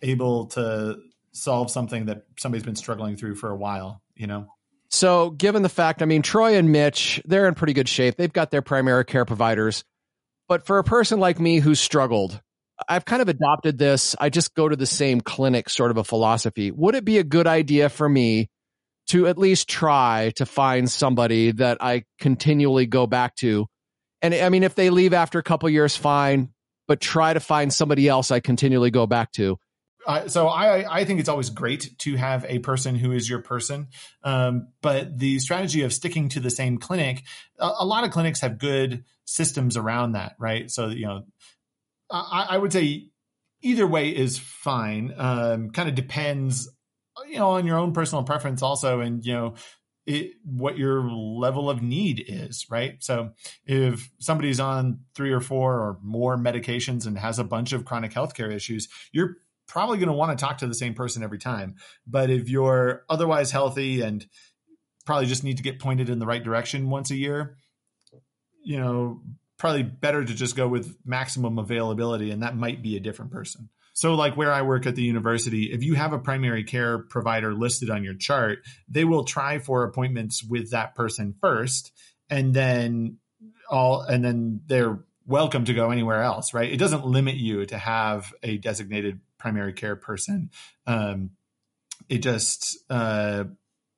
able 0.02 0.46
to 0.46 1.00
solve 1.32 1.70
something 1.70 2.06
that 2.06 2.24
somebody's 2.38 2.64
been 2.64 2.76
struggling 2.76 3.16
through 3.16 3.34
for 3.34 3.50
a 3.50 3.56
while, 3.56 4.02
you 4.16 4.26
know. 4.26 4.48
So, 4.90 5.30
given 5.30 5.62
the 5.62 5.68
fact, 5.68 6.00
I 6.00 6.06
mean, 6.06 6.22
Troy 6.22 6.56
and 6.56 6.72
Mitch, 6.72 7.20
they're 7.26 7.46
in 7.46 7.54
pretty 7.54 7.74
good 7.74 7.88
shape. 7.88 8.16
They've 8.16 8.32
got 8.32 8.50
their 8.50 8.62
primary 8.62 9.04
care 9.04 9.24
providers. 9.24 9.84
But 10.48 10.64
for 10.64 10.78
a 10.78 10.84
person 10.84 11.20
like 11.20 11.38
me 11.38 11.58
who's 11.58 11.78
struggled, 11.78 12.40
I've 12.88 13.04
kind 13.04 13.20
of 13.20 13.28
adopted 13.28 13.76
this. 13.76 14.16
I 14.18 14.30
just 14.30 14.54
go 14.54 14.66
to 14.66 14.76
the 14.76 14.86
same 14.86 15.20
clinic 15.20 15.68
sort 15.68 15.90
of 15.90 15.98
a 15.98 16.04
philosophy. 16.04 16.70
Would 16.70 16.94
it 16.94 17.04
be 17.04 17.18
a 17.18 17.24
good 17.24 17.46
idea 17.46 17.90
for 17.90 18.08
me 18.08 18.48
to 19.08 19.26
at 19.26 19.38
least 19.38 19.68
try 19.68 20.32
to 20.36 20.46
find 20.46 20.90
somebody 20.90 21.52
that 21.52 21.78
I 21.80 22.04
continually 22.20 22.86
go 22.86 23.06
back 23.06 23.36
to? 23.36 23.66
And 24.22 24.34
I 24.34 24.48
mean, 24.48 24.62
if 24.62 24.74
they 24.74 24.90
leave 24.90 25.12
after 25.12 25.38
a 25.38 25.42
couple 25.42 25.68
years, 25.70 25.96
fine, 25.96 26.50
but 26.86 27.00
try 27.00 27.34
to 27.34 27.40
find 27.40 27.72
somebody 27.72 28.08
else 28.08 28.30
I 28.30 28.40
continually 28.40 28.90
go 28.90 29.06
back 29.06 29.32
to. 29.32 29.58
Uh, 30.06 30.26
so 30.26 30.48
I, 30.48 31.00
I 31.00 31.04
think 31.04 31.20
it's 31.20 31.28
always 31.28 31.50
great 31.50 31.98
to 31.98 32.16
have 32.16 32.46
a 32.48 32.60
person 32.60 32.94
who 32.94 33.12
is 33.12 33.28
your 33.28 33.42
person. 33.42 33.88
Um, 34.22 34.68
but 34.80 35.18
the 35.18 35.38
strategy 35.38 35.82
of 35.82 35.92
sticking 35.92 36.30
to 36.30 36.40
the 36.40 36.50
same 36.50 36.78
clinic, 36.78 37.24
a, 37.58 37.70
a 37.80 37.84
lot 37.84 38.04
of 38.04 38.10
clinics 38.10 38.40
have 38.40 38.58
good 38.58 39.04
systems 39.26 39.76
around 39.76 40.12
that, 40.12 40.34
right? 40.38 40.70
So, 40.70 40.88
you 40.88 41.06
know, 41.06 41.24
I, 42.10 42.46
I 42.50 42.58
would 42.58 42.72
say 42.72 43.08
either 43.60 43.86
way 43.86 44.08
is 44.08 44.38
fine. 44.38 45.12
Um, 45.16 45.70
kind 45.70 45.90
of 45.90 45.94
depends, 45.94 46.70
Oh, 47.18 47.24
you 47.24 47.36
know, 47.36 47.50
on 47.50 47.66
your 47.66 47.78
own 47.78 47.92
personal 47.92 48.22
preference 48.22 48.62
also. 48.62 49.00
And, 49.00 49.24
you 49.24 49.32
know, 49.32 49.54
it, 50.06 50.32
what 50.44 50.78
your 50.78 51.02
level 51.10 51.68
of 51.68 51.82
need 51.82 52.24
is, 52.26 52.66
right? 52.70 52.94
So 53.00 53.32
if 53.66 54.08
somebody's 54.20 54.60
on 54.60 55.00
three 55.14 55.32
or 55.32 55.40
four 55.40 55.74
or 55.74 55.98
more 56.02 56.38
medications 56.38 57.06
and 57.06 57.18
has 57.18 57.38
a 57.38 57.44
bunch 57.44 57.72
of 57.72 57.84
chronic 57.84 58.12
healthcare 58.12 58.52
issues, 58.52 58.88
you're 59.12 59.36
probably 59.66 59.98
going 59.98 60.08
to 60.08 60.14
want 60.14 60.38
to 60.38 60.42
talk 60.42 60.58
to 60.58 60.66
the 60.66 60.74
same 60.74 60.94
person 60.94 61.22
every 61.22 61.38
time. 61.38 61.74
But 62.06 62.30
if 62.30 62.48
you're 62.48 63.02
otherwise 63.08 63.50
healthy 63.50 64.00
and 64.00 64.24
probably 65.04 65.26
just 65.26 65.44
need 65.44 65.58
to 65.58 65.62
get 65.62 65.78
pointed 65.78 66.08
in 66.08 66.20
the 66.20 66.26
right 66.26 66.42
direction 66.42 66.88
once 66.88 67.10
a 67.10 67.16
year, 67.16 67.56
you 68.62 68.78
know, 68.78 69.20
probably 69.58 69.82
better 69.82 70.24
to 70.24 70.34
just 70.34 70.56
go 70.56 70.68
with 70.68 70.96
maximum 71.04 71.58
availability, 71.58 72.30
and 72.30 72.42
that 72.42 72.56
might 72.56 72.82
be 72.82 72.96
a 72.96 73.00
different 73.00 73.32
person. 73.32 73.68
So, 73.98 74.14
like 74.14 74.36
where 74.36 74.52
I 74.52 74.62
work 74.62 74.86
at 74.86 74.94
the 74.94 75.02
university, 75.02 75.72
if 75.72 75.82
you 75.82 75.94
have 75.94 76.12
a 76.12 76.20
primary 76.20 76.62
care 76.62 77.00
provider 77.00 77.52
listed 77.52 77.90
on 77.90 78.04
your 78.04 78.14
chart, 78.14 78.60
they 78.88 79.04
will 79.04 79.24
try 79.24 79.58
for 79.58 79.82
appointments 79.82 80.40
with 80.40 80.70
that 80.70 80.94
person 80.94 81.34
first, 81.40 81.90
and 82.30 82.54
then 82.54 83.16
all, 83.68 84.02
and 84.02 84.24
then 84.24 84.60
they're 84.68 85.00
welcome 85.26 85.64
to 85.64 85.74
go 85.74 85.90
anywhere 85.90 86.22
else, 86.22 86.54
right? 86.54 86.70
It 86.70 86.76
doesn't 86.76 87.06
limit 87.06 87.34
you 87.34 87.66
to 87.66 87.76
have 87.76 88.32
a 88.44 88.58
designated 88.58 89.18
primary 89.36 89.72
care 89.72 89.96
person. 89.96 90.50
Um, 90.86 91.30
it 92.08 92.18
just 92.18 92.78
uh, 92.88 93.46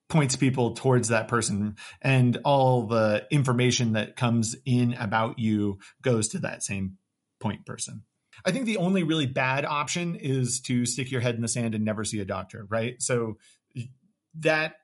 points 0.09 0.35
people 0.35 0.73
towards 0.73 1.09
that 1.09 1.27
person, 1.27 1.75
and 2.01 2.39
all 2.43 2.87
the 2.87 3.27
information 3.29 3.93
that 3.93 4.15
comes 4.15 4.55
in 4.65 4.93
about 4.93 5.37
you 5.37 5.77
goes 6.01 6.29
to 6.29 6.39
that 6.39 6.63
same 6.63 6.97
point 7.39 7.67
person. 7.67 8.01
I 8.45 8.51
think 8.51 8.65
the 8.65 8.77
only 8.77 9.03
really 9.03 9.25
bad 9.25 9.65
option 9.65 10.15
is 10.15 10.61
to 10.61 10.85
stick 10.85 11.11
your 11.11 11.21
head 11.21 11.35
in 11.35 11.41
the 11.41 11.47
sand 11.47 11.75
and 11.75 11.85
never 11.85 12.03
see 12.03 12.19
a 12.19 12.25
doctor, 12.25 12.65
right? 12.69 13.01
So 13.01 13.37
that 14.39 14.75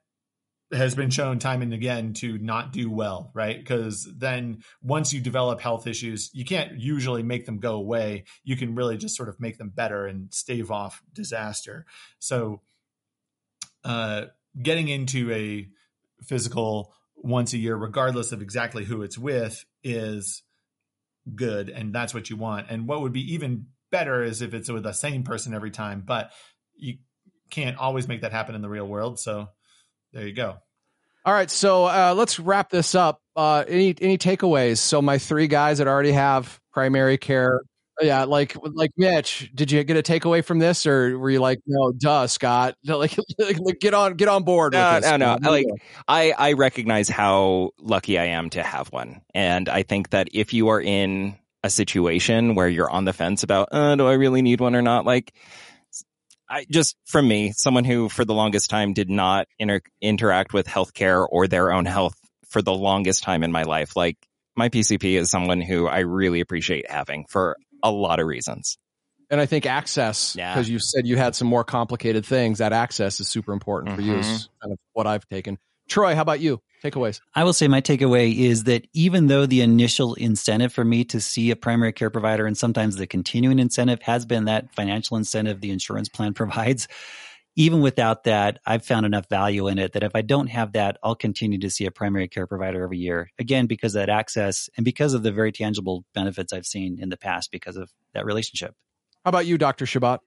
has 0.74 0.96
been 0.96 1.10
shown 1.10 1.40
time 1.40 1.62
and 1.62 1.74
again 1.74 2.14
to 2.14 2.38
not 2.40 2.74
do 2.74 2.92
well, 2.92 3.32
right? 3.34 3.58
Because 3.58 4.08
then 4.18 4.64
once 4.82 5.14
you 5.14 5.22
develop 5.22 5.62
health 5.62 5.88
issues, 5.88 6.30
you 6.34 6.44
can't 6.44 6.80
usually 6.80 7.24
make 7.24 7.46
them 7.46 7.60
go 7.60 7.76
away. 7.76 8.26
You 8.44 8.58
can 8.58 8.76
really 8.76 8.98
just 8.98 9.16
sort 9.16 9.30
of 9.30 9.40
make 9.40 9.58
them 9.58 9.70
better 9.70 10.06
and 10.06 10.34
stave 10.34 10.70
off 10.70 11.02
disaster. 11.14 11.86
So, 12.20 12.62
uh, 13.86 14.26
getting 14.62 14.90
into 14.90 15.32
a 15.32 15.70
physical 16.26 16.94
once 17.16 17.54
a 17.54 17.58
year, 17.58 17.76
regardless 17.76 18.34
of 18.34 18.42
exactly 18.42 18.84
who 18.84 19.04
it's 19.04 19.18
with, 19.18 19.64
is 19.84 20.44
good. 21.36 21.70
And 21.70 21.94
that's 21.94 22.14
what 22.14 22.30
you 22.30 22.36
want. 22.36 22.68
And 22.70 22.88
what 22.88 23.02
would 23.02 23.14
be 23.14 23.34
even 23.34 23.68
better 23.92 24.24
is 24.24 24.42
if 24.42 24.54
it's 24.54 24.70
with 24.70 24.84
the 24.84 24.94
same 24.94 25.24
person 25.24 25.54
every 25.54 25.72
time, 25.72 26.04
but 26.06 26.32
you 26.76 26.98
can't 27.50 27.78
always 27.78 28.08
make 28.08 28.22
that 28.22 28.32
happen 28.32 28.56
in 28.56 28.62
the 28.62 28.70
real 28.70 28.88
world. 28.88 29.20
So, 29.20 29.50
there 30.14 30.26
you 30.26 30.34
go. 30.34 30.58
All 31.26 31.34
right, 31.34 31.52
so 31.52 31.86
uh, 31.86 32.14
let's 32.16 32.40
wrap 32.40 32.70
this 32.70 32.96
up. 32.96 33.22
Uh, 33.36 33.66
any 33.68 33.94
any 34.00 34.18
takeaways? 34.18 34.78
So 34.78 35.02
my 35.02 35.18
three 35.18 35.48
guys 35.48 35.80
that 35.80 35.88
already 35.88 36.14
have 36.14 36.60
primary 36.72 37.18
care. 37.18 37.62
Yeah, 38.02 38.26
like 38.26 38.56
like 38.64 38.92
Mitch, 38.96 39.50
did 39.56 39.72
you 39.72 39.84
get 39.84 39.98
a 39.98 40.04
takeaway 40.04 40.44
from 40.44 40.60
this, 40.60 40.86
or 40.86 41.18
were 41.18 41.30
you 41.30 41.40
like, 41.40 41.60
no, 41.66 41.92
duh, 41.92 42.28
Scott, 42.28 42.76
like, 42.86 43.18
like 43.40 43.80
get 43.80 43.94
on 43.94 44.14
get 44.14 44.28
on 44.28 44.44
board? 44.44 44.74
No, 44.74 44.94
with 44.94 45.04
this. 45.04 45.12
no, 45.12 45.36
no. 45.36 45.50
Like 45.50 45.66
I 46.08 46.32
I 46.38 46.54
recognize 46.54 47.10
how 47.10 47.72
lucky 47.80 48.20
I 48.20 48.26
am 48.26 48.50
to 48.52 48.62
have 48.62 48.90
one, 48.90 49.22
and 49.34 49.68
I 49.68 49.84
think 49.84 50.12
that 50.12 50.30
if 50.32 50.54
you 50.54 50.68
are 50.68 50.82
in 50.82 51.38
a 51.64 51.70
situation 51.72 52.54
where 52.54 52.68
you're 52.68 52.90
on 52.90 53.06
the 53.06 53.14
fence 53.14 53.44
about, 53.44 53.70
uh, 53.72 53.96
do 53.96 54.08
I 54.08 54.14
really 54.14 54.44
need 54.44 54.62
one 54.62 54.76
or 54.76 54.84
not, 54.84 55.06
like 55.06 55.34
I 56.50 56.66
just 56.70 56.96
from 57.06 57.28
me, 57.28 57.52
someone 57.56 57.84
who 57.84 58.10
for 58.10 58.26
the 58.26 58.34
longest 58.34 58.70
time 58.70 58.94
did 58.94 59.10
not 59.10 59.48
inter- 59.60 59.82
interact 60.02 60.54
with 60.54 60.68
healthcare 60.68 61.26
or 61.30 61.48
their 61.48 61.72
own 61.72 61.86
health 61.86 62.16
for 62.50 62.62
the 62.62 62.74
longest 62.74 63.24
time 63.24 63.44
in 63.44 63.52
my 63.52 63.64
life. 63.64 63.96
Like 63.96 64.18
my 64.56 64.70
PCP 64.70 65.20
is 65.20 65.30
someone 65.30 65.62
who 65.62 65.88
I 65.88 66.00
really 66.00 66.40
appreciate 66.40 66.90
having 66.90 67.26
for 67.30 67.58
a 67.84 67.92
lot 67.92 68.20
of 68.20 68.28
reasons. 68.28 68.78
And 69.30 69.42
I 69.42 69.46
think 69.46 69.66
access, 69.66 70.34
because 70.36 70.68
Yeah. 70.70 70.74
you 70.74 70.80
said 70.80 71.06
you 71.06 71.18
had 71.18 71.36
some 71.36 71.48
more 71.50 71.64
complicated 71.66 72.26
things, 72.26 72.60
that 72.60 72.72
access 72.74 73.20
is 73.20 73.28
super 73.28 73.52
important 73.52 73.96
for 73.96 74.02
you. 74.02 74.14
Mhm. 74.14 74.20
Is 74.20 74.50
kind 74.62 74.72
of 74.72 74.80
what 74.94 75.06
I've 75.06 75.28
taken. 75.28 75.58
Troy, 75.90 76.16
how 76.16 76.22
about 76.22 76.40
you? 76.40 76.62
Takeaways. 76.84 77.20
I 77.34 77.44
will 77.44 77.54
say 77.54 77.68
my 77.68 77.82
takeaway 77.82 78.34
is 78.36 78.66
that 78.66 78.88
even 78.94 79.28
though 79.28 79.46
the 79.46 79.62
initial 79.62 80.14
incentive 80.16 80.72
for 80.72 80.86
me 80.86 81.04
to 81.06 81.20
see 81.20 81.50
a 81.52 81.56
primary 81.56 81.92
care 81.92 82.10
provider 82.10 82.46
and 82.46 82.58
sometimes 82.58 82.96
the 82.98 83.08
continuing 83.08 83.58
incentive 83.60 84.02
has 84.04 84.26
been 84.26 84.46
that 84.46 84.74
financial 84.74 85.18
incentive 85.18 85.60
the 85.60 85.72
insurance 85.72 86.08
plan 86.10 86.34
provides, 86.36 86.88
even 87.58 87.82
without 87.82 88.24
that, 88.26 88.60
I've 88.68 88.86
found 88.86 89.08
enough 89.08 89.28
value 89.30 89.68
in 89.68 89.80
it 89.80 89.94
that 89.94 90.04
if 90.04 90.12
I 90.16 90.22
don't 90.22 90.46
have 90.48 90.74
that, 90.74 90.98
I'll 91.02 91.16
continue 91.16 91.58
to 91.60 91.72
see 91.72 91.88
a 91.88 91.92
primary 91.92 92.28
care 92.28 92.46
provider 92.46 92.84
every 92.84 93.00
year. 93.00 93.32
Again, 93.40 93.66
because 93.66 93.96
of 93.96 94.02
that 94.02 94.10
access 94.10 94.70
and 94.78 94.86
because 94.86 95.16
of 95.16 95.24
the 95.24 95.32
very 95.32 95.52
tangible 95.52 96.06
benefits 96.14 96.54
I've 96.54 96.68
seen 96.68 97.00
in 97.02 97.10
the 97.10 97.18
past 97.18 97.52
because 97.52 97.76
of 97.76 97.90
that 98.14 98.26
relationship. 98.26 98.76
How 99.26 99.30
about 99.30 99.48
you, 99.48 99.58
Doctor 99.58 99.88
Chabot? 99.88 100.20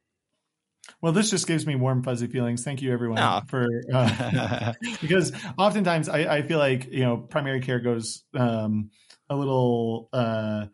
Well, 1.01 1.13
this 1.13 1.31
just 1.31 1.47
gives 1.47 1.65
me 1.65 1.77
warm, 1.77 2.03
fuzzy 2.03 2.27
feelings. 2.27 2.65
Thank 2.65 2.83
you, 2.83 2.93
everyone, 2.93 3.19
Aw. 3.19 3.43
for 3.43 3.69
uh, 3.95 4.73
because 5.01 5.33
oftentimes 5.57 6.09
I, 6.09 6.39
I 6.39 6.43
feel 6.43 6.59
like 6.59 6.89
you 6.91 7.05
know 7.05 7.17
primary 7.17 7.61
care 7.61 7.79
goes 7.79 8.25
um, 8.35 8.91
a 9.29 9.37
little 9.37 10.09
uh, 10.13 10.67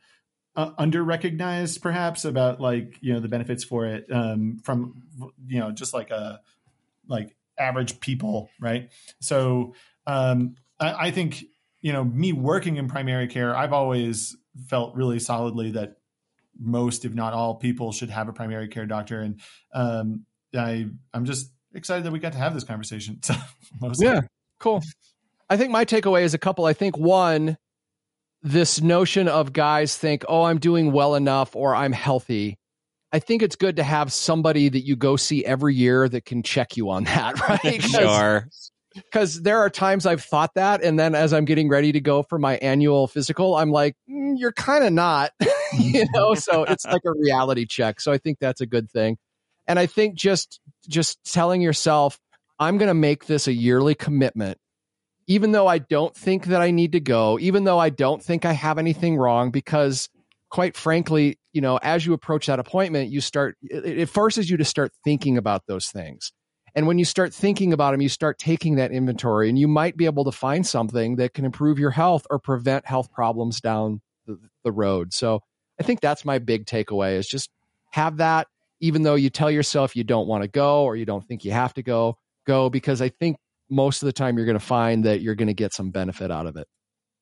uh, 0.56 0.72
under 0.78 1.04
recognized, 1.04 1.82
perhaps 1.82 2.24
about 2.24 2.60
like 2.60 2.96
you 3.00 3.12
know 3.12 3.20
the 3.20 3.28
benefits 3.28 3.62
for 3.62 3.86
it 3.86 4.06
um, 4.10 4.58
from 4.62 5.02
you 5.46 5.60
know 5.60 5.70
just 5.70 5.92
like 5.92 6.10
a 6.10 6.40
like 7.06 7.36
average 7.58 8.00
people, 8.00 8.50
right? 8.60 8.90
So 9.20 9.74
um, 10.06 10.56
I, 10.80 11.08
I 11.08 11.10
think 11.10 11.44
you 11.80 11.92
know 11.92 12.04
me 12.04 12.32
working 12.32 12.76
in 12.76 12.88
primary 12.88 13.28
care, 13.28 13.54
I've 13.54 13.72
always 13.72 14.36
felt 14.66 14.94
really 14.94 15.18
solidly 15.18 15.72
that 15.72 15.96
most, 16.58 17.04
if 17.04 17.12
not 17.12 17.34
all, 17.34 17.56
people 17.56 17.92
should 17.92 18.10
have 18.10 18.28
a 18.28 18.32
primary 18.32 18.68
care 18.68 18.86
doctor, 18.86 19.20
and 19.20 19.40
um, 19.74 20.24
I 20.54 20.86
I'm 21.12 21.26
just 21.26 21.52
excited 21.74 22.04
that 22.04 22.12
we 22.12 22.18
got 22.18 22.32
to 22.32 22.38
have 22.38 22.54
this 22.54 22.64
conversation. 22.64 23.20
Yeah, 23.98 24.22
cool. 24.58 24.82
I 25.50 25.56
think 25.56 25.70
my 25.70 25.84
takeaway 25.84 26.22
is 26.22 26.32
a 26.32 26.38
couple. 26.38 26.64
I 26.64 26.72
think 26.72 26.96
one, 26.96 27.58
this 28.42 28.80
notion 28.80 29.28
of 29.28 29.52
guys 29.52 29.96
think, 29.96 30.24
oh, 30.28 30.44
I'm 30.44 30.58
doing 30.58 30.92
well 30.92 31.14
enough 31.14 31.56
or 31.56 31.74
I'm 31.74 31.92
healthy. 31.92 32.58
I 33.12 33.18
think 33.18 33.42
it's 33.42 33.56
good 33.56 33.76
to 33.76 33.82
have 33.82 34.12
somebody 34.12 34.68
that 34.68 34.80
you 34.80 34.96
go 34.96 35.16
see 35.16 35.44
every 35.44 35.74
year 35.74 36.08
that 36.08 36.24
can 36.24 36.42
check 36.42 36.76
you 36.76 36.90
on 36.90 37.04
that, 37.04 37.40
right? 37.48 37.82
Sure. 37.82 38.48
because 38.94 39.42
there 39.42 39.58
are 39.58 39.70
times 39.70 40.06
I've 40.06 40.22
thought 40.22 40.54
that, 40.54 40.82
and 40.82 40.98
then 40.98 41.14
as 41.14 41.32
I'm 41.32 41.44
getting 41.44 41.68
ready 41.68 41.92
to 41.92 42.00
go 42.00 42.22
for 42.22 42.38
my 42.38 42.56
annual 42.58 43.06
physical, 43.06 43.54
I'm 43.56 43.70
like, 43.70 43.94
mm, 44.10 44.34
you're 44.38 44.52
kind 44.52 44.84
of 44.84 44.92
not, 44.92 45.32
you 45.78 46.04
know. 46.14 46.34
So 46.34 46.64
it's 46.64 46.84
like 46.84 47.02
a 47.04 47.12
reality 47.12 47.66
check. 47.66 48.00
So 48.00 48.12
I 48.12 48.18
think 48.18 48.38
that's 48.38 48.60
a 48.60 48.66
good 48.66 48.90
thing, 48.90 49.18
and 49.66 49.78
I 49.78 49.86
think 49.86 50.14
just 50.14 50.60
just 50.88 51.18
telling 51.30 51.60
yourself, 51.60 52.18
I'm 52.58 52.78
going 52.78 52.88
to 52.88 52.94
make 52.94 53.26
this 53.26 53.46
a 53.48 53.52
yearly 53.52 53.94
commitment, 53.94 54.58
even 55.26 55.52
though 55.52 55.66
I 55.66 55.78
don't 55.78 56.16
think 56.16 56.46
that 56.46 56.60
I 56.60 56.70
need 56.70 56.92
to 56.92 57.00
go, 57.00 57.38
even 57.38 57.64
though 57.64 57.78
I 57.78 57.90
don't 57.90 58.22
think 58.22 58.44
I 58.44 58.52
have 58.52 58.78
anything 58.78 59.16
wrong, 59.16 59.50
because 59.50 60.08
quite 60.50 60.76
frankly, 60.76 61.38
you 61.52 61.60
know, 61.60 61.78
as 61.82 62.06
you 62.06 62.12
approach 62.12 62.46
that 62.46 62.58
appointment, 62.58 63.10
you 63.10 63.20
start 63.20 63.56
it, 63.62 63.84
it 63.84 64.08
forces 64.08 64.48
you 64.48 64.56
to 64.56 64.64
start 64.64 64.92
thinking 65.04 65.36
about 65.36 65.66
those 65.66 65.88
things. 65.88 66.32
And 66.74 66.86
when 66.86 66.98
you 66.98 67.06
start 67.06 67.32
thinking 67.32 67.72
about 67.72 67.92
them, 67.92 68.02
you 68.02 68.10
start 68.10 68.38
taking 68.38 68.76
that 68.76 68.92
inventory 68.92 69.48
and 69.48 69.58
you 69.58 69.66
might 69.66 69.96
be 69.96 70.04
able 70.04 70.24
to 70.24 70.32
find 70.32 70.66
something 70.66 71.16
that 71.16 71.32
can 71.32 71.46
improve 71.46 71.78
your 71.78 71.90
health 71.90 72.26
or 72.28 72.38
prevent 72.38 72.86
health 72.86 73.10
problems 73.10 73.62
down 73.62 74.02
the, 74.26 74.38
the 74.62 74.70
road. 74.70 75.14
So 75.14 75.40
I 75.80 75.84
think 75.84 76.00
that's 76.00 76.24
my 76.24 76.38
big 76.38 76.66
takeaway 76.66 77.16
is 77.16 77.26
just 77.26 77.50
have 77.92 78.18
that, 78.18 78.46
even 78.80 79.02
though 79.02 79.14
you 79.14 79.30
tell 79.30 79.50
yourself 79.50 79.96
you 79.96 80.04
don't 80.04 80.28
want 80.28 80.42
to 80.42 80.48
go 80.48 80.84
or 80.84 80.96
you 80.96 81.06
don't 81.06 81.26
think 81.26 81.46
you 81.46 81.52
have 81.52 81.72
to 81.74 81.82
go, 81.82 82.18
go 82.46 82.68
because 82.68 83.00
I 83.00 83.08
think 83.08 83.38
most 83.68 84.02
of 84.02 84.06
the 84.06 84.12
time 84.12 84.36
you're 84.36 84.46
going 84.46 84.58
to 84.58 84.64
find 84.64 85.04
that 85.04 85.20
you're 85.20 85.34
going 85.34 85.48
to 85.48 85.54
get 85.54 85.72
some 85.72 85.90
benefit 85.90 86.30
out 86.30 86.46
of 86.46 86.56
it. 86.56 86.68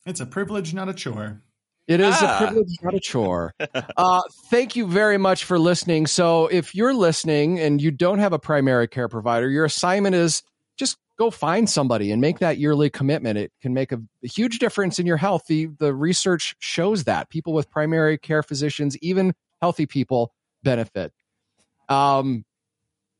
It's 0.07 0.21
a 0.21 0.27
privilege, 0.27 0.75
not 0.75 0.89
a 0.89 0.95
chore. 0.95 1.41
It 1.87 2.01
is 2.01 2.15
Ah. 2.19 2.37
a 2.37 2.47
privilege, 2.47 2.77
not 2.83 2.95
a 2.95 3.01
chore. 3.01 3.55
uh, 3.97 4.21
thank 4.51 4.75
you 4.77 4.87
very 4.87 5.19
much 5.19 5.45
for 5.45 5.59
listening. 5.59 6.07
So, 6.07 6.47
if 6.47 6.75
you're 6.75 6.95
listening 6.95 7.59
and 7.61 7.81
you 7.81 7.91
don't 7.91 8.19
have 8.19 8.33
a 8.33 8.39
primary 8.39 8.89
care 8.89 9.09
provider, 9.09 9.49
your 9.51 9.65
assignment 9.67 10.15
is 10.15 10.43
just 10.79 10.97
go 11.19 11.31
find 11.31 11.69
somebody 11.69 12.11
and 12.11 12.21
make 12.21 12.39
that 12.39 12.59
yearly 12.59 12.89
commitment. 12.91 13.39
It 13.39 13.53
can 13.61 13.73
make 13.75 13.93
a, 13.93 14.01
a 14.23 14.27
huge 14.27 14.59
difference 14.59 14.99
in 14.99 15.07
your 15.07 15.17
health. 15.19 15.45
The, 15.47 15.67
the 15.79 15.95
research 15.95 16.57
shows 16.59 17.05
that 17.05 17.29
people 17.29 17.53
with 17.53 17.71
primary 17.71 18.17
care 18.19 18.43
physicians, 18.43 18.97
even 18.99 19.35
healthy 19.61 19.87
people, 19.87 20.33
benefit. 20.63 21.13
Um, 21.89 22.45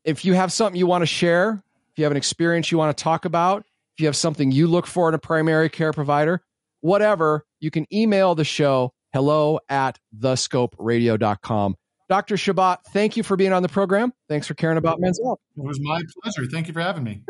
if 0.03 0.25
you 0.25 0.33
have 0.33 0.51
something 0.51 0.77
you 0.77 0.87
want 0.87 1.03
to 1.03 1.07
share, 1.07 1.63
if 1.95 1.99
you 1.99 2.03
have 2.03 2.11
an 2.11 2.17
experience 2.17 2.73
you 2.73 2.77
want 2.77 2.95
to 2.95 3.01
talk 3.01 3.23
about, 3.23 3.61
if 3.95 4.01
you 4.01 4.05
have 4.07 4.17
something 4.17 4.51
you 4.51 4.67
look 4.67 4.85
for 4.85 5.07
in 5.07 5.15
a 5.15 5.17
primary 5.17 5.69
care 5.69 5.93
provider, 5.93 6.41
whatever, 6.81 7.45
you 7.61 7.71
can 7.71 7.85
email 7.93 8.35
the 8.35 8.43
show 8.43 8.91
hello 9.13 9.59
at 9.69 9.97
thescoperadio.com. 10.19 11.75
Dr. 12.09 12.35
Chabot, 12.35 12.79
thank 12.91 13.15
you 13.15 13.23
for 13.23 13.37
being 13.37 13.53
on 13.53 13.63
the 13.63 13.69
program. 13.69 14.11
Thanks 14.27 14.45
for 14.45 14.55
caring 14.55 14.77
about 14.77 14.99
men's 14.99 15.21
health. 15.23 15.39
It 15.55 15.63
was 15.63 15.79
my 15.79 16.01
pleasure. 16.21 16.49
Thank 16.51 16.67
you 16.67 16.73
for 16.73 16.81
having 16.81 17.05
me. 17.05 17.23